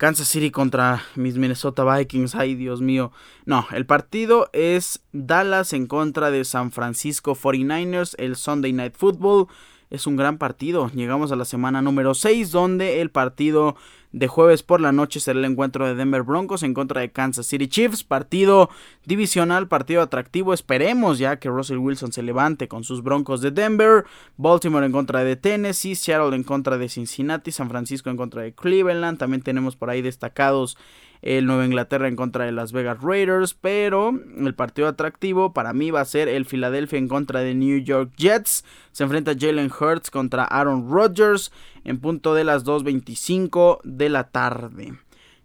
Kansas 0.00 0.28
City 0.28 0.50
contra 0.50 1.02
mis 1.14 1.36
Minnesota 1.36 1.84
Vikings. 1.84 2.34
Ay, 2.34 2.54
Dios 2.54 2.80
mío. 2.80 3.12
No, 3.44 3.66
el 3.70 3.84
partido 3.84 4.48
es 4.54 5.02
Dallas 5.12 5.74
en 5.74 5.86
contra 5.86 6.30
de 6.30 6.46
San 6.46 6.72
Francisco 6.72 7.34
49ers, 7.34 8.14
el 8.16 8.36
Sunday 8.36 8.72
Night 8.72 8.94
Football. 8.96 9.48
Es 9.90 10.06
un 10.06 10.14
gran 10.14 10.38
partido. 10.38 10.88
Llegamos 10.94 11.32
a 11.32 11.36
la 11.36 11.44
semana 11.44 11.82
número 11.82 12.14
6, 12.14 12.52
donde 12.52 13.00
el 13.00 13.10
partido 13.10 13.74
de 14.12 14.28
jueves 14.28 14.62
por 14.62 14.80
la 14.80 14.92
noche 14.92 15.18
será 15.18 15.40
el 15.40 15.44
encuentro 15.44 15.84
de 15.84 15.96
Denver 15.96 16.22
Broncos 16.22 16.62
en 16.62 16.74
contra 16.74 17.00
de 17.00 17.10
Kansas 17.10 17.46
City 17.46 17.66
Chiefs. 17.66 18.04
Partido 18.04 18.70
divisional, 19.04 19.66
partido 19.66 20.00
atractivo. 20.00 20.54
Esperemos 20.54 21.18
ya 21.18 21.40
que 21.40 21.48
Russell 21.48 21.78
Wilson 21.78 22.12
se 22.12 22.22
levante 22.22 22.68
con 22.68 22.84
sus 22.84 23.02
Broncos 23.02 23.40
de 23.40 23.50
Denver. 23.50 24.04
Baltimore 24.36 24.86
en 24.86 24.92
contra 24.92 25.24
de 25.24 25.34
Tennessee. 25.34 25.96
Seattle 25.96 26.36
en 26.36 26.44
contra 26.44 26.78
de 26.78 26.88
Cincinnati. 26.88 27.50
San 27.50 27.68
Francisco 27.68 28.10
en 28.10 28.16
contra 28.16 28.42
de 28.42 28.54
Cleveland. 28.54 29.18
También 29.18 29.42
tenemos 29.42 29.74
por 29.74 29.90
ahí 29.90 30.02
destacados 30.02 30.78
el 31.22 31.46
Nueva 31.46 31.66
Inglaterra 31.66 32.08
en 32.08 32.16
contra 32.16 32.44
de 32.44 32.52
Las 32.52 32.72
Vegas 32.72 32.98
Raiders, 33.02 33.54
pero 33.54 34.10
el 34.10 34.54
partido 34.54 34.88
atractivo 34.88 35.52
para 35.52 35.72
mí 35.72 35.90
va 35.90 36.00
a 36.00 36.06
ser 36.06 36.28
el 36.28 36.46
Philadelphia 36.46 36.98
en 36.98 37.08
contra 37.08 37.40
de 37.40 37.54
New 37.54 37.78
York 37.78 38.12
Jets. 38.16 38.64
Se 38.92 39.04
enfrenta 39.04 39.34
Jalen 39.38 39.70
Hurts 39.70 40.10
contra 40.10 40.44
Aaron 40.44 40.90
Rodgers 40.90 41.52
en 41.84 42.00
punto 42.00 42.34
de 42.34 42.44
las 42.44 42.64
2.25 42.64 43.80
de 43.84 44.08
la 44.08 44.24
tarde. 44.24 44.94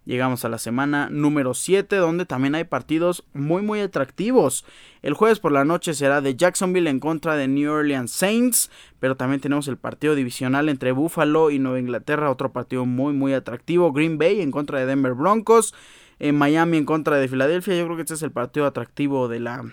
Llegamos 0.06 0.44
a 0.44 0.48
la 0.48 0.58
semana 0.58 1.08
número 1.10 1.52
7 1.52 1.96
donde 1.96 2.26
también 2.26 2.54
hay 2.54 2.62
partidos 2.62 3.24
muy 3.34 3.60
muy 3.60 3.80
atractivos. 3.80 4.64
El 5.02 5.14
jueves 5.14 5.40
por 5.40 5.50
la 5.50 5.64
noche 5.64 5.94
será 5.94 6.20
de 6.20 6.36
Jacksonville 6.36 6.88
en 6.88 7.00
contra 7.00 7.34
de 7.34 7.48
New 7.48 7.72
Orleans 7.72 8.12
Saints, 8.12 8.70
pero 9.00 9.16
también 9.16 9.40
tenemos 9.40 9.66
el 9.66 9.76
partido 9.76 10.14
divisional 10.14 10.68
entre 10.68 10.92
Buffalo 10.92 11.50
y 11.50 11.58
Nueva 11.58 11.80
Inglaterra, 11.80 12.30
otro 12.30 12.52
partido 12.52 12.86
muy 12.86 13.14
muy 13.14 13.32
atractivo. 13.32 13.92
Green 13.92 14.16
Bay 14.16 14.40
en 14.42 14.52
contra 14.52 14.78
de 14.78 14.86
Denver 14.86 15.14
Broncos, 15.14 15.74
en 16.20 16.38
Miami 16.38 16.76
en 16.76 16.84
contra 16.84 17.16
de 17.16 17.26
Filadelfia. 17.26 17.76
Yo 17.76 17.84
creo 17.86 17.96
que 17.96 18.02
este 18.02 18.14
es 18.14 18.22
el 18.22 18.30
partido 18.30 18.64
atractivo 18.66 19.26
de 19.26 19.40
la 19.40 19.64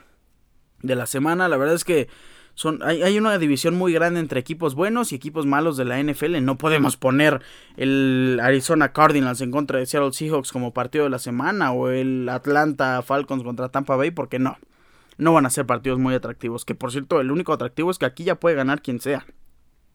de 0.82 0.96
la 0.96 1.06
semana. 1.06 1.48
La 1.48 1.58
verdad 1.58 1.76
es 1.76 1.86
que 1.86 2.10
hay, 2.82 3.18
una 3.18 3.38
división 3.38 3.76
muy 3.76 3.94
grande 3.94 4.20
entre 4.20 4.40
equipos 4.40 4.76
buenos 4.76 5.12
y 5.12 5.16
equipos 5.16 5.46
malos 5.46 5.76
de 5.76 5.86
la 5.86 6.02
NFL. 6.02 6.44
No 6.44 6.58
podemos 6.58 6.98
poner 6.98 7.42
el 7.78 8.40
Arizona 8.42 8.94
Cardinals 8.94 9.42
en 9.42 9.52
contra 9.52 9.80
de 9.80 9.86
Seattle 9.86 10.14
Seahawks 10.14 10.52
como 10.52 10.74
partido 10.74 11.06
de 11.06 11.10
la 11.10 11.20
semana 11.20 11.72
o 11.72 11.90
el 11.90 12.30
Atlanta 12.30 13.02
Falcons 13.02 13.44
contra 13.44 13.70
Tampa 13.70 13.96
Bay 13.96 14.12
porque 14.12 14.40
no. 14.40 14.58
No 15.18 15.34
van 15.34 15.46
a 15.46 15.50
ser 15.50 15.66
partidos 15.66 16.00
muy 16.00 16.14
atractivos. 16.14 16.66
Que 16.66 16.76
por 16.76 16.92
cierto, 16.92 17.22
el 17.22 17.32
único 17.32 17.54
atractivo 17.54 17.90
es 17.92 17.98
que 17.98 18.06
aquí 18.06 18.24
ya 18.24 18.36
puede 18.36 18.56
ganar 18.56 18.82
quien 18.82 19.00
sea. 19.00 19.26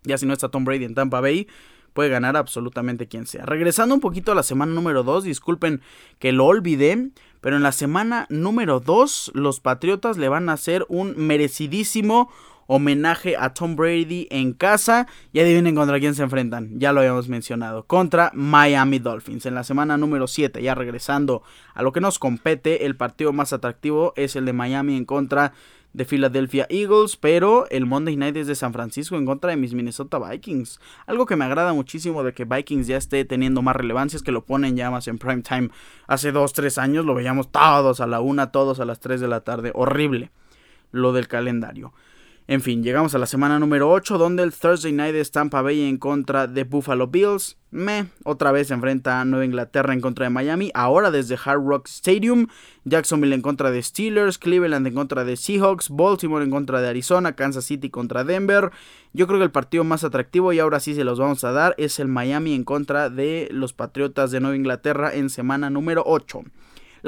Ya 0.03 0.19
si 0.19 0.27
no 0.27 0.33
está 0.33 0.49
Tom 0.49 0.65
Brady 0.65 0.85
en 0.85 0.95
Tampa 0.95 1.21
Bay, 1.21 1.49
puede 1.93 2.11
ganar 2.11 2.37
absolutamente 2.37 3.09
quien 3.09 3.27
sea. 3.27 3.45
Regresando 3.45 3.95
un 3.95 4.01
poquito 4.01 4.33
a 4.33 4.35
la 4.35 4.43
semana 4.43 4.73
número 4.73 5.03
2, 5.03 5.25
disculpen 5.25 5.81
que 6.19 6.33
lo 6.33 6.47
olvidé, 6.47 7.11
pero 7.41 7.57
en 7.57 7.63
la 7.63 7.73
semana 7.73 8.27
número 8.31 8.81
2 8.81 9.33
los 9.35 9.61
Patriotas 9.61 10.19
le 10.19 10.29
van 10.29 10.49
a 10.49 10.55
hacer 10.55 10.85
un 10.89 11.15
merecidísimo 11.17 12.31
homenaje 12.69 13.35
a 13.37 13.55
Tom 13.55 13.75
Brady 13.75 14.29
en 14.31 14.53
casa. 14.53 15.09
Y 15.33 15.41
adivinen 15.41 15.75
contra 15.75 15.99
quién 15.99 16.15
se 16.15 16.23
enfrentan. 16.23 16.79
Ya 16.79 16.93
lo 16.93 17.01
habíamos 17.01 17.29
mencionado. 17.29 17.85
Contra 17.87 18.31
Miami 18.35 19.01
Dolphins. 19.01 19.47
En 19.47 19.55
la 19.55 19.65
semana 19.65 19.97
número 19.97 20.29
7. 20.29 20.63
Ya 20.63 20.77
regresando 20.77 21.43
a 21.75 21.83
lo 21.83 21.93
que 21.93 22.01
nos 22.01 22.21
compete. 22.21 22.87
El 22.87 22.95
partido 22.95 23.33
más 23.33 23.53
atractivo 23.53 24.13
es 24.17 24.37
el 24.37 24.45
de 24.45 24.53
Miami 24.53 24.97
en 24.97 25.05
contra 25.05 25.53
Philadelphia 26.05 26.67
Eagles, 26.69 27.17
pero 27.17 27.69
el 27.71 27.87
Monday 27.87 28.17
Night 28.17 28.37
es 28.37 28.47
de 28.47 28.55
San 28.55 28.73
Francisco 28.73 29.17
en 29.17 29.27
contra 29.27 29.51
de 29.51 29.57
mis 29.57 29.75
Minnesota 29.75 30.19
Vikings. 30.19 30.81
Algo 31.07 31.27
que 31.27 31.37
me 31.37 31.45
agrada 31.45 31.73
muchísimo 31.73 32.23
de 32.23 32.33
que 32.33 32.45
Vikings 32.45 32.87
ya 32.87 32.97
esté 32.97 33.25
teniendo 33.25 33.63
más 33.63 33.77
relevancia 33.77 34.17
es 34.17 34.23
que 34.23 34.33
lo 34.33 34.45
ponen 34.45 34.77
ya 34.77 34.91
más 34.91 35.09
en 35.09 35.19
prime 35.19 35.43
time. 35.43 35.71
Hace 36.07 36.33
2-3 36.33 36.79
años 36.79 37.05
lo 37.05 37.15
veíamos 37.15 37.51
todos 37.51 38.01
a 38.01 38.07
la 38.07 38.21
una, 38.21 38.53
todos 38.53 38.81
a 38.81 38.85
las 38.85 39.01
3 39.01 39.21
de 39.21 39.29
la 39.29 39.41
tarde. 39.41 39.73
Horrible 39.75 40.31
lo 40.93 41.13
del 41.13 41.29
calendario. 41.29 41.93
En 42.51 42.63
fin, 42.63 42.83
llegamos 42.83 43.15
a 43.15 43.19
la 43.19 43.27
semana 43.27 43.59
número 43.59 43.91
8 43.91 44.17
donde 44.17 44.43
el 44.43 44.55
Thursday 44.55 44.91
Night 44.91 45.15
es 45.15 45.31
Tampa 45.33 45.61
Bay 45.61 45.83
en 45.83 45.99
contra 45.99 46.47
de 46.47 46.65
Buffalo 46.65 47.07
Bills. 47.07 47.59
Me, 47.71 48.07
otra 48.25 48.53
vez 48.53 48.69
se 48.69 48.75
enfrenta 48.75 49.21
a 49.21 49.27
Nueva 49.27 49.45
Inglaterra 49.45 49.93
en 49.93 50.01
contra 50.01 50.25
de 50.25 50.31
Miami, 50.31 50.71
ahora 50.73 51.11
desde 51.11 51.37
Hard 51.45 51.63
Rock 51.63 51.89
Stadium. 51.89 52.47
Jacksonville 52.87 53.35
en 53.35 53.43
contra 53.43 53.71
de 53.71 53.83
Steelers, 53.83 54.39
Cleveland 54.39 54.87
en 54.87 54.95
contra 54.95 55.25
de 55.25 55.37
Seahawks, 55.37 55.91
Baltimore 55.91 56.43
en 56.43 56.51
contra 56.51 56.81
de 56.81 56.89
Arizona, 56.89 57.37
Kansas 57.37 57.67
City 57.67 57.91
contra 57.91 58.25
Denver. 58.25 58.71
Yo 59.13 59.27
creo 59.27 59.39
que 59.39 59.45
el 59.45 59.51
partido 59.51 59.85
más 59.85 60.03
atractivo 60.03 60.55
y 60.55 60.59
ahora 60.59 60.81
sí 60.81 60.95
se 60.95 61.05
los 61.05 61.19
vamos 61.19 61.45
a 61.45 61.53
dar 61.53 61.75
es 61.77 61.99
el 61.99 62.09
Miami 62.09 62.55
en 62.55 62.65
contra 62.65 63.11
de 63.11 63.49
los 63.51 63.75
Patriotas 63.75 64.31
de 64.31 64.41
Nueva 64.41 64.57
Inglaterra 64.57 65.13
en 65.13 65.29
semana 65.29 65.69
número 65.69 66.03
8. 66.07 66.45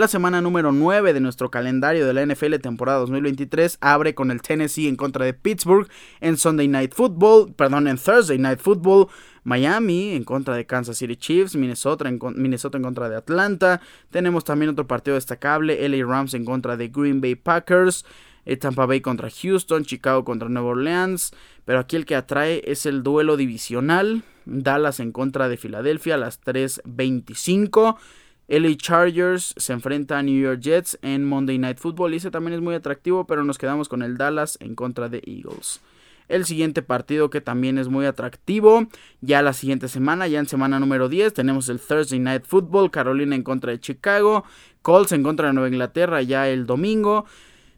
La 0.01 0.09
semana 0.09 0.41
número 0.41 0.73
9 0.73 1.13
de 1.13 1.21
nuestro 1.21 1.51
calendario 1.51 2.07
de 2.07 2.15
la 2.15 2.25
NFL 2.25 2.55
temporada 2.63 3.01
2023 3.01 3.77
abre 3.83 4.15
con 4.15 4.31
el 4.31 4.41
Tennessee 4.41 4.89
en 4.89 4.97
contra 4.97 5.27
de 5.27 5.35
Pittsburgh 5.35 5.91
en 6.23 6.39
Sunday 6.39 6.69
Night 6.69 6.95
Football, 6.95 7.53
perdón, 7.53 7.87
en 7.87 7.99
Thursday 7.99 8.39
Night 8.39 8.61
Football. 8.61 9.09
Miami 9.45 10.13
en 10.13 10.25
contra 10.25 10.57
de 10.57 10.65
Kansas 10.65 10.97
City 10.97 11.17
Chiefs, 11.17 11.55
Minnesota 11.55 12.09
en, 12.09 12.19
Minnesota 12.37 12.79
en 12.79 12.85
contra 12.85 13.11
de 13.11 13.17
Atlanta. 13.17 13.83
Tenemos 14.09 14.43
también 14.45 14.71
otro 14.71 14.87
partido 14.87 15.17
destacable, 15.17 15.87
LA 15.87 16.07
Rams 16.07 16.33
en 16.33 16.47
contra 16.47 16.79
de 16.79 16.89
Green 16.89 17.21
Bay 17.21 17.35
Packers. 17.35 18.07
Eh, 18.47 18.57
Tampa 18.57 18.87
Bay 18.87 19.03
contra 19.03 19.29
Houston, 19.29 19.85
Chicago 19.85 20.25
contra 20.25 20.49
Nueva 20.49 20.69
Orleans, 20.69 21.35
pero 21.67 21.79
aquí 21.79 21.97
el 21.97 22.07
que 22.07 22.17
atrae 22.17 22.63
es 22.65 22.87
el 22.87 23.03
duelo 23.03 23.37
divisional, 23.37 24.23
Dallas 24.47 24.99
en 24.99 25.13
contra 25.13 25.51
de 25.51 25.59
Filadelfia 25.59 26.15
a 26.15 26.17
las 26.17 26.41
3.25, 26.43 27.99
LA 28.51 28.77
Chargers 28.77 29.55
se 29.57 29.73
enfrenta 29.73 30.19
a 30.19 30.23
New 30.25 30.37
York 30.37 30.61
Jets 30.61 30.99
en 31.03 31.25
Monday 31.25 31.57
Night 31.57 31.79
Football. 31.79 32.13
Y 32.13 32.17
ese 32.17 32.33
también 32.33 32.55
es 32.55 32.61
muy 32.61 32.75
atractivo, 32.75 33.25
pero 33.25 33.45
nos 33.45 33.59
quedamos 33.59 33.89
con 33.89 34.03
el 34.03 34.19
Dallas 34.19 34.59
en 34.61 34.75
contra 34.75 35.09
de 35.09 35.23
Eagles. 35.25 35.81
El 36.27 36.45
siguiente 36.45 36.83
partido 36.83 37.31
que 37.31 37.41
también 37.41 37.79
es 37.79 37.87
muy 37.87 38.07
atractivo. 38.07 38.89
Ya 39.21 39.41
la 39.43 39.53
siguiente 39.53 39.87
semana, 39.87 40.27
ya 40.27 40.41
en 40.41 40.49
semana 40.49 40.81
número 40.81 41.09
10, 41.09 41.33
tenemos 41.33 41.69
el 41.69 41.79
Thursday 41.79 42.19
Night 42.19 42.43
Football. 42.45 42.91
Carolina 42.91 43.37
en 43.37 43.45
contra 43.45 43.71
de 43.71 43.79
Chicago. 43.79 44.45
Colts 44.83 45.13
en 45.13 45.23
contra 45.23 45.47
de 45.47 45.53
Nueva 45.53 45.69
Inglaterra 45.69 46.21
ya 46.21 46.49
el 46.49 46.67
domingo. 46.67 47.27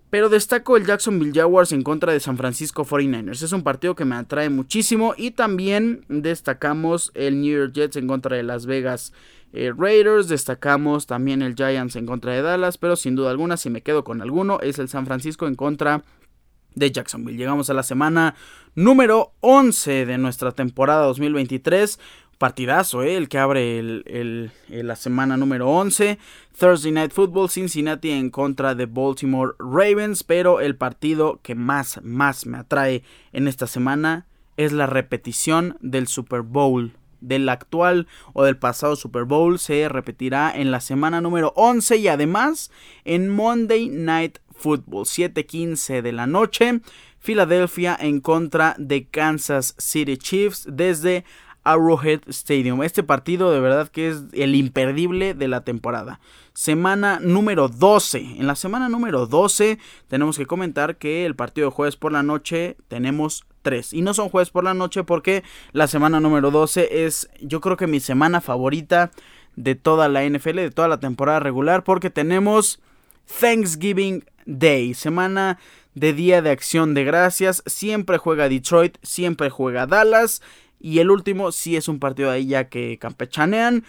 Pero 0.09 0.31
destaco 0.31 0.79
el 0.79 0.87
Jacksonville 0.87 1.33
Jaguars 1.35 1.73
en 1.73 1.83
contra 1.83 2.15
de 2.15 2.21
San 2.21 2.39
Francisco 2.39 2.87
49ers. 2.87 3.43
Es 3.43 3.53
un 3.53 3.63
partido 3.63 3.95
que 3.95 4.07
me 4.07 4.15
atrae 4.15 4.49
muchísimo. 4.49 5.15
Y 5.19 5.33
también 5.33 6.07
destacamos 6.09 7.11
el 7.15 7.43
New 7.43 7.59
York 7.59 7.73
Jets 7.75 7.97
en 7.97 8.07
contra 8.07 8.37
de 8.37 8.43
Las 8.43 8.65
Vegas 8.65 9.13
eh, 9.53 9.73
Raiders. 9.77 10.29
Destacamos 10.29 11.07
también 11.07 11.43
el 11.43 11.55
Giants 11.55 11.97
en 11.97 12.07
contra 12.07 12.33
de 12.33 12.43
Dallas. 12.43 12.79
Pero 12.79 12.97
sin 12.97 13.17
duda 13.17 13.31
alguna, 13.31 13.57
si 13.57 13.71
me 13.71 13.83
quedo 13.83 14.05
con 14.05 14.23
alguno, 14.23 14.59
es 14.61 14.79
el 14.79 14.89
San 14.89 15.07
Francisco 15.07 15.47
en 15.47 15.55
contra 15.55 16.03
de 16.75 16.91
Jacksonville. 16.91 17.39
Llegamos 17.39 17.69
a 17.71 17.75
la 17.75 17.83
semana 17.83 18.35
número 18.75 19.33
11 19.41 20.07
de 20.07 20.19
nuestra 20.19 20.53
temporada 20.53 21.05
2023 21.05 21.99
partidazo, 22.43 23.05
¿eh? 23.05 23.15
el 23.15 23.29
que 23.29 23.39
abre 23.39 23.79
el, 23.79 24.51
la 24.69 24.97
semana 24.97 25.37
número 25.37 25.71
11. 25.71 26.19
Thursday 26.59 26.91
Night 26.91 27.13
Football, 27.13 27.49
Cincinnati 27.49 28.11
en 28.11 28.31
contra 28.31 28.75
de 28.75 28.87
Baltimore 28.87 29.53
Ravens. 29.61 30.25
Pero 30.25 30.61
el 30.61 30.75
partido 30.75 31.39
que 31.45 31.55
más, 31.55 32.01
más 32.03 32.45
me 32.47 32.59
atrae 32.59 33.05
en 33.33 33.47
esta 33.47 33.69
semana 33.69 34.27
es 34.57 34.73
la 34.73 34.87
repetición 34.87 35.77
del 35.83 36.09
Super 36.09 36.43
Bowl. 36.43 36.95
Del 37.23 37.49
actual 37.49 38.07
o 38.35 38.45
del 38.45 38.57
pasado 38.57 38.97
Super 38.97 39.25
Bowl 39.25 39.59
se 39.59 39.89
repetirá 39.89 40.53
en 40.55 40.71
la 40.71 40.81
semana 40.81 41.21
número 41.21 41.53
11 41.57 41.97
y 41.97 42.09
además 42.09 42.71
en 43.05 43.29
Monday 43.29 43.89
Night 43.89 44.39
Football, 44.55 45.07
7:15 45.07 46.03
de 46.03 46.13
la 46.13 46.27
noche. 46.27 46.81
Filadelfia 47.19 47.97
en 47.99 48.21
contra 48.21 48.75
de 48.79 49.07
Kansas 49.07 49.77
City 49.79 50.17
Chiefs 50.17 50.67
desde 50.69 51.25
Arrowhead 51.65 52.23
Stadium. 52.29 52.83
Este 52.83 53.03
partido 53.03 53.53
de 53.53 53.61
verdad 53.61 53.89
que 53.89 54.09
es 54.09 54.25
el 54.33 54.55
imperdible 54.55 55.35
de 55.35 55.49
la 55.49 55.63
temporada. 55.63 56.21
Semana 56.53 57.21
número 57.21 57.69
12. 57.69 58.19
En 58.39 58.47
la 58.47 58.57
semana 58.57 58.89
número 58.89 59.27
12 59.27 59.79
tenemos 60.09 60.37
que 60.37 60.47
comentar 60.47 60.97
que 60.97 61.25
el 61.25 61.37
partido 61.37 61.69
de 61.69 61.73
jueves 61.73 61.97
por 61.97 62.13
la 62.13 62.23
noche 62.23 62.77
tenemos 62.89 63.45
3. 63.63 63.93
Y 63.93 64.03
no 64.03 64.15
son 64.15 64.29
jueves 64.29 64.51
por 64.51 64.65
la 64.65 64.75
noche 64.75 65.05
porque 65.05 65.43
la 65.73 65.87
semana 65.87 66.21
número 66.21 66.51
12 66.51 67.05
es 67.07 67.31
yo 67.41 67.61
creo 67.61 67.77
que 67.77 67.87
mi 67.87 68.01
semana 68.01 68.41
favorita 68.41 69.11
de 69.57 69.75
toda 69.75 70.09
la 70.09 70.25
NFL, 70.25 70.57
de 70.57 70.71
toda 70.71 70.89
la 70.89 71.01
temporada 71.01 71.41
regular 71.41 71.85
porque 71.85 72.11
tenemos 72.11 72.81
Thanksgiving 73.41 74.25
Day, 74.45 74.95
semana 74.95 75.59
de 75.95 76.13
Día 76.13 76.43
de 76.43 76.51
Acción 76.51 76.95
de 76.95 77.05
Gracias. 77.05 77.63
Siempre 77.67 78.19
juega 78.19 78.49
Detroit, 78.49 78.99
siempre 79.03 79.51
juega 79.51 79.87
Dallas. 79.87 80.43
Y 80.81 80.99
el 80.99 81.11
último 81.11 81.53
sí 81.53 81.77
es 81.77 81.89
un 81.89 82.01
partido 82.01 82.31
ahí 82.31 82.47
ya 82.47 82.69
que 82.69 82.99
campechanean. 82.99 83.85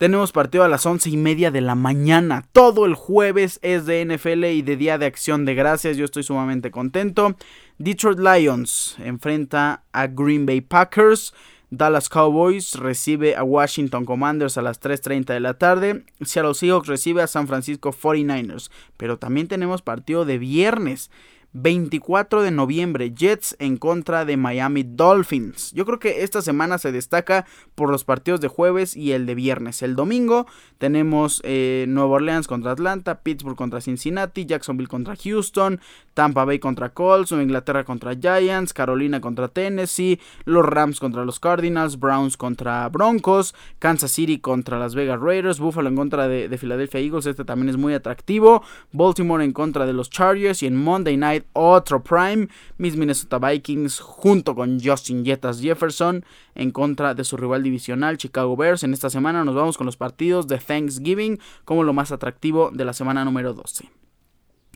Tenemos 0.00 0.32
partido 0.32 0.64
a 0.64 0.68
las 0.68 0.86
once 0.86 1.10
y 1.10 1.18
media 1.18 1.50
de 1.50 1.60
la 1.60 1.74
mañana. 1.74 2.48
Todo 2.52 2.86
el 2.86 2.94
jueves 2.94 3.58
es 3.60 3.84
de 3.84 4.02
NFL 4.02 4.46
y 4.46 4.62
de 4.62 4.78
Día 4.78 4.96
de 4.96 5.04
Acción 5.04 5.44
de 5.44 5.54
Gracias. 5.54 5.98
Yo 5.98 6.06
estoy 6.06 6.22
sumamente 6.22 6.70
contento. 6.70 7.36
Detroit 7.76 8.18
Lions 8.18 8.96
enfrenta 9.00 9.84
a 9.92 10.06
Green 10.06 10.46
Bay 10.46 10.62
Packers. 10.62 11.34
Dallas 11.68 12.08
Cowboys 12.08 12.76
recibe 12.76 13.36
a 13.36 13.44
Washington 13.44 14.06
Commanders 14.06 14.56
a 14.56 14.62
las 14.62 14.80
3.30 14.80 15.34
de 15.34 15.40
la 15.40 15.58
tarde. 15.58 16.06
Seattle 16.22 16.54
Seahawks 16.54 16.88
recibe 16.88 17.20
a 17.20 17.26
San 17.26 17.46
Francisco 17.46 17.92
49ers. 17.92 18.70
Pero 18.96 19.18
también 19.18 19.48
tenemos 19.48 19.82
partido 19.82 20.24
de 20.24 20.38
viernes. 20.38 21.10
24 21.52 22.42
de 22.42 22.50
noviembre, 22.50 23.12
Jets 23.14 23.56
en 23.58 23.76
contra 23.76 24.24
de 24.24 24.36
Miami 24.36 24.84
Dolphins. 24.84 25.72
Yo 25.72 25.84
creo 25.84 25.98
que 25.98 26.22
esta 26.22 26.42
semana 26.42 26.78
se 26.78 26.92
destaca 26.92 27.46
por 27.74 27.90
los 27.90 28.04
partidos 28.04 28.40
de 28.40 28.48
jueves 28.48 28.96
y 28.96 29.12
el 29.12 29.26
de 29.26 29.34
viernes. 29.34 29.82
El 29.82 29.96
domingo 29.96 30.46
tenemos 30.78 31.40
eh, 31.44 31.86
Nueva 31.88 32.16
Orleans 32.16 32.46
contra 32.46 32.72
Atlanta, 32.72 33.22
Pittsburgh 33.22 33.56
contra 33.56 33.80
Cincinnati, 33.80 34.46
Jacksonville 34.46 34.88
contra 34.88 35.16
Houston, 35.16 35.80
Tampa 36.14 36.44
Bay 36.44 36.58
contra 36.58 36.90
Colts, 36.90 37.32
Inglaterra 37.32 37.84
contra 37.84 38.14
Giants, 38.14 38.72
Carolina 38.72 39.20
contra 39.20 39.48
Tennessee, 39.48 40.20
los 40.44 40.64
Rams 40.64 41.00
contra 41.00 41.24
los 41.24 41.40
Cardinals, 41.40 41.98
Browns 41.98 42.36
contra 42.36 42.88
Broncos, 42.88 43.54
Kansas 43.78 44.12
City 44.12 44.38
contra 44.38 44.78
Las 44.78 44.94
Vegas 44.94 45.20
Raiders, 45.20 45.58
Buffalo 45.58 45.88
en 45.88 45.96
contra 45.96 46.28
de, 46.28 46.48
de 46.48 46.58
Philadelphia 46.58 47.00
Eagles, 47.00 47.26
este 47.26 47.44
también 47.44 47.70
es 47.70 47.76
muy 47.76 47.94
atractivo, 47.94 48.62
Baltimore 48.92 49.44
en 49.44 49.52
contra 49.52 49.86
de 49.86 49.92
los 49.92 50.10
Chargers 50.10 50.62
y 50.62 50.66
en 50.66 50.76
Monday 50.76 51.16
Night 51.16 51.39
otro 51.52 52.02
Prime, 52.02 52.48
mis 52.78 52.96
Minnesota 52.96 53.38
Vikings 53.38 54.00
junto 54.00 54.54
con 54.54 54.80
Justin 54.80 55.24
Jetas 55.24 55.60
Jefferson 55.60 56.24
en 56.54 56.70
contra 56.70 57.14
de 57.14 57.24
su 57.24 57.36
rival 57.36 57.62
divisional 57.62 58.18
Chicago 58.18 58.56
Bears. 58.56 58.82
En 58.82 58.92
esta 58.92 59.10
semana 59.10 59.44
nos 59.44 59.54
vamos 59.54 59.76
con 59.76 59.86
los 59.86 59.96
partidos 59.96 60.48
de 60.48 60.58
Thanksgiving 60.58 61.38
como 61.64 61.84
lo 61.84 61.92
más 61.92 62.12
atractivo 62.12 62.70
de 62.72 62.84
la 62.84 62.92
semana 62.92 63.24
número 63.24 63.54
12. 63.54 63.99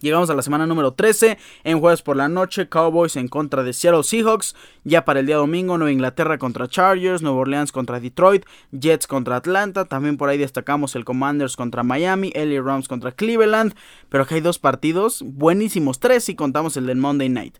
Llegamos 0.00 0.28
a 0.28 0.34
la 0.34 0.42
semana 0.42 0.66
número 0.66 0.92
13. 0.92 1.38
En 1.62 1.80
jueves 1.80 2.02
por 2.02 2.16
la 2.16 2.28
noche, 2.28 2.68
Cowboys 2.68 3.16
en 3.16 3.28
contra 3.28 3.62
de 3.62 3.72
Seattle 3.72 4.02
Seahawks. 4.02 4.54
Ya 4.82 5.04
para 5.04 5.20
el 5.20 5.26
día 5.26 5.36
domingo, 5.36 5.78
Nueva 5.78 5.92
Inglaterra 5.92 6.36
contra 6.36 6.68
Chargers, 6.68 7.22
Nueva 7.22 7.38
Orleans 7.38 7.72
contra 7.72 8.00
Detroit, 8.00 8.44
Jets 8.72 9.06
contra 9.06 9.36
Atlanta. 9.36 9.86
También 9.86 10.16
por 10.16 10.28
ahí 10.28 10.36
destacamos 10.36 10.94
el 10.96 11.04
Commanders 11.04 11.56
contra 11.56 11.84
Miami, 11.84 12.32
LA 12.34 12.60
Rams 12.60 12.88
contra 12.88 13.12
Cleveland. 13.12 13.74
Pero 14.08 14.24
aquí 14.24 14.34
hay 14.34 14.40
dos 14.40 14.58
partidos 14.58 15.22
buenísimos, 15.24 16.00
tres 16.00 16.24
si 16.24 16.34
contamos 16.34 16.76
el 16.76 16.86
del 16.86 16.98
Monday 16.98 17.28
Night. 17.28 17.56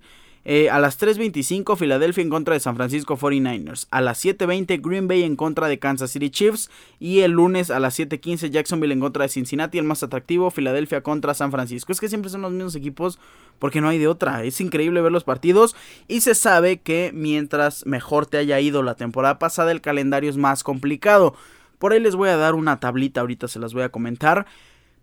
Eh, 0.46 0.68
a 0.68 0.78
las 0.78 1.00
3.25 1.00 1.76
Filadelfia 1.76 2.22
en 2.22 2.28
contra 2.28 2.54
de 2.54 2.60
San 2.60 2.76
Francisco 2.76 3.16
49ers. 3.16 3.86
A 3.90 4.00
las 4.00 4.22
7.20 4.24 4.80
Green 4.82 5.08
Bay 5.08 5.22
en 5.22 5.36
contra 5.36 5.68
de 5.68 5.78
Kansas 5.78 6.10
City 6.10 6.30
Chiefs. 6.30 6.70
Y 7.00 7.20
el 7.20 7.32
lunes 7.32 7.70
a 7.70 7.80
las 7.80 7.98
7.15 7.98 8.50
Jacksonville 8.50 8.92
en 8.92 9.00
contra 9.00 9.22
de 9.22 9.30
Cincinnati. 9.30 9.78
El 9.78 9.84
más 9.84 10.02
atractivo 10.02 10.50
Filadelfia 10.50 11.02
contra 11.02 11.32
San 11.32 11.50
Francisco. 11.50 11.92
Es 11.92 12.00
que 12.00 12.08
siempre 12.08 12.30
son 12.30 12.42
los 12.42 12.52
mismos 12.52 12.76
equipos 12.76 13.18
porque 13.58 13.80
no 13.80 13.88
hay 13.88 13.98
de 13.98 14.08
otra. 14.08 14.44
Es 14.44 14.60
increíble 14.60 15.00
ver 15.00 15.12
los 15.12 15.24
partidos. 15.24 15.74
Y 16.08 16.20
se 16.20 16.34
sabe 16.34 16.78
que 16.78 17.10
mientras 17.14 17.86
mejor 17.86 18.26
te 18.26 18.36
haya 18.36 18.60
ido 18.60 18.82
la 18.82 18.96
temporada 18.96 19.38
pasada 19.38 19.72
el 19.72 19.80
calendario 19.80 20.28
es 20.28 20.36
más 20.36 20.62
complicado. 20.62 21.34
Por 21.78 21.92
ahí 21.92 22.00
les 22.00 22.16
voy 22.16 22.28
a 22.28 22.36
dar 22.36 22.54
una 22.54 22.80
tablita, 22.80 23.20
ahorita 23.20 23.48
se 23.48 23.58
las 23.58 23.74
voy 23.74 23.82
a 23.82 23.88
comentar 23.88 24.46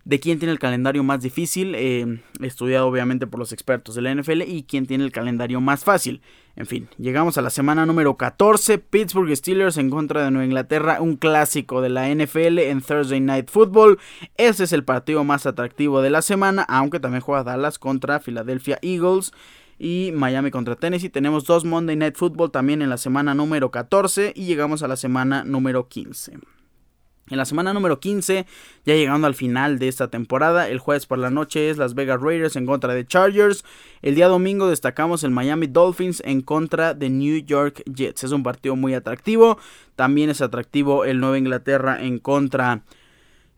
de 0.04 0.18
quién 0.18 0.38
tiene 0.38 0.52
el 0.52 0.58
calendario 0.58 1.04
más 1.04 1.22
difícil, 1.22 1.74
eh, 1.76 2.20
estudiado 2.40 2.88
obviamente 2.88 3.26
por 3.26 3.38
los 3.38 3.52
expertos 3.52 3.94
de 3.94 4.02
la 4.02 4.10
NFL, 4.10 4.42
y 4.42 4.64
quién 4.64 4.86
tiene 4.86 5.04
el 5.04 5.12
calendario 5.12 5.60
más 5.60 5.84
fácil. 5.84 6.22
En 6.54 6.66
fin, 6.66 6.88
llegamos 6.98 7.38
a 7.38 7.42
la 7.42 7.50
semana 7.50 7.86
número 7.86 8.16
14, 8.16 8.78
Pittsburgh 8.78 9.34
Steelers 9.34 9.78
en 9.78 9.90
contra 9.90 10.24
de 10.24 10.30
Nueva 10.30 10.44
Inglaterra, 10.44 11.00
un 11.00 11.16
clásico 11.16 11.80
de 11.80 11.88
la 11.88 12.08
NFL 12.08 12.58
en 12.58 12.82
Thursday 12.82 13.20
Night 13.20 13.48
Football. 13.48 13.98
Ese 14.36 14.64
es 14.64 14.72
el 14.72 14.84
partido 14.84 15.24
más 15.24 15.46
atractivo 15.46 16.02
de 16.02 16.10
la 16.10 16.20
semana, 16.20 16.62
aunque 16.68 17.00
también 17.00 17.22
juega 17.22 17.44
Dallas 17.44 17.78
contra 17.78 18.20
Philadelphia 18.20 18.78
Eagles 18.82 19.32
y 19.78 20.10
Miami 20.14 20.50
contra 20.50 20.76
Tennessee. 20.76 21.08
Tenemos 21.08 21.44
dos 21.44 21.64
Monday 21.64 21.96
Night 21.96 22.16
Football 22.16 22.50
también 22.50 22.82
en 22.82 22.90
la 22.90 22.98
semana 22.98 23.34
número 23.34 23.70
14 23.70 24.32
y 24.36 24.44
llegamos 24.44 24.82
a 24.82 24.88
la 24.88 24.96
semana 24.96 25.44
número 25.44 25.88
15. 25.88 26.38
En 27.30 27.38
la 27.38 27.44
semana 27.44 27.72
número 27.72 28.00
15, 28.00 28.46
ya 28.84 28.94
llegando 28.94 29.28
al 29.28 29.34
final 29.34 29.78
de 29.78 29.86
esta 29.86 30.08
temporada, 30.08 30.68
el 30.68 30.80
jueves 30.80 31.06
por 31.06 31.18
la 31.18 31.30
noche 31.30 31.70
es 31.70 31.78
Las 31.78 31.94
Vegas 31.94 32.20
Raiders 32.20 32.56
en 32.56 32.66
contra 32.66 32.94
de 32.94 33.06
Chargers. 33.06 33.64
El 34.02 34.16
día 34.16 34.26
domingo 34.26 34.68
destacamos 34.68 35.22
el 35.22 35.30
Miami 35.30 35.68
Dolphins 35.68 36.20
en 36.26 36.42
contra 36.42 36.94
de 36.94 37.10
New 37.10 37.38
York 37.38 37.84
Jets. 37.86 38.24
Es 38.24 38.32
un 38.32 38.42
partido 38.42 38.74
muy 38.74 38.94
atractivo. 38.94 39.56
También 39.94 40.30
es 40.30 40.42
atractivo 40.42 41.04
el 41.04 41.20
Nueva 41.20 41.38
Inglaterra 41.38 42.02
en 42.02 42.18
contra 42.18 42.82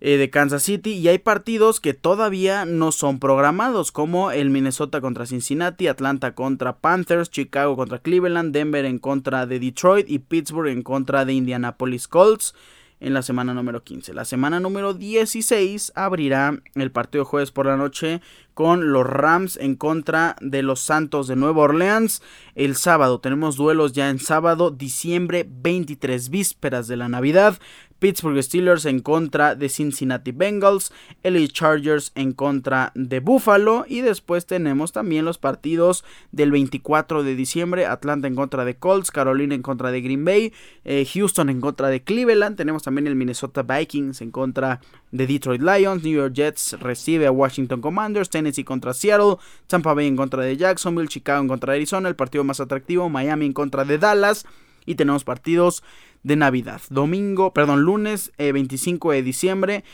eh, 0.03 0.19
de 0.19 0.29
Kansas 0.29 0.63
City. 0.63 0.93
Y 0.93 1.09
hay 1.09 1.19
partidos 1.19 1.81
que 1.81 1.95
todavía 1.95 2.67
no 2.67 2.93
son 2.93 3.19
programados, 3.19 3.93
como 3.93 4.31
el 4.31 4.51
Minnesota 4.51 5.01
contra 5.01 5.25
Cincinnati, 5.25 5.89
Atlanta 5.89 6.35
contra 6.35 6.77
Panthers, 6.77 7.31
Chicago 7.31 7.77
contra 7.77 7.99
Cleveland, 7.99 8.53
Denver 8.53 8.85
en 8.85 8.99
contra 8.99 9.47
de 9.47 9.59
Detroit 9.59 10.09
y 10.11 10.19
Pittsburgh 10.19 10.69
en 10.69 10.83
contra 10.83 11.25
de 11.25 11.33
Indianapolis 11.33 12.07
Colts 12.09 12.55
en 13.01 13.15
la 13.15 13.23
semana 13.23 13.55
número 13.55 13.83
15. 13.83 14.15
La 14.15 14.25
semana 14.25 14.61
número 14.61 14.95
16 14.95 15.93
abrirá 15.95 16.61
el 16.75 16.91
partido 16.91 17.25
jueves 17.25 17.51
por 17.51 17.67
la 17.67 17.77
noche 17.77 18.21
con 18.55 18.93
los 18.93 19.07
Rams 19.07 19.57
en 19.57 19.75
contra 19.75 20.37
de 20.41 20.63
los 20.63 20.81
Santos 20.81 21.27
de 21.27 21.37
Nueva 21.37 21.63
Orleans. 21.63 22.23
El 22.55 22.77
sábado 22.77 23.21
tenemos 23.21 23.57
duelos 23.57 23.93
ya 23.93 24.11
en 24.11 24.19
sábado, 24.19 24.71
diciembre 24.71 25.47
23, 25.49 26.29
vísperas 26.31 26.87
de 26.87 26.97
la 26.97 27.09
Navidad. 27.09 27.59
Pittsburgh 27.99 28.43
Steelers 28.43 28.85
en 28.85 29.01
contra 29.01 29.55
de 29.55 29.69
Cincinnati 29.69 30.33
Bengals, 30.33 30.93
LA 31.23 31.49
Chargers 31.49 32.13
en 32.15 32.33
contra 32.33 32.93
de 32.95 33.21
Buffalo 33.21 33.85
y 33.89 34.01
después 34.01 34.47
tenemos 34.47 34.93
también 34.93 35.25
los 35.25 35.39
partidos 35.39 36.05
del 36.33 36.51
24 36.51 37.23
de 37.23 37.35
diciembre, 37.35 37.87
Atlanta 37.87 38.27
en 38.27 38.35
contra 38.35 38.65
de 38.65 38.77
Colts, 38.77 39.11
Carolina 39.11 39.55
en 39.55 39.63
contra 39.63 39.91
de 39.91 40.01
Green 40.01 40.25
Bay, 40.25 40.53
eh, 40.85 41.07
Houston 41.13 41.49
en 41.49 41.61
contra 41.61 41.89
de 41.89 42.03
Cleveland, 42.03 42.57
tenemos 42.57 42.83
también 42.83 43.07
el 43.07 43.15
Minnesota 43.15 43.63
Vikings 43.63 44.21
en 44.21 44.31
contra 44.31 44.81
de 45.11 45.27
Detroit 45.27 45.63
Lions, 45.63 46.03
New 46.03 46.15
York 46.15 46.35
Jets 46.35 46.77
recibe 46.81 47.27
a 47.27 47.33
Washington 47.33 47.81
Commanders, 47.81 48.31
Tennessee 48.31 48.65
contra 48.65 48.93
Seattle, 48.93 49.37
Tampa 49.67 49.95
Bay 49.95 50.07
en 50.07 50.17
contra 50.17 50.43
de 50.43 50.57
Jacksonville, 50.57 51.09
Chicago 51.09 51.41
en 51.41 51.49
contra 51.49 51.73
de 51.73 51.79
Arizona, 51.79 52.09
el 52.09 52.17
partido 52.17 52.45
más 52.45 52.61
atractivo, 52.61 53.09
Miami 53.09 53.47
en 53.47 53.53
contra 53.53 53.85
de 53.85 53.99
Dallas 53.99 54.47
y 54.87 54.95
tenemos 54.97 55.25
partidos 55.25 55.83
de 56.25 56.35
Navidad. 56.35 56.81
Domingo, 56.91 57.53
perdón, 57.53 57.83
lunes 57.83 58.33
25 58.39 59.13
eh, 59.13 59.17
de 59.17 59.23
diciembre. 59.23 59.85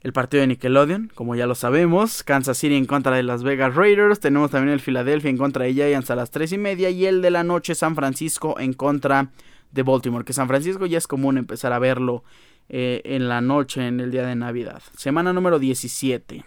El 0.00 0.12
partido 0.12 0.40
de 0.40 0.48
Nickelodeon, 0.48 1.10
como 1.14 1.34
ya 1.34 1.46
lo 1.46 1.54
sabemos. 1.54 2.22
Kansas 2.22 2.58
City 2.58 2.76
en 2.76 2.86
contra 2.86 3.14
de 3.14 3.22
Las 3.22 3.42
Vegas 3.42 3.74
Raiders. 3.74 4.20
Tenemos 4.20 4.50
también 4.50 4.72
el 4.72 4.80
Philadelphia 4.80 5.30
en 5.30 5.36
contra 5.36 5.64
de 5.64 5.74
Giants 5.74 6.10
a 6.10 6.16
las 6.16 6.30
3 6.30 6.52
y 6.52 6.58
media. 6.58 6.90
Y 6.90 7.06
el 7.06 7.20
de 7.20 7.30
la 7.30 7.44
noche 7.44 7.74
San 7.74 7.94
Francisco 7.94 8.58
en 8.58 8.72
contra 8.72 9.30
de 9.72 9.82
Baltimore. 9.82 10.24
Que 10.24 10.32
San 10.32 10.48
Francisco 10.48 10.86
ya 10.86 10.98
es 10.98 11.06
común 11.06 11.36
empezar 11.36 11.72
a 11.72 11.78
verlo 11.78 12.22
eh, 12.68 13.02
en 13.04 13.28
la 13.28 13.40
noche, 13.40 13.86
en 13.86 14.00
el 14.00 14.10
día 14.10 14.26
de 14.26 14.36
Navidad. 14.36 14.82
Semana 14.96 15.32
número 15.32 15.58
17. 15.58 16.44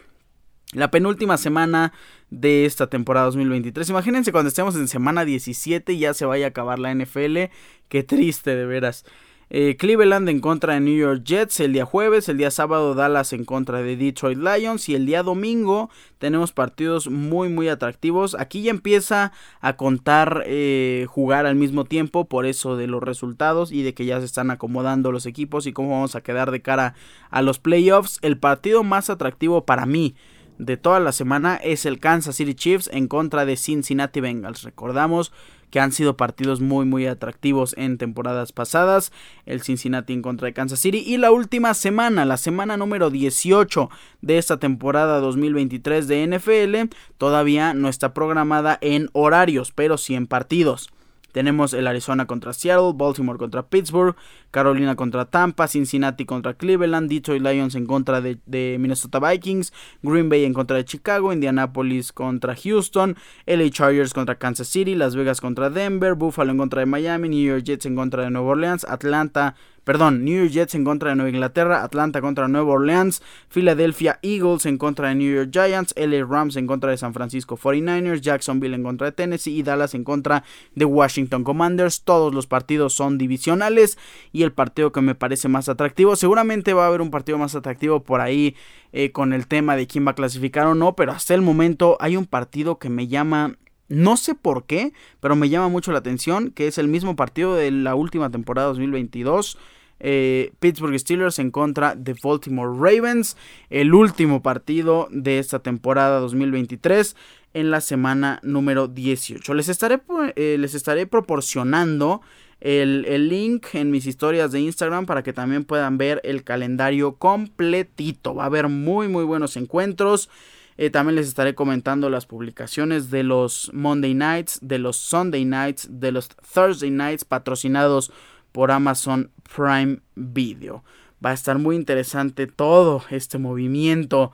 La 0.73 0.89
penúltima 0.89 1.37
semana 1.37 1.91
de 2.29 2.65
esta 2.65 2.87
temporada 2.87 3.25
2023. 3.25 3.89
Imagínense 3.89 4.31
cuando 4.31 4.47
estemos 4.47 4.73
en 4.77 4.87
semana 4.87 5.25
17 5.25 5.91
y 5.91 5.99
ya 5.99 6.13
se 6.13 6.25
vaya 6.25 6.45
a 6.45 6.49
acabar 6.49 6.79
la 6.79 6.95
NFL. 6.95 7.51
Qué 7.89 8.03
triste, 8.03 8.55
de 8.55 8.65
veras. 8.65 9.03
Eh, 9.49 9.75
Cleveland 9.77 10.29
en 10.29 10.39
contra 10.39 10.75
de 10.75 10.79
New 10.79 10.95
York 10.95 11.23
Jets 11.25 11.59
el 11.59 11.73
día 11.73 11.83
jueves, 11.83 12.29
el 12.29 12.37
día 12.37 12.51
sábado 12.51 12.95
Dallas 12.95 13.33
en 13.33 13.43
contra 13.43 13.81
de 13.81 13.97
Detroit 13.97 14.37
Lions 14.37 14.87
y 14.87 14.95
el 14.95 15.05
día 15.05 15.23
domingo 15.23 15.89
tenemos 16.19 16.53
partidos 16.53 17.09
muy 17.09 17.49
muy 17.49 17.67
atractivos. 17.67 18.33
Aquí 18.39 18.61
ya 18.61 18.71
empieza 18.71 19.33
a 19.59 19.75
contar 19.75 20.43
eh, 20.45 21.05
jugar 21.09 21.47
al 21.47 21.55
mismo 21.55 21.83
tiempo 21.83 22.29
por 22.29 22.45
eso 22.45 22.77
de 22.77 22.87
los 22.87 23.03
resultados 23.03 23.73
y 23.73 23.83
de 23.83 23.93
que 23.93 24.05
ya 24.05 24.19
se 24.19 24.25
están 24.25 24.51
acomodando 24.51 25.11
los 25.11 25.25
equipos 25.25 25.67
y 25.67 25.73
cómo 25.73 25.89
vamos 25.89 26.15
a 26.15 26.21
quedar 26.21 26.49
de 26.49 26.61
cara 26.61 26.95
a 27.29 27.41
los 27.41 27.59
playoffs. 27.59 28.19
El 28.21 28.37
partido 28.37 28.85
más 28.85 29.09
atractivo 29.09 29.65
para 29.65 29.85
mí 29.85 30.15
de 30.61 30.77
toda 30.77 30.99
la 30.99 31.11
semana 31.11 31.55
es 31.55 31.87
el 31.87 31.99
Kansas 31.99 32.35
City 32.35 32.53
Chiefs 32.53 32.89
en 32.93 33.07
contra 33.07 33.45
de 33.45 33.57
Cincinnati 33.57 34.19
Bengals. 34.21 34.61
Recordamos 34.61 35.31
que 35.71 35.79
han 35.79 35.91
sido 35.91 36.17
partidos 36.17 36.61
muy 36.61 36.85
muy 36.85 37.07
atractivos 37.07 37.73
en 37.77 37.97
temporadas 37.97 38.51
pasadas. 38.51 39.11
El 39.47 39.63
Cincinnati 39.63 40.13
en 40.13 40.21
contra 40.21 40.45
de 40.45 40.53
Kansas 40.53 40.79
City. 40.79 41.03
Y 41.03 41.17
la 41.17 41.31
última 41.31 41.73
semana, 41.73 42.25
la 42.25 42.37
semana 42.37 42.77
número 42.77 43.09
18 43.09 43.89
de 44.21 44.37
esta 44.37 44.59
temporada 44.59 45.19
2023 45.19 46.07
de 46.07 46.27
NFL, 46.27 46.95
todavía 47.17 47.73
no 47.73 47.89
está 47.89 48.13
programada 48.13 48.77
en 48.81 49.09
horarios, 49.13 49.71
pero 49.71 49.97
sí 49.97 50.13
en 50.13 50.27
partidos. 50.27 50.91
Tenemos 51.31 51.73
el 51.73 51.87
Arizona 51.87 52.27
contra 52.27 52.53
Seattle, 52.53 52.91
Baltimore 52.93 53.39
contra 53.39 53.63
Pittsburgh, 53.63 54.15
Carolina 54.51 54.95
contra 54.95 55.25
Tampa, 55.25 55.67
Cincinnati 55.67 56.25
contra 56.25 56.53
Cleveland, 56.53 57.09
Detroit 57.09 57.41
Lions 57.41 57.75
en 57.75 57.85
contra 57.85 58.21
de, 58.21 58.77
Minnesota 58.79 59.19
Vikings, 59.19 59.73
Green 60.03 60.29
Bay 60.29 60.45
en 60.45 60.53
contra 60.53 60.77
de 60.77 60.85
Chicago, 60.85 61.33
Indianapolis 61.33 62.11
contra 62.11 62.55
Houston, 62.55 63.15
LA 63.45 63.69
Chargers 63.69 64.13
contra 64.13 64.35
Kansas 64.35 64.67
City, 64.67 64.95
Las 64.95 65.15
Vegas 65.15 65.41
contra 65.41 65.69
Denver, 65.69 66.13
Buffalo 66.15 66.51
en 66.51 66.57
contra 66.57 66.81
de 66.81 66.85
Miami, 66.85 67.29
New 67.29 67.47
York 67.47 67.63
Jets 67.63 67.85
en 67.85 67.95
contra 67.95 68.23
de 68.23 68.29
Nueva 68.29 68.49
Orleans, 68.49 68.85
Atlanta 68.87 69.55
perdón, 69.83 70.23
New 70.23 70.43
York 70.43 70.51
Jets 70.51 70.75
en 70.75 70.83
contra 70.83 71.09
de 71.09 71.15
Nueva 71.15 71.29
Inglaterra, 71.29 71.83
Atlanta 71.83 72.21
contra 72.21 72.47
Nueva 72.47 72.73
Orleans, 72.73 73.21
Philadelphia 73.49 74.19
Eagles 74.21 74.65
en 74.65 74.77
contra 74.77 75.09
de 75.09 75.15
New 75.15 75.35
York 75.35 75.49
Giants, 75.51 75.93
LA 75.97 76.23
Rams 76.25 76.55
en 76.55 76.67
contra 76.67 76.91
de 76.91 76.97
San 76.97 77.13
Francisco 77.13 77.57
49ers, 77.57 78.21
Jacksonville 78.21 78.75
en 78.75 78.83
contra 78.83 79.07
de 79.07 79.11
Tennessee 79.11 79.57
y 79.57 79.63
Dallas 79.63 79.95
en 79.95 80.03
contra 80.03 80.43
de 80.75 80.85
Washington 80.85 81.43
Commanders. 81.43 82.03
Todos 82.03 82.33
los 82.33 82.47
partidos 82.47 82.93
son 82.93 83.17
divisionales 83.17 83.97
y 84.31 84.40
el 84.43 84.53
partido 84.53 84.91
que 84.91 85.01
me 85.01 85.15
parece 85.15 85.47
más 85.47 85.69
atractivo, 85.69 86.15
seguramente 86.15 86.73
va 86.73 86.85
a 86.85 86.87
haber 86.87 87.01
un 87.01 87.11
partido 87.11 87.37
más 87.37 87.55
atractivo 87.55 88.03
por 88.03 88.21
ahí 88.21 88.55
eh, 88.91 89.11
con 89.11 89.33
el 89.33 89.47
tema 89.47 89.75
de 89.75 89.87
quién 89.87 90.05
va 90.05 90.11
a 90.11 90.15
clasificar 90.15 90.67
o 90.67 90.75
no, 90.75 90.95
pero 90.95 91.11
hasta 91.11 91.33
el 91.33 91.41
momento 91.41 91.97
hay 91.99 92.17
un 92.17 92.25
partido 92.25 92.79
que 92.79 92.89
me 92.89 93.07
llama 93.07 93.55
no 93.91 94.15
sé 94.15 94.35
por 94.35 94.65
qué, 94.65 94.93
pero 95.19 95.35
me 95.35 95.49
llama 95.49 95.67
mucho 95.67 95.91
la 95.91 95.99
atención 95.99 96.51
que 96.51 96.67
es 96.67 96.77
el 96.77 96.87
mismo 96.87 97.17
partido 97.17 97.55
de 97.55 97.71
la 97.71 97.93
última 97.93 98.29
temporada 98.29 98.69
2022. 98.69 99.57
Eh, 100.03 100.53
Pittsburgh 100.59 100.97
Steelers 100.97 101.37
en 101.39 101.51
contra 101.51 101.93
de 101.95 102.15
Baltimore 102.23 102.71
Ravens. 102.73 103.37
El 103.69 103.93
último 103.93 104.41
partido 104.41 105.07
de 105.11 105.39
esta 105.39 105.59
temporada 105.59 106.19
2023 106.19 107.15
en 107.53 107.69
la 107.69 107.81
semana 107.81 108.39
número 108.43 108.87
18. 108.87 109.53
Les 109.53 109.69
estaré, 109.69 110.01
eh, 110.35 110.55
les 110.57 110.73
estaré 110.73 111.05
proporcionando 111.05 112.21
el, 112.61 113.05
el, 113.07 113.27
link 113.27 113.67
en 113.73 113.91
mis 113.91 114.05
historias 114.05 114.51
de 114.51 114.61
Instagram 114.61 115.05
para 115.05 115.23
que 115.23 115.33
también 115.33 115.65
puedan 115.65 115.97
ver 115.97 116.21
el 116.23 116.43
calendario 116.43 117.15
completito. 117.15 118.35
Va 118.35 118.43
a 118.43 118.47
haber 118.47 118.69
muy 118.69 119.07
muy 119.07 119.23
buenos 119.23 119.57
encuentros. 119.57 120.29
Eh, 120.77 120.89
también 120.89 121.15
les 121.15 121.27
estaré 121.27 121.53
comentando 121.53 122.09
las 122.09 122.25
publicaciones 122.25 123.11
de 123.11 123.23
los 123.23 123.69
Monday 123.73 124.13
Nights, 124.13 124.59
de 124.61 124.79
los 124.79 124.97
Sunday 124.97 125.45
Nights, 125.45 125.87
de 125.91 126.11
los 126.11 126.29
Thursday 126.29 126.89
Nights 126.89 127.25
patrocinados 127.25 128.11
por 128.51 128.71
Amazon 128.71 129.29
Prime 129.55 129.99
Video. 130.15 130.83
Va 131.23 131.31
a 131.31 131.33
estar 131.33 131.59
muy 131.59 131.75
interesante 131.75 132.47
todo 132.47 133.03
este 133.11 133.37
movimiento 133.37 134.31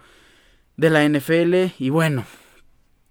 de 0.77 0.89
la 0.89 1.07
NFL 1.07 1.73
y 1.79 1.89
bueno, 1.89 2.25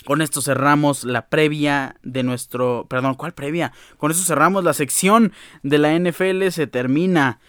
con 0.06 0.22
esto 0.22 0.40
cerramos 0.40 1.04
la 1.04 1.26
previa 1.26 1.96
de 2.04 2.22
nuestro, 2.22 2.86
perdón, 2.88 3.16
¿cuál 3.16 3.34
previa? 3.34 3.72
Con 3.98 4.12
esto 4.12 4.22
cerramos 4.22 4.62
la 4.62 4.72
sección 4.72 5.32
de 5.64 5.78
la 5.78 5.98
NFL, 5.98 6.48
se 6.50 6.68
termina. 6.68 7.40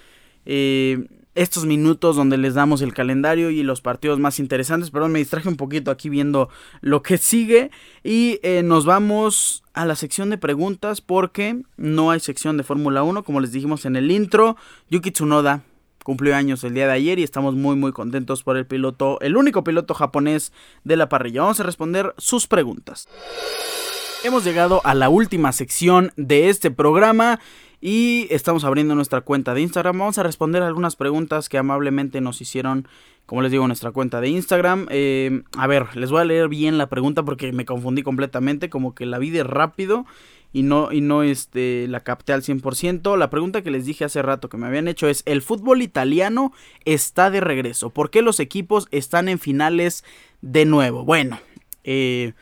Eh, 0.45 1.05
estos 1.35 1.65
minutos 1.65 2.15
donde 2.15 2.35
les 2.35 2.55
damos 2.55 2.81
el 2.81 2.95
calendario 2.95 3.51
y 3.51 3.61
los 3.61 3.79
partidos 3.79 4.17
más 4.17 4.39
interesantes. 4.39 4.89
Perdón, 4.89 5.11
me 5.11 5.19
distraje 5.19 5.47
un 5.47 5.55
poquito 5.55 5.91
aquí 5.91 6.09
viendo 6.09 6.49
lo 6.81 7.03
que 7.03 7.19
sigue. 7.19 7.69
Y 8.03 8.39
eh, 8.41 8.63
nos 8.63 8.85
vamos 8.85 9.63
a 9.73 9.85
la 9.85 9.95
sección 9.95 10.31
de 10.31 10.39
preguntas 10.39 10.99
porque 10.99 11.61
no 11.77 12.09
hay 12.09 12.21
sección 12.21 12.57
de 12.57 12.63
Fórmula 12.63 13.03
1, 13.03 13.23
como 13.23 13.39
les 13.39 13.51
dijimos 13.51 13.85
en 13.85 13.95
el 13.95 14.09
intro. 14.09 14.57
Yuki 14.89 15.11
Tsunoda 15.11 15.61
cumplió 16.07 16.37
años 16.37 16.63
el 16.63 16.73
día 16.73 16.87
de 16.87 16.93
ayer 16.93 17.19
y 17.19 17.23
estamos 17.23 17.55
muy 17.55 17.75
muy 17.75 17.91
contentos 17.91 18.41
por 18.41 18.55
el 18.55 18.65
piloto, 18.65 19.19
el 19.19 19.35
único 19.35 19.65
piloto 19.65 19.93
japonés 19.93 20.53
de 20.85 20.95
la 20.95 21.09
parrilla. 21.09 21.41
Vamos 21.41 21.59
a 21.59 21.63
responder 21.63 22.13
sus 22.17 22.47
preguntas. 22.47 23.09
Hemos 24.23 24.45
llegado 24.45 24.79
a 24.85 24.93
la 24.93 25.09
última 25.09 25.51
sección 25.51 26.13
de 26.15 26.47
este 26.47 26.71
programa 26.71 27.41
y 27.81 28.27
estamos 28.29 28.63
abriendo 28.63 28.95
nuestra 28.95 29.19
cuenta 29.19 29.53
de 29.53 29.59
Instagram. 29.59 29.99
Vamos 29.99 30.17
a 30.17 30.23
responder 30.23 30.63
algunas 30.63 30.95
preguntas 30.95 31.49
que 31.49 31.57
amablemente 31.57 32.21
nos 32.21 32.39
hicieron, 32.39 32.87
como 33.25 33.41
les 33.41 33.51
digo, 33.51 33.67
nuestra 33.67 33.91
cuenta 33.91 34.21
de 34.21 34.29
Instagram. 34.29 34.87
Eh, 34.89 35.41
a 35.57 35.67
ver, 35.67 35.93
les 35.97 36.09
voy 36.09 36.21
a 36.21 36.25
leer 36.25 36.47
bien 36.47 36.77
la 36.77 36.87
pregunta 36.87 37.23
porque 37.23 37.51
me 37.51 37.65
confundí 37.65 38.01
completamente, 38.01 38.69
como 38.69 38.95
que 38.95 39.05
la 39.05 39.19
vi 39.19 39.29
de 39.29 39.43
rápido 39.43 40.05
y 40.53 40.63
no, 40.63 40.91
y 40.91 41.01
no 41.01 41.23
este, 41.23 41.87
la 41.87 42.01
capté 42.01 42.33
al 42.33 42.41
100%. 42.41 43.17
La 43.17 43.29
pregunta 43.29 43.61
que 43.61 43.71
les 43.71 43.85
dije 43.85 44.05
hace 44.05 44.21
rato 44.21 44.49
que 44.49 44.57
me 44.57 44.67
habían 44.67 44.87
hecho 44.87 45.07
es, 45.07 45.23
¿el 45.25 45.41
fútbol 45.41 45.81
italiano 45.81 46.53
está 46.85 47.29
de 47.29 47.41
regreso? 47.41 47.89
¿Por 47.89 48.09
qué 48.09 48.21
los 48.21 48.39
equipos 48.39 48.87
están 48.91 49.29
en 49.29 49.39
finales 49.39 50.03
de 50.41 50.65
nuevo? 50.65 51.03
Bueno, 51.03 51.39
eh 51.83 52.33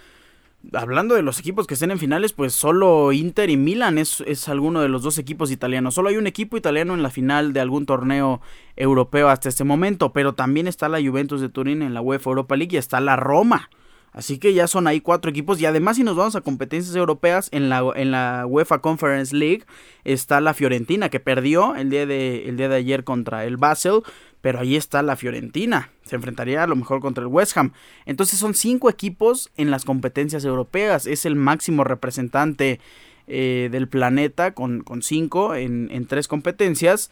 hablando 0.73 1.15
de 1.15 1.21
los 1.21 1.39
equipos 1.39 1.67
que 1.67 1.73
estén 1.75 1.91
en 1.91 1.99
finales, 1.99 2.33
pues 2.33 2.53
solo 2.53 3.11
Inter 3.11 3.49
y 3.49 3.57
Milan 3.57 3.97
es, 3.97 4.21
es, 4.25 4.47
alguno 4.49 4.81
de 4.81 4.89
los 4.89 5.03
dos 5.03 5.17
equipos 5.17 5.51
italianos. 5.51 5.93
Solo 5.95 6.09
hay 6.09 6.17
un 6.17 6.27
equipo 6.27 6.57
italiano 6.57 6.93
en 6.93 7.03
la 7.03 7.09
final 7.09 7.53
de 7.53 7.59
algún 7.59 7.85
torneo 7.85 8.41
europeo 8.75 9.29
hasta 9.29 9.49
este 9.49 9.63
momento, 9.63 10.13
pero 10.13 10.33
también 10.33 10.67
está 10.67 10.89
la 10.89 11.01
Juventus 11.01 11.41
de 11.41 11.49
Turín 11.49 11.81
en 11.81 11.93
la 11.93 12.01
UEFA 12.01 12.29
Europa 12.31 12.55
League 12.55 12.75
y 12.75 12.77
está 12.77 12.99
la 12.99 13.15
Roma. 13.15 13.69
Así 14.15 14.37
que 14.37 14.53
ya 14.53 14.65
son 14.67 14.87
ahí 14.87 15.01
cuatro 15.01 15.29
equipos. 15.29 15.59
Y 15.59 15.65
además, 15.65 15.97
si 15.97 16.03
nos 16.03 16.15
vamos 16.15 16.37
a 16.37 16.41
competencias 16.41 16.95
europeas, 16.95 17.49
en 17.51 17.67
la, 17.67 17.83
en 17.95 18.11
la 18.11 18.45
UEFA 18.47 18.79
Conference 18.79 19.35
League 19.35 19.65
está 20.05 20.39
la 20.39 20.53
Fiorentina, 20.53 21.09
que 21.09 21.19
perdió 21.19 21.75
el 21.75 21.89
día, 21.89 22.05
de, 22.05 22.47
el 22.47 22.55
día 22.55 22.69
de 22.69 22.77
ayer 22.77 23.03
contra 23.03 23.45
el 23.45 23.57
Basel 23.57 24.01
pero 24.45 24.59
ahí 24.59 24.75
está 24.75 25.01
la 25.01 25.15
Fiorentina. 25.15 25.89
Se 26.03 26.17
enfrentaría 26.17 26.61
a 26.61 26.67
lo 26.67 26.75
mejor 26.75 27.01
contra 27.01 27.23
el 27.23 27.29
West 27.29 27.57
Ham. 27.57 27.73
Entonces 28.05 28.37
son 28.37 28.53
cinco 28.53 28.91
equipos 28.91 29.49
en 29.57 29.71
las 29.71 29.85
competencias 29.85 30.45
europeas. 30.45 31.07
Es 31.07 31.25
el 31.25 31.35
máximo 31.35 31.83
representante 31.83 32.79
eh, 33.25 33.69
del 33.71 33.87
planeta 33.87 34.53
con, 34.53 34.83
con 34.83 35.01
cinco 35.01 35.55
en, 35.55 35.89
en, 35.89 36.05
tres 36.05 36.27
competencias. 36.27 37.09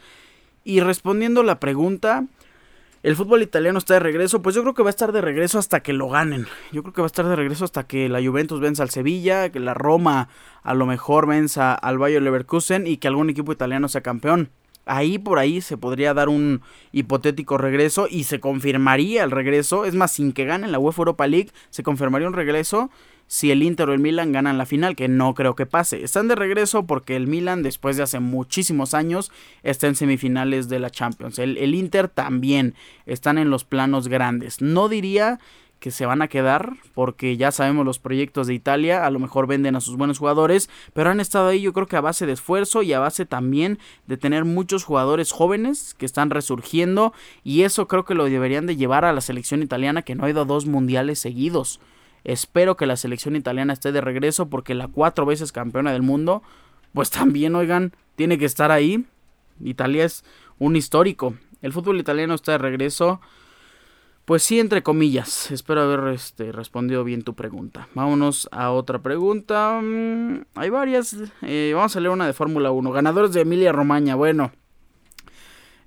Y 0.64 0.82
respondiendo 0.82 1.42
la 1.42 1.60
pregunta, 1.60 2.28
¿el 3.04 3.16
fútbol 3.16 3.44
italiano 3.44 3.78
está 3.78 3.96
de 3.96 4.00
regreso? 4.00 4.42
Pues 4.42 4.56
yo 4.56 4.62
creo 4.62 4.74
que 4.74 4.82
va 4.82 4.90
a 4.90 4.92
estar 4.92 5.12
de 5.12 5.22
regreso 5.22 5.60
hasta 5.60 5.82
que 5.82 5.94
lo 5.94 6.10
ganen. 6.10 6.48
Yo 6.72 6.82
creo 6.82 6.94
que 6.94 7.02
va 7.02 7.06
a 7.06 7.08
estar 7.08 7.28
de 7.28 7.36
regreso 7.36 7.66
hasta 7.66 7.86
que 7.86 8.10
la 8.10 8.24
Juventus 8.24 8.60
venza 8.60 8.82
al 8.82 8.90
Sevilla, 8.90 9.50
que 9.50 9.60
la 9.60 9.74
Roma 9.74 10.30
a 10.64 10.74
lo 10.74 10.86
mejor 10.86 11.28
venza 11.28 11.74
al 11.74 11.98
Bayer 11.98 12.22
Leverkusen 12.22 12.88
y 12.88 12.98
que 12.98 13.08
algún 13.08 13.30
equipo 13.30 13.52
italiano 13.52 13.88
sea 13.90 14.02
campeón. 14.02 14.50
Ahí 14.86 15.18
por 15.18 15.40
ahí 15.40 15.62
se 15.62 15.78
podría 15.78 16.14
dar 16.14 16.28
un 16.28 16.62
hipotético 16.92 17.58
regreso 17.58 18.08
y 18.10 18.26
se 18.26 18.40
confirmaría 18.40 19.24
el 19.24 19.32
regreso. 19.32 19.86
Es 19.86 19.96
más, 19.96 20.12
sin 20.12 20.34
que 20.34 20.46
ganen 20.46 20.72
la 20.72 20.80
UEFA 20.80 21.02
Europa 21.02 21.28
League, 21.28 21.52
se 21.70 21.84
confirmaría 21.84 22.28
un 22.28 22.34
regreso 22.34 22.90
si 23.28 23.52
el 23.52 23.64
Inter 23.64 23.90
o 23.90 23.94
el 23.94 24.00
Milan 24.00 24.32
ganan 24.32 24.58
la 24.58 24.66
final, 24.66 24.96
que 24.96 25.08
no 25.08 25.34
creo 25.34 25.56
que 25.56 25.66
pase. 25.66 26.04
Están 26.04 26.28
de 26.28 26.36
regreso 26.36 26.86
porque 26.86 27.16
el 27.16 27.28
Milan, 27.28 27.64
después 27.64 27.98
de 27.98 28.04
hace 28.04 28.20
muchísimos 28.20 28.94
años, 28.94 29.32
está 29.64 29.88
en 29.88 29.96
semifinales 29.96 30.70
de 30.70 30.80
la 30.80 30.90
Champions. 30.90 31.40
El, 31.40 31.76
Inter 31.76 32.08
también 32.08 32.76
están 33.06 33.38
en 33.38 33.50
los 33.50 33.64
planos 33.64 34.08
grandes. 34.08 34.62
No 34.62 34.90
diría 34.90 35.40
que 35.80 35.92
se 35.92 36.06
van 36.06 36.22
a 36.22 36.30
quedar 36.30 36.74
porque 36.94 37.36
ya 37.36 37.52
sabemos 37.52 37.86
los 37.86 38.00
proyectos 38.00 38.48
de 38.48 38.54
Italia, 38.54 39.06
a 39.06 39.12
lo 39.12 39.20
mejor 39.20 39.48
venden 39.48 39.76
a 39.76 39.82
sus 39.82 39.98
buenos 39.98 40.18
jugadores, 40.18 40.70
pero 40.94 41.10
han 41.10 41.20
estado 41.20 41.50
ahí 41.50 41.60
yo 41.60 41.74
creo 41.74 41.88
que 41.88 41.98
a 41.98 42.02
base 42.02 42.26
de 42.26 42.32
esfuerzo 42.32 42.84
y 42.84 42.94
a 42.94 43.00
base 43.00 43.26
también 43.26 43.80
de 44.08 44.16
tener 44.16 44.46
muchos 44.46 44.86
jugadores 44.86 45.34
jóvenes 45.34 45.94
que 45.96 46.06
están 46.06 46.30
resurgiendo 46.30 47.14
y 47.44 47.64
eso 47.64 47.90
creo 47.90 48.06
que 48.06 48.16
lo 48.16 48.26
deberían 48.26 48.66
de 48.66 48.78
llevar 48.78 49.04
a 49.04 49.12
la 49.12 49.20
selección 49.20 49.62
italiana 49.62 50.04
que 50.04 50.16
no 50.16 50.24
ha 50.24 50.30
ido 50.30 50.44
a 50.44 50.46
dos 50.46 50.68
mundiales 50.68 51.20
seguidos. 51.20 51.82
Espero 52.24 52.78
que 52.78 52.86
la 52.86 52.96
selección 52.98 53.36
italiana 53.36 53.74
esté 53.74 53.92
de 53.92 54.02
regreso 54.02 54.50
porque 54.50 54.74
la 54.74 54.88
cuatro 54.88 55.26
veces 55.26 55.52
campeona 55.52 55.92
del 55.92 56.02
mundo, 56.02 56.42
pues 56.94 57.10
también, 57.10 57.56
oigan, 57.56 57.94
tiene 58.16 58.38
que 58.38 58.46
estar 58.46 58.72
ahí. 58.72 59.06
Italia 59.62 60.06
es 60.06 60.24
un 60.60 60.76
histórico. 60.76 61.36
El 61.62 61.74
fútbol 61.74 62.00
italiano 62.00 62.34
está 62.34 62.54
de 62.54 62.58
regreso. 62.58 63.22
Pues 64.26 64.42
sí, 64.44 64.60
entre 64.60 64.84
comillas. 64.84 65.52
Espero 65.52 65.82
haber 65.82 66.14
este, 66.14 66.54
respondido 66.54 67.04
bien 67.04 67.24
tu 67.24 67.34
pregunta. 67.34 67.90
Vámonos 67.94 68.48
a 68.52 68.72
otra 68.72 69.00
pregunta. 69.00 69.82
Mm, 69.82 70.46
hay 70.56 70.70
varias. 70.70 71.18
Eh, 71.42 71.74
vamos 71.76 71.96
a 71.96 72.00
leer 72.00 72.12
una 72.12 72.26
de 72.26 72.34
Fórmula 72.34 72.72
1. 72.72 72.92
Ganadores 72.92 73.34
de 73.34 73.42
Emilia 73.42 73.74
Romagna. 73.74 74.16
Bueno, 74.16 74.52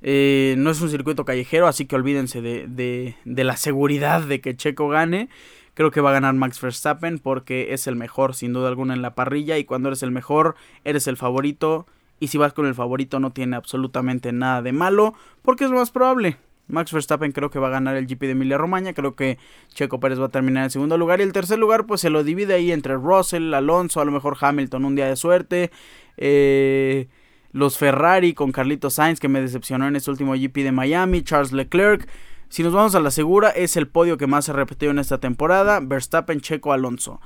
eh, 0.03 0.55
no 0.59 0.71
es 0.71 0.81
un 0.83 0.91
circuito 0.91 1.25
callejero, 1.25 1.67
así 1.67 1.87
que 1.87 1.97
olvídense 1.97 2.43
de, 2.43 2.67
de, 2.69 3.17
de, 3.25 3.45
la 3.45 3.57
seguridad 3.57 4.23
de 4.23 4.43
que 4.43 4.55
Checo 4.55 4.89
gane. 4.89 5.31
Creo 5.77 5.93
que 5.93 6.01
va 6.01 6.11
a 6.11 6.15
ganar 6.15 6.35
Max 6.35 6.61
Verstappen 6.61 7.21
porque 7.21 7.73
es 7.73 7.87
el 7.87 7.95
mejor, 7.95 8.35
sin 8.35 8.53
duda 8.53 8.67
alguna, 8.67 8.95
en 8.95 9.03
la 9.03 9.15
parrilla. 9.15 9.57
Y 9.57 9.65
cuando 9.65 9.89
eres 9.89 10.03
el 10.03 10.11
mejor, 10.11 10.57
eres 10.83 11.07
el 11.07 11.17
favorito. 11.17 11.87
Y 12.19 12.27
si 12.29 12.39
vas 12.39 12.53
con 12.53 12.67
el 12.67 12.75
favorito, 12.75 13.21
no 13.21 13.31
tiene 13.31 13.55
absolutamente 13.55 14.33
nada 14.33 14.63
de 14.63 14.73
malo, 14.73 15.15
porque 15.43 15.65
es 15.65 15.71
lo 15.71 15.77
más 15.77 15.93
probable 15.93 16.39
Max 16.69 16.93
Verstappen 16.93 17.33
creo 17.33 17.51
que 17.51 17.59
va 17.59 17.69
a 17.69 17.71
ganar 17.71 17.97
el 17.97 18.07
GP 18.07 18.23
de 18.23 18.31
Emilia 18.31 18.59
Romagna. 18.59 18.93
Creo 18.93 19.15
que 19.15 19.39
Checo 19.73 20.01
Pérez 20.01 20.21
va 20.21 20.27
a 20.27 20.31
terminar 20.31 20.65
en 20.65 20.71
segundo 20.71 20.99
lugar. 20.99 21.21
Y 21.21 21.23
el 21.23 21.33
tercer 21.33 21.59
lugar, 21.59 21.87
pues 21.87 22.01
se 22.01 22.11
lo 22.11 22.25
divide 22.25 22.55
ahí 22.55 22.73
entre 22.73 22.95
Russell, 22.95 23.55
Alonso, 23.55 24.01
a 24.01 24.05
lo 24.05 24.13
mejor 24.13 24.37
Hamilton, 24.41 24.85
un 24.85 24.97
día 24.97 25.07
de 25.07 25.17
suerte. 25.17 25.71
Eh, 26.17 27.09
los 27.53 27.79
Ferrari 27.79 28.35
con 28.35 28.53
Carlito 28.53 28.91
Sainz, 28.91 29.21
que 29.21 29.29
me 29.29 29.41
decepcionó 29.41 29.87
en 29.87 29.97
este 29.97 30.11
último 30.11 30.35
GP 30.35 30.65
de 30.65 30.73
Miami. 30.73 31.23
Charles 31.23 31.53
Leclerc. 31.53 32.09
Si 32.49 32.63
nos 32.63 32.73
vamos 32.73 32.95
a 32.95 33.01
la 33.01 33.11
segura, 33.11 33.51
es 33.51 33.77
el 33.77 33.89
podio 33.89 34.17
que 34.17 34.27
más 34.27 34.47
se 34.47 34.53
ha 34.53 34.55
repetido 34.55 34.93
en 34.93 34.99
esta 34.99 35.19
temporada. 35.19 35.81
Verstappen, 35.81 36.41
Checo, 36.41 36.73
Alonso. 36.73 37.21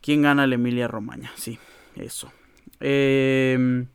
¿Quién 0.00 0.22
gana 0.22 0.44
el 0.44 0.52
Emilia 0.52 0.88
Romagna? 0.88 1.30
Sí, 1.36 1.58
eso. 1.96 2.32
Eh, 2.80 3.86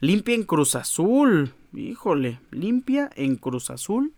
limpia 0.00 0.34
en 0.34 0.44
Cruz 0.44 0.74
Azul. 0.74 1.54
Híjole, 1.72 2.40
limpia 2.50 3.10
en 3.16 3.36
Cruz 3.36 3.70
Azul. 3.70 4.12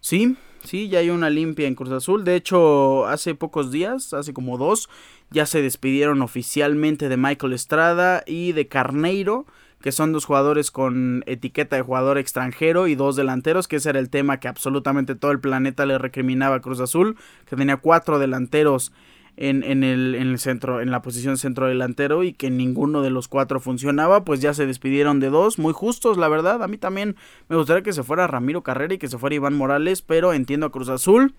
Sí, 0.00 0.36
sí, 0.62 0.88
ya 0.88 0.98
hay 0.98 1.10
una 1.10 1.30
limpia 1.30 1.66
en 1.66 1.74
Cruz 1.74 1.90
Azul. 1.90 2.24
De 2.24 2.36
hecho, 2.36 3.06
hace 3.06 3.34
pocos 3.34 3.70
días, 3.70 4.12
hace 4.12 4.34
como 4.34 4.58
dos, 4.58 4.90
ya 5.30 5.46
se 5.46 5.62
despidieron 5.62 6.20
oficialmente 6.20 7.08
de 7.08 7.16
Michael 7.16 7.54
Estrada 7.54 8.22
y 8.26 8.52
de 8.52 8.68
Carneiro, 8.68 9.46
que 9.84 9.92
son 9.92 10.12
dos 10.12 10.24
jugadores 10.24 10.70
con 10.70 11.24
etiqueta 11.26 11.76
de 11.76 11.82
jugador 11.82 12.16
extranjero 12.16 12.86
y 12.86 12.94
dos 12.94 13.16
delanteros, 13.16 13.68
que 13.68 13.76
ese 13.76 13.90
era 13.90 13.98
el 13.98 14.08
tema 14.08 14.40
que 14.40 14.48
absolutamente 14.48 15.14
todo 15.14 15.30
el 15.30 15.40
planeta 15.40 15.84
le 15.84 15.98
recriminaba 15.98 16.56
a 16.56 16.60
Cruz 16.60 16.80
Azul, 16.80 17.18
que 17.44 17.54
tenía 17.54 17.76
cuatro 17.76 18.18
delanteros 18.18 18.94
en, 19.36 19.62
en, 19.62 19.84
el, 19.84 20.14
en 20.14 20.28
el 20.28 20.38
centro, 20.38 20.80
en 20.80 20.90
la 20.90 21.02
posición 21.02 21.36
centro 21.36 21.66
delantero 21.66 22.24
y 22.24 22.32
que 22.32 22.48
ninguno 22.48 23.02
de 23.02 23.10
los 23.10 23.28
cuatro 23.28 23.60
funcionaba, 23.60 24.24
pues 24.24 24.40
ya 24.40 24.54
se 24.54 24.64
despidieron 24.64 25.20
de 25.20 25.28
dos, 25.28 25.58
muy 25.58 25.74
justos, 25.74 26.16
la 26.16 26.28
verdad. 26.28 26.62
A 26.62 26.66
mí 26.66 26.78
también 26.78 27.14
me 27.50 27.56
gustaría 27.56 27.82
que 27.82 27.92
se 27.92 28.02
fuera 28.02 28.26
Ramiro 28.26 28.62
Carrera 28.62 28.94
y 28.94 28.98
que 28.98 29.08
se 29.08 29.18
fuera 29.18 29.36
Iván 29.36 29.54
Morales, 29.54 30.00
pero 30.00 30.32
entiendo 30.32 30.64
a 30.64 30.72
Cruz 30.72 30.88
Azul 30.88 31.34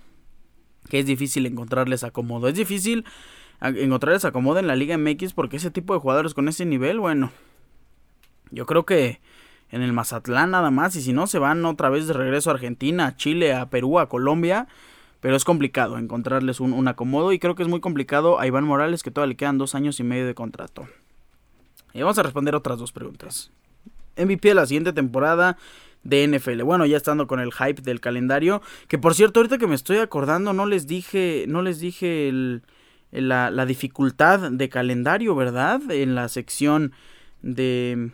que 0.87 0.99
es 0.99 1.07
difícil 1.07 1.47
encontrarles 1.47 2.03
acomodo. 2.03 2.47
Es 2.47 2.53
difícil 2.53 3.05
encontrarles 3.59 4.23
acomodo 4.23 4.59
en 4.59 4.67
la 4.67 4.75
Liga 4.75 4.99
MX 4.99 5.33
porque 5.33 5.57
ese 5.57 5.71
tipo 5.71 5.95
de 5.95 5.99
jugadores 5.99 6.35
con 6.35 6.47
ese 6.47 6.63
nivel, 6.67 6.99
bueno, 6.99 7.31
yo 8.55 8.65
creo 8.65 8.85
que 8.85 9.19
en 9.69 9.83
el 9.83 9.93
Mazatlán 9.93 10.51
nada 10.51 10.71
más 10.71 10.95
y 10.95 11.01
si 11.01 11.13
no 11.13 11.27
se 11.27 11.37
van 11.37 11.63
otra 11.65 11.89
vez 11.89 12.07
de 12.07 12.13
regreso 12.13 12.49
a 12.49 12.53
Argentina, 12.53 13.07
a 13.07 13.15
Chile, 13.15 13.53
a 13.53 13.69
Perú, 13.69 13.99
a 13.99 14.09
Colombia 14.09 14.67
pero 15.25 15.35
es 15.35 15.43
complicado 15.43 15.97
encontrarles 15.97 16.59
un, 16.59 16.87
acomodo 16.87 17.33
y 17.33 17.39
creo 17.39 17.55
que 17.55 17.63
es 17.63 17.67
muy 17.67 17.79
complicado 17.79 18.39
a 18.39 18.45
Iván 18.45 18.63
Morales 18.63 19.01
que 19.01 19.09
todavía 19.09 19.31
le 19.31 19.37
quedan 19.37 19.57
dos 19.57 19.73
años 19.73 19.99
y 19.99 20.03
medio 20.03 20.27
de 20.27 20.35
contrato. 20.35 20.87
Y 21.95 22.01
vamos 22.01 22.19
a 22.19 22.21
responder 22.21 22.53
otras 22.53 22.77
dos 22.77 22.91
preguntas. 22.91 23.49
MVP 24.17 24.49
de 24.49 24.53
la 24.53 24.67
siguiente 24.67 24.93
temporada 24.93 25.57
de 26.03 26.27
NFL. 26.27 26.61
Bueno, 26.61 26.85
ya 26.85 26.97
estando 26.97 27.25
con 27.25 27.39
el 27.39 27.51
hype 27.51 27.81
del 27.81 28.01
calendario, 28.01 28.61
que 28.87 28.99
por 28.99 29.15
cierto, 29.15 29.39
ahorita 29.39 29.57
que 29.57 29.65
me 29.65 29.73
estoy 29.73 29.97
acordando, 29.97 30.53
no 30.53 30.67
les 30.67 30.85
dije, 30.85 31.45
no 31.47 31.63
les 31.63 31.79
dije 31.79 32.61
la, 33.09 33.49
la 33.49 33.65
dificultad 33.65 34.51
de 34.51 34.69
calendario, 34.69 35.33
¿verdad? 35.33 35.81
En 35.89 36.13
la 36.13 36.29
sección 36.29 36.91
de 37.41 38.11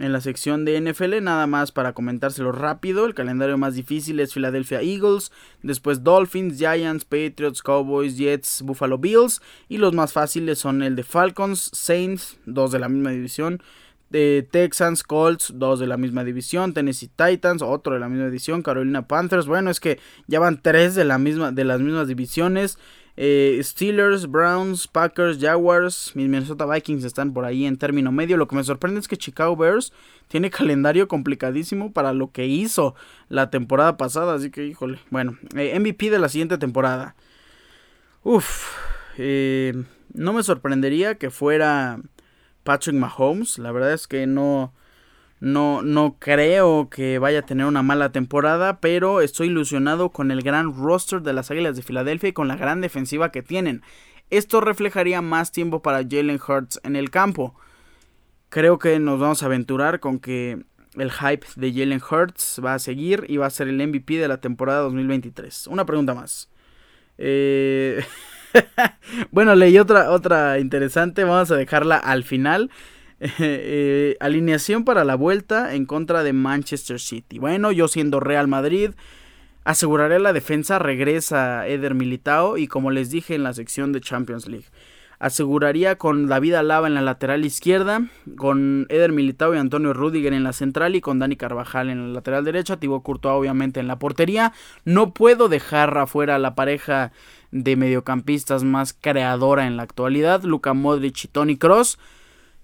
en 0.00 0.12
la 0.12 0.20
sección 0.20 0.64
de 0.64 0.80
NFL, 0.80 1.22
nada 1.22 1.46
más 1.46 1.72
para 1.72 1.92
comentárselo 1.92 2.52
rápido, 2.52 3.06
el 3.06 3.14
calendario 3.14 3.58
más 3.58 3.74
difícil 3.74 4.18
es 4.20 4.34
Philadelphia 4.34 4.80
Eagles, 4.80 5.30
después 5.62 6.02
Dolphins, 6.02 6.58
Giants, 6.58 7.04
Patriots, 7.04 7.62
Cowboys, 7.62 8.16
Jets, 8.16 8.62
Buffalo 8.62 8.98
Bills 8.98 9.40
y 9.68 9.78
los 9.78 9.92
más 9.92 10.12
fáciles 10.12 10.58
son 10.58 10.82
el 10.82 10.96
de 10.96 11.02
Falcons, 11.02 11.70
Saints, 11.72 12.38
dos 12.46 12.72
de 12.72 12.78
la 12.78 12.88
misma 12.88 13.10
división, 13.10 13.62
de 14.10 14.46
Texans, 14.50 15.04
Colts, 15.04 15.52
dos 15.54 15.78
de 15.78 15.86
la 15.86 15.96
misma 15.96 16.24
división, 16.24 16.74
Tennessee 16.74 17.10
Titans, 17.14 17.62
otro 17.62 17.94
de 17.94 18.00
la 18.00 18.08
misma 18.08 18.26
división, 18.26 18.62
Carolina 18.62 19.06
Panthers, 19.06 19.46
bueno, 19.46 19.70
es 19.70 19.80
que 19.80 20.00
ya 20.26 20.40
van 20.40 20.60
tres 20.60 20.94
de 20.94 21.04
la 21.04 21.18
misma 21.18 21.52
de 21.52 21.64
las 21.64 21.80
mismas 21.80 22.08
divisiones. 22.08 22.78
Eh, 23.22 23.60
Steelers, 23.62 24.30
Browns, 24.30 24.88
Packers, 24.88 25.38
Jaguars, 25.38 26.12
mis 26.14 26.26
Minnesota 26.26 26.64
Vikings 26.64 27.04
están 27.04 27.34
por 27.34 27.44
ahí 27.44 27.66
en 27.66 27.76
término 27.76 28.10
medio. 28.10 28.38
Lo 28.38 28.48
que 28.48 28.56
me 28.56 28.64
sorprende 28.64 28.98
es 28.98 29.08
que 29.08 29.18
Chicago 29.18 29.56
Bears 29.56 29.92
tiene 30.28 30.48
calendario 30.50 31.06
complicadísimo 31.06 31.92
para 31.92 32.14
lo 32.14 32.32
que 32.32 32.46
hizo 32.46 32.94
la 33.28 33.50
temporada 33.50 33.98
pasada. 33.98 34.32
Así 34.32 34.50
que, 34.50 34.64
híjole. 34.64 35.00
Bueno, 35.10 35.36
eh, 35.54 35.78
MVP 35.78 36.08
de 36.08 36.18
la 36.18 36.30
siguiente 36.30 36.56
temporada. 36.56 37.14
Uf, 38.22 38.74
eh, 39.18 39.74
no 40.14 40.32
me 40.32 40.42
sorprendería 40.42 41.16
que 41.16 41.28
fuera 41.28 42.00
Patrick 42.64 42.96
Mahomes. 42.96 43.58
La 43.58 43.70
verdad 43.70 43.92
es 43.92 44.08
que 44.08 44.26
no, 44.26 44.72
no, 45.40 45.80
no 45.80 46.16
creo 46.18 46.90
que 46.90 47.18
vaya 47.18 47.40
a 47.40 47.46
tener 47.46 47.66
una 47.66 47.82
mala 47.82 48.12
temporada, 48.12 48.78
pero 48.80 49.22
estoy 49.22 49.48
ilusionado 49.48 50.10
con 50.10 50.30
el 50.30 50.42
gran 50.42 50.74
roster 50.74 51.22
de 51.22 51.32
las 51.32 51.50
Águilas 51.50 51.76
de 51.76 51.82
Filadelfia 51.82 52.28
y 52.28 52.34
con 52.34 52.46
la 52.46 52.56
gran 52.56 52.82
defensiva 52.82 53.32
que 53.32 53.42
tienen. 53.42 53.82
Esto 54.28 54.60
reflejaría 54.60 55.22
más 55.22 55.50
tiempo 55.50 55.80
para 55.80 56.04
Jalen 56.08 56.38
Hurts 56.46 56.80
en 56.84 56.94
el 56.94 57.10
campo. 57.10 57.54
Creo 58.50 58.78
que 58.78 58.98
nos 59.00 59.18
vamos 59.18 59.42
a 59.42 59.46
aventurar 59.46 59.98
con 59.98 60.18
que 60.18 60.62
el 60.96 61.10
hype 61.10 61.46
de 61.56 61.72
Jalen 61.72 62.02
Hurts 62.02 62.60
va 62.64 62.74
a 62.74 62.78
seguir 62.78 63.24
y 63.28 63.38
va 63.38 63.46
a 63.46 63.50
ser 63.50 63.68
el 63.68 63.86
MVP 63.86 64.18
de 64.18 64.28
la 64.28 64.40
temporada 64.40 64.80
2023. 64.80 65.68
Una 65.68 65.86
pregunta 65.86 66.14
más. 66.14 66.50
Eh, 67.16 68.04
bueno, 69.30 69.54
leí 69.54 69.78
otra, 69.78 70.10
otra 70.10 70.58
interesante, 70.58 71.24
vamos 71.24 71.50
a 71.50 71.56
dejarla 71.56 71.96
al 71.96 72.24
final. 72.24 72.70
Eh, 73.20 74.16
alineación 74.18 74.84
para 74.84 75.04
la 75.04 75.14
vuelta 75.14 75.74
en 75.74 75.84
contra 75.84 76.22
de 76.22 76.32
Manchester 76.32 76.98
City. 76.98 77.38
Bueno, 77.38 77.70
yo 77.70 77.86
siendo 77.86 78.18
Real 78.18 78.48
Madrid, 78.48 78.92
aseguraré 79.64 80.18
la 80.20 80.32
defensa, 80.32 80.78
regresa 80.78 81.68
Eder 81.68 81.94
Militao 81.94 82.56
y 82.56 82.66
como 82.66 82.90
les 82.90 83.10
dije 83.10 83.34
en 83.34 83.42
la 83.42 83.52
sección 83.52 83.92
de 83.92 84.00
Champions 84.00 84.48
League. 84.48 84.66
Aseguraría 85.18 85.96
con 85.96 86.28
David 86.28 86.54
Alaba 86.54 86.86
en 86.86 86.94
la 86.94 87.02
lateral 87.02 87.44
izquierda, 87.44 88.08
con 88.38 88.86
Eder 88.88 89.12
Militao 89.12 89.54
y 89.54 89.58
Antonio 89.58 89.92
Rudiger 89.92 90.32
en 90.32 90.44
la 90.44 90.54
central 90.54 90.96
y 90.96 91.02
con 91.02 91.18
Dani 91.18 91.36
Carvajal 91.36 91.90
en 91.90 92.08
la 92.08 92.14
lateral 92.14 92.42
derecha, 92.42 92.78
Thibaut 92.78 93.02
Courtois 93.02 93.38
obviamente 93.38 93.80
en 93.80 93.86
la 93.86 93.98
portería. 93.98 94.54
No 94.86 95.12
puedo 95.12 95.50
dejar 95.50 95.98
afuera 95.98 96.38
la 96.38 96.54
pareja 96.54 97.12
de 97.50 97.76
mediocampistas 97.76 98.64
más 98.64 98.94
creadora 98.98 99.66
en 99.66 99.76
la 99.76 99.82
actualidad, 99.82 100.42
Luka 100.42 100.72
Modric 100.72 101.24
y 101.24 101.28
Tony 101.28 101.58
Cross 101.58 101.98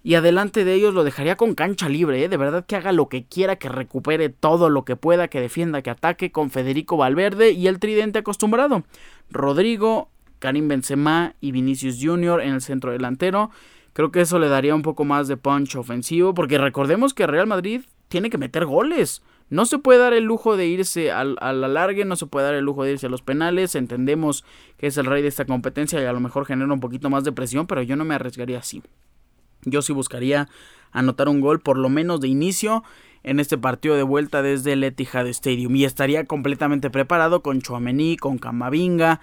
y 0.06 0.14
adelante 0.14 0.64
de 0.64 0.72
ellos 0.74 0.94
lo 0.94 1.02
dejaría 1.02 1.34
con 1.34 1.56
cancha 1.56 1.88
libre, 1.88 2.22
¿eh? 2.22 2.28
de 2.28 2.36
verdad 2.36 2.64
que 2.64 2.76
haga 2.76 2.92
lo 2.92 3.08
que 3.08 3.24
quiera, 3.24 3.56
que 3.56 3.68
recupere 3.68 4.28
todo 4.28 4.70
lo 4.70 4.84
que 4.84 4.94
pueda, 4.94 5.26
que 5.26 5.40
defienda, 5.40 5.82
que 5.82 5.90
ataque 5.90 6.30
con 6.30 6.52
Federico 6.52 6.96
Valverde 6.96 7.50
y 7.50 7.66
el 7.66 7.80
tridente 7.80 8.20
acostumbrado. 8.20 8.84
Rodrigo, 9.30 10.08
Karim 10.38 10.68
Benzema 10.68 11.34
y 11.40 11.50
Vinicius 11.50 11.98
Jr. 12.00 12.40
en 12.42 12.54
el 12.54 12.60
centro 12.60 12.92
delantero. 12.92 13.50
Creo 13.94 14.12
que 14.12 14.20
eso 14.20 14.38
le 14.38 14.48
daría 14.48 14.76
un 14.76 14.82
poco 14.82 15.04
más 15.04 15.26
de 15.26 15.36
punch 15.36 15.74
ofensivo, 15.74 16.34
porque 16.34 16.56
recordemos 16.56 17.12
que 17.12 17.26
Real 17.26 17.48
Madrid 17.48 17.82
tiene 18.06 18.30
que 18.30 18.38
meter 18.38 18.64
goles. 18.64 19.24
No 19.50 19.66
se 19.66 19.78
puede 19.78 19.98
dar 19.98 20.12
el 20.12 20.22
lujo 20.22 20.56
de 20.56 20.68
irse 20.68 21.10
al, 21.10 21.36
a 21.40 21.52
la 21.52 21.66
larga, 21.66 22.04
no 22.04 22.14
se 22.14 22.26
puede 22.26 22.46
dar 22.46 22.54
el 22.54 22.64
lujo 22.64 22.84
de 22.84 22.92
irse 22.92 23.06
a 23.06 23.10
los 23.10 23.22
penales. 23.22 23.74
Entendemos 23.74 24.44
que 24.76 24.86
es 24.86 24.96
el 24.98 25.06
rey 25.06 25.22
de 25.22 25.28
esta 25.28 25.46
competencia 25.46 26.00
y 26.00 26.04
a 26.04 26.12
lo 26.12 26.20
mejor 26.20 26.46
genera 26.46 26.72
un 26.72 26.78
poquito 26.78 27.10
más 27.10 27.24
de 27.24 27.32
presión, 27.32 27.66
pero 27.66 27.82
yo 27.82 27.96
no 27.96 28.04
me 28.04 28.14
arriesgaría 28.14 28.60
así. 28.60 28.84
Yo 29.66 29.82
sí 29.82 29.92
buscaría 29.92 30.48
anotar 30.92 31.28
un 31.28 31.40
gol 31.42 31.60
por 31.60 31.76
lo 31.76 31.90
menos 31.90 32.20
de 32.20 32.28
inicio 32.28 32.82
en 33.22 33.40
este 33.40 33.58
partido 33.58 33.96
de 33.96 34.04
vuelta 34.04 34.40
desde 34.40 34.72
el 34.72 34.84
Etihad 34.84 35.26
Stadium 35.26 35.74
y 35.76 35.84
estaría 35.84 36.24
completamente 36.24 36.88
preparado 36.88 37.42
con 37.42 37.60
Chouameni, 37.60 38.16
con 38.16 38.38
Camavinga. 38.38 39.20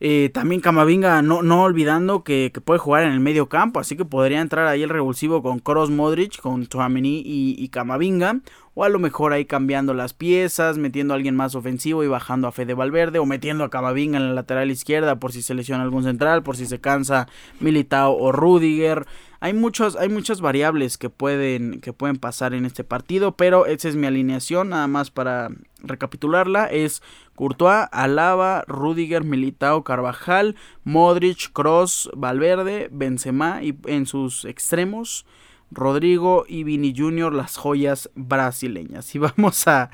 Eh, 0.00 0.30
también 0.32 0.60
Camavinga, 0.60 1.20
no, 1.22 1.42
no 1.42 1.64
olvidando 1.64 2.22
que, 2.22 2.52
puede 2.64 2.78
jugar 2.78 3.02
en 3.02 3.12
el 3.12 3.18
medio 3.18 3.48
campo, 3.48 3.80
así 3.80 3.96
que 3.96 4.04
podría 4.04 4.40
entrar 4.40 4.68
ahí 4.68 4.84
el 4.84 4.88
revulsivo 4.88 5.42
con 5.42 5.58
Kroos 5.58 5.90
Modric, 5.90 6.40
con 6.40 6.68
Chouameni 6.68 7.20
y, 7.26 7.56
y 7.58 7.68
Camavinga, 7.68 8.40
o 8.78 8.84
a 8.84 8.88
lo 8.88 9.00
mejor 9.00 9.32
ahí 9.32 9.44
cambiando 9.44 9.92
las 9.92 10.14
piezas, 10.14 10.78
metiendo 10.78 11.12
a 11.12 11.16
alguien 11.16 11.34
más 11.34 11.56
ofensivo 11.56 12.04
y 12.04 12.06
bajando 12.06 12.46
a 12.46 12.52
Fede 12.52 12.74
Valverde, 12.74 13.18
o 13.18 13.26
metiendo 13.26 13.64
a 13.64 13.70
Camavinga 13.70 14.18
en 14.18 14.28
la 14.28 14.34
lateral 14.34 14.70
izquierda 14.70 15.18
por 15.18 15.32
si 15.32 15.42
se 15.42 15.54
lesiona 15.54 15.82
algún 15.82 16.04
central, 16.04 16.44
por 16.44 16.56
si 16.56 16.64
se 16.64 16.80
cansa 16.80 17.26
Militao 17.58 18.16
o 18.16 18.30
Rudiger. 18.30 19.04
Hay 19.40 19.52
muchos, 19.52 19.96
hay 19.96 20.08
muchas 20.08 20.40
variables 20.40 20.96
que 20.96 21.10
pueden, 21.10 21.80
que 21.80 21.92
pueden 21.92 22.18
pasar 22.18 22.54
en 22.54 22.64
este 22.64 22.84
partido, 22.84 23.32
pero 23.32 23.66
esa 23.66 23.88
es 23.88 23.96
mi 23.96 24.06
alineación, 24.06 24.68
nada 24.68 24.86
más 24.86 25.10
para 25.10 25.50
recapitularla, 25.82 26.66
es 26.66 27.02
Courtois, 27.34 27.88
Alaba, 27.90 28.62
Rudiger, 28.68 29.24
Militao, 29.24 29.82
Carvajal, 29.82 30.54
Modric, 30.84 31.52
Cross, 31.52 32.10
Valverde, 32.14 32.90
Benzema 32.92 33.60
y 33.60 33.76
en 33.86 34.06
sus 34.06 34.44
extremos 34.44 35.26
Rodrigo 35.70 36.44
y 36.48 36.64
Vini 36.64 36.94
Jr. 36.96 37.32
las 37.32 37.56
joyas 37.56 38.10
brasileñas. 38.14 39.14
Y 39.14 39.18
vamos 39.18 39.66
a, 39.68 39.90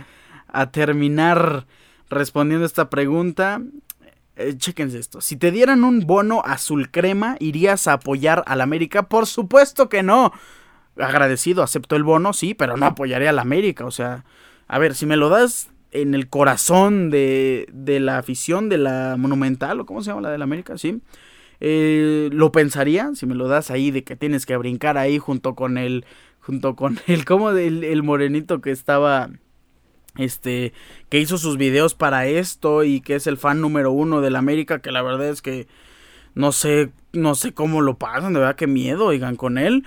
a 0.49 0.71
terminar 0.71 1.67
respondiendo 2.11 2.67
esta 2.67 2.91
pregunta. 2.91 3.61
Eh, 4.37 4.57
esto. 4.77 5.21
Si 5.21 5.37
te 5.37 5.51
dieran 5.51 5.85
un 5.85 6.01
bono 6.07 6.43
azul 6.45 6.91
crema, 6.91 7.37
¿irías 7.39 7.87
a 7.87 7.95
apoyar 7.95 8.43
al 8.47 8.61
América? 8.61 9.05
Por 9.05 9.27
supuesto 9.27 9.89
que 9.89 10.03
no. 10.03 10.33
Agradecido, 10.97 11.63
acepto 11.63 11.97
el 11.97 12.05
bono, 12.05 12.33
sí, 12.33 12.55
pero 12.55 12.77
no 12.77 12.87
apoyaría 12.87 13.31
al 13.31 13.39
América. 13.39 13.85
O 13.85 13.91
sea, 13.91 14.25
a 14.67 14.79
ver, 14.79 14.95
si 14.95 15.07
me 15.07 15.17
lo 15.17 15.29
das 15.29 15.71
en 15.91 16.15
el 16.15 16.29
corazón 16.29 17.11
de, 17.11 17.67
de 17.73 18.01
la 18.01 18.19
afición 18.19 18.69
de 18.69 18.79
la 18.79 19.17
Monumental, 19.17 19.81
o 19.81 19.87
cómo 19.87 20.03
se 20.03 20.11
llama 20.11 20.23
la 20.23 20.31
del 20.31 20.43
América, 20.43 20.79
sí. 20.79 21.01
Eh, 21.61 22.31
lo 22.33 22.53
pensaría 22.53 23.11
si 23.15 23.27
me 23.27 23.35
lo 23.35 23.49
das 23.49 23.71
ahí 23.71 23.91
de 23.91 24.05
que 24.05 24.17
tienes 24.17 24.47
que 24.47 24.57
brincar 24.57 24.99
ahí 24.99 25.19
junto 25.19 25.55
con 25.55 25.79
el 25.79 26.05
junto 26.41 26.77
con 26.77 26.99
el 27.07 27.25
como 27.25 27.51
el, 27.51 27.85
el 27.85 28.03
morenito 28.03 28.61
que 28.61 28.71
estaba 28.71 29.31
este 30.17 30.73
que 31.09 31.21
hizo 31.21 31.39
sus 31.39 31.57
videos 31.57 31.95
para 31.95 32.27
esto 32.27 32.85
y 32.85 33.01
que 33.01 33.17
es 33.17 33.27
el 33.27 33.37
fan 33.37 33.61
número 33.61 33.93
uno 33.93 34.21
del 34.21 34.37
América 34.37 34.81
que 34.81 34.93
la 34.93 35.03
verdad 35.03 35.29
es 35.29 35.43
que 35.43 35.67
no 36.35 36.53
sé 36.53 36.91
no 37.13 37.35
sé 37.35 37.53
cómo 37.53 37.81
lo 37.81 37.99
pasan 37.99 38.33
de 38.33 38.41
verdad 38.41 38.57
qué 38.57 38.67
miedo 38.67 39.07
oigan 39.07 39.37
con 39.37 39.59
él 39.59 39.85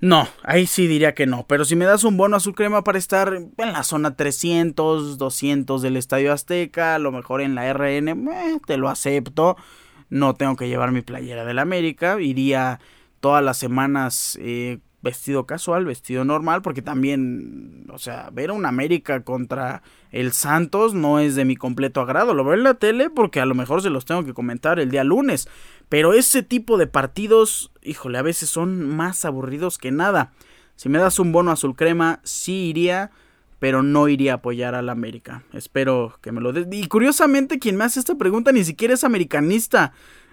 no, 0.00 0.26
ahí 0.44 0.66
sí 0.66 0.86
diría 0.86 1.14
que 1.14 1.26
no. 1.26 1.46
Pero 1.46 1.66
si 1.66 1.76
me 1.76 1.84
das 1.84 2.04
un 2.04 2.16
bono 2.16 2.36
azul 2.36 2.54
crema 2.54 2.82
para 2.82 2.98
estar 2.98 3.34
en 3.34 3.72
la 3.72 3.82
zona 3.82 4.16
300, 4.16 5.18
200 5.18 5.82
del 5.82 5.96
Estadio 5.98 6.32
Azteca, 6.32 6.94
a 6.94 6.98
lo 6.98 7.12
mejor 7.12 7.42
en 7.42 7.54
la 7.54 7.70
RN, 7.70 8.08
eh, 8.08 8.60
te 8.66 8.78
lo 8.78 8.88
acepto. 8.88 9.56
No 10.10 10.34
tengo 10.34 10.56
que 10.56 10.68
llevar 10.68 10.92
mi 10.92 11.02
playera 11.02 11.44
del 11.44 11.58
América. 11.58 12.20
Iría 12.20 12.80
todas 13.20 13.42
las 13.42 13.56
semanas 13.56 14.38
eh, 14.40 14.78
vestido 15.02 15.46
casual, 15.46 15.84
vestido 15.84 16.24
normal, 16.24 16.62
porque 16.62 16.82
también, 16.82 17.86
o 17.90 17.98
sea, 17.98 18.28
ver 18.32 18.50
un 18.50 18.66
América 18.66 19.22
contra 19.22 19.82
el 20.10 20.32
Santos 20.32 20.94
no 20.94 21.20
es 21.20 21.36
de 21.36 21.44
mi 21.44 21.56
completo 21.56 22.00
agrado. 22.00 22.34
Lo 22.34 22.44
veo 22.44 22.54
en 22.54 22.64
la 22.64 22.74
tele 22.74 23.08
porque 23.08 23.40
a 23.40 23.46
lo 23.46 23.54
mejor 23.54 23.82
se 23.82 23.90
los 23.90 24.04
tengo 24.04 24.24
que 24.24 24.34
comentar 24.34 24.78
el 24.78 24.90
día 24.90 25.04
lunes. 25.04 25.48
Pero 25.88 26.12
ese 26.12 26.42
tipo 26.42 26.76
de 26.76 26.86
partidos, 26.86 27.72
híjole, 27.82 28.18
a 28.18 28.22
veces 28.22 28.50
son 28.50 28.84
más 28.84 29.24
aburridos 29.24 29.78
que 29.78 29.90
nada. 29.90 30.32
Si 30.76 30.88
me 30.88 30.98
das 30.98 31.18
un 31.18 31.32
bono 31.32 31.50
azul 31.50 31.76
crema, 31.76 32.20
sí 32.24 32.68
iría, 32.68 33.10
pero 33.60 33.84
no 33.84 34.08
iría 34.08 34.32
a 34.32 34.36
apoyar 34.36 34.74
al 34.74 34.88
América. 34.88 35.44
Espero 35.52 36.18
que 36.20 36.32
me 36.32 36.40
lo 36.40 36.52
des. 36.52 36.66
Y 36.72 36.88
curiosamente, 36.88 37.60
quien 37.60 37.76
me 37.76 37.84
hace 37.84 38.00
esta 38.00 38.16
pregunta 38.16 38.50
ni 38.50 38.64
siquiera 38.64 38.94
es 38.94 39.04
americanista. 39.04 39.92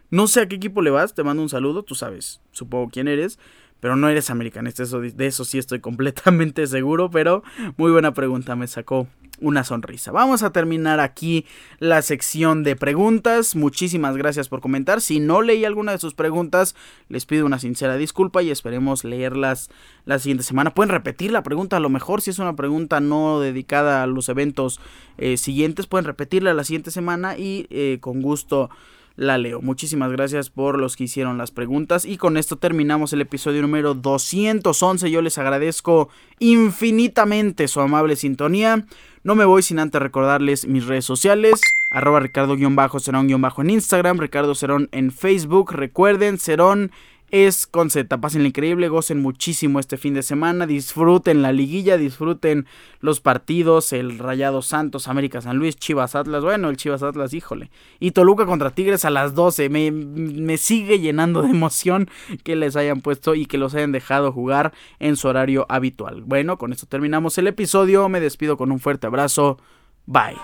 No 0.10 0.28
sé 0.28 0.42
a 0.42 0.48
qué 0.48 0.56
equipo 0.56 0.82
le 0.82 0.90
vas, 0.90 1.14
te 1.14 1.24
mando 1.24 1.44
un 1.44 1.50
saludo, 1.50 1.84
tú 1.84 1.94
sabes, 1.94 2.42
supongo 2.52 2.90
quién 2.90 3.10
eres 3.10 3.38
pero 3.80 3.96
no 3.96 4.10
eres 4.10 4.30
americanista, 4.30 4.84
eso, 4.84 5.02
de 5.02 5.28
eso 5.28 5.46
sí 5.46 5.58
estoy 5.58 5.80
completamente 5.82 6.68
seguro, 6.68 7.10
pero 7.10 7.44
muy 7.78 7.92
buena 7.92 8.14
pregunta, 8.14 8.56
me 8.56 8.68
sacó 8.68 9.08
una 9.40 9.64
sonrisa. 9.64 10.12
Vamos 10.12 10.44
a 10.44 10.52
terminar 10.52 11.00
aquí 11.00 11.46
la 11.80 12.02
sección 12.02 12.64
de 12.64 12.76
preguntas. 12.76 13.56
Muchísimas 13.56 14.18
gracias 14.18 14.50
por 14.50 14.62
comentar. 14.62 15.02
Si 15.02 15.20
no 15.20 15.42
leí 15.42 15.66
alguna 15.66 15.92
de 15.92 16.00
sus 16.00 16.14
preguntas, 16.14 16.76
les 17.10 17.26
pido 17.26 17.46
una 17.46 17.60
sincera 17.60 17.98
disculpa 17.98 18.42
y 18.42 18.50
esperemos 18.50 19.04
leerlas 19.04 19.70
la 20.06 20.20
siguiente 20.20 20.44
semana. 20.44 20.74
Pueden 20.74 20.92
repetir 20.92 21.32
la 21.32 21.44
pregunta, 21.44 21.78
a 21.78 21.82
lo 21.82 21.90
mejor 21.90 22.22
si 22.22 22.32
es 22.32 22.40
una 22.40 22.56
pregunta 22.56 23.00
no 23.00 23.40
dedicada 23.40 24.04
a 24.04 24.08
los 24.08 24.30
eventos 24.30 24.80
eh, 25.18 25.38
siguientes, 25.38 25.88
pueden 25.88 26.06
repetirla 26.06 26.54
la 26.54 26.64
siguiente 26.64 26.92
semana 26.92 27.38
y 27.38 27.68
eh, 27.70 28.00
con 28.02 28.22
gusto 28.22 28.70
la 29.18 29.38
leo. 29.38 29.62
Muchísimas 29.62 30.12
gracias 30.12 30.50
por 30.50 30.80
los 30.80 30.96
que 30.96 31.06
hicieron 31.06 31.38
las 31.38 31.52
preguntas 31.52 32.06
y 32.06 32.18
con 32.18 32.38
esto 32.38 32.56
terminamos 32.56 33.12
el 33.12 33.22
episodio 33.22 33.62
número 33.64 33.96
211. 33.96 35.12
Yo 35.12 35.22
les 35.22 35.38
agradezco 35.38 36.10
infinitamente 36.40 37.68
su 37.68 37.82
amable 37.82 38.16
sintonía. 38.16 38.86
No 39.24 39.36
me 39.36 39.44
voy 39.44 39.64
sin 39.64 39.80
antes 39.80 40.02
recordarles 40.02 40.68
mis 40.68 40.86
redes 40.86 41.04
sociales, 41.04 41.60
arroba 41.92 42.22
ricardo-cerón-bajo 42.22 43.62
en 43.62 43.72
Instagram, 43.72 44.20
Ricardo 44.20 44.56
Cerón 44.56 44.88
en 44.94 45.12
Facebook. 45.12 45.74
Recuerden, 45.74 46.38
Cerón 46.38 46.92
es 47.30 47.68
con 47.68 47.90
Z. 47.90 48.20
Pasen 48.20 48.46
increíble, 48.46 48.88
gocen 48.88 49.22
muchísimo 49.22 49.80
este 49.80 49.98
fin 49.98 50.14
de 50.14 50.24
semana, 50.24 50.66
disfruten 50.66 51.42
la 51.42 51.52
liguilla, 51.52 51.98
disfruten 51.98 52.66
los 53.00 53.20
partidos, 53.20 53.94
el 53.94 54.18
Rayado 54.18 54.62
Santos, 54.62 55.08
América 55.08 55.42
San 55.42 55.58
Luis, 55.58 55.76
Chivas 55.76 56.16
Atlas, 56.16 56.44
bueno, 56.44 56.70
el 56.70 56.78
Chivas 56.78 57.04
Atlas, 57.04 57.34
híjole. 57.34 57.70
Y 58.00 58.12
Toluca 58.12 58.46
contra 58.46 58.72
Tigres 58.72 59.06
a 59.06 59.10
las 59.10 59.36
12, 59.36 59.70
me, 59.70 59.92
me 59.92 60.58
sigue 60.58 61.00
llenando 61.00 61.42
de 61.42 61.50
emoción 61.50 62.10
que 62.44 62.56
les 62.56 62.76
hayan 62.76 63.02
puesto 63.02 63.36
y 63.36 63.46
que 63.46 63.58
los 63.58 63.76
hayan 63.76 63.92
dejado 63.92 64.32
jugar 64.32 64.74
en 65.00 65.16
su 65.16 65.28
horario 65.28 65.66
habitual. 65.70 66.24
Bueno, 66.24 66.58
con 66.58 66.72
esto 66.72 66.88
terminamos 66.88 67.38
el 67.38 67.48
episodio, 67.48 68.08
me 68.10 68.20
despido 68.20 68.58
con 68.58 68.72
un 68.72 68.80
fuerte 68.80 69.08
abrazo, 69.08 69.58
bye. 70.06 70.38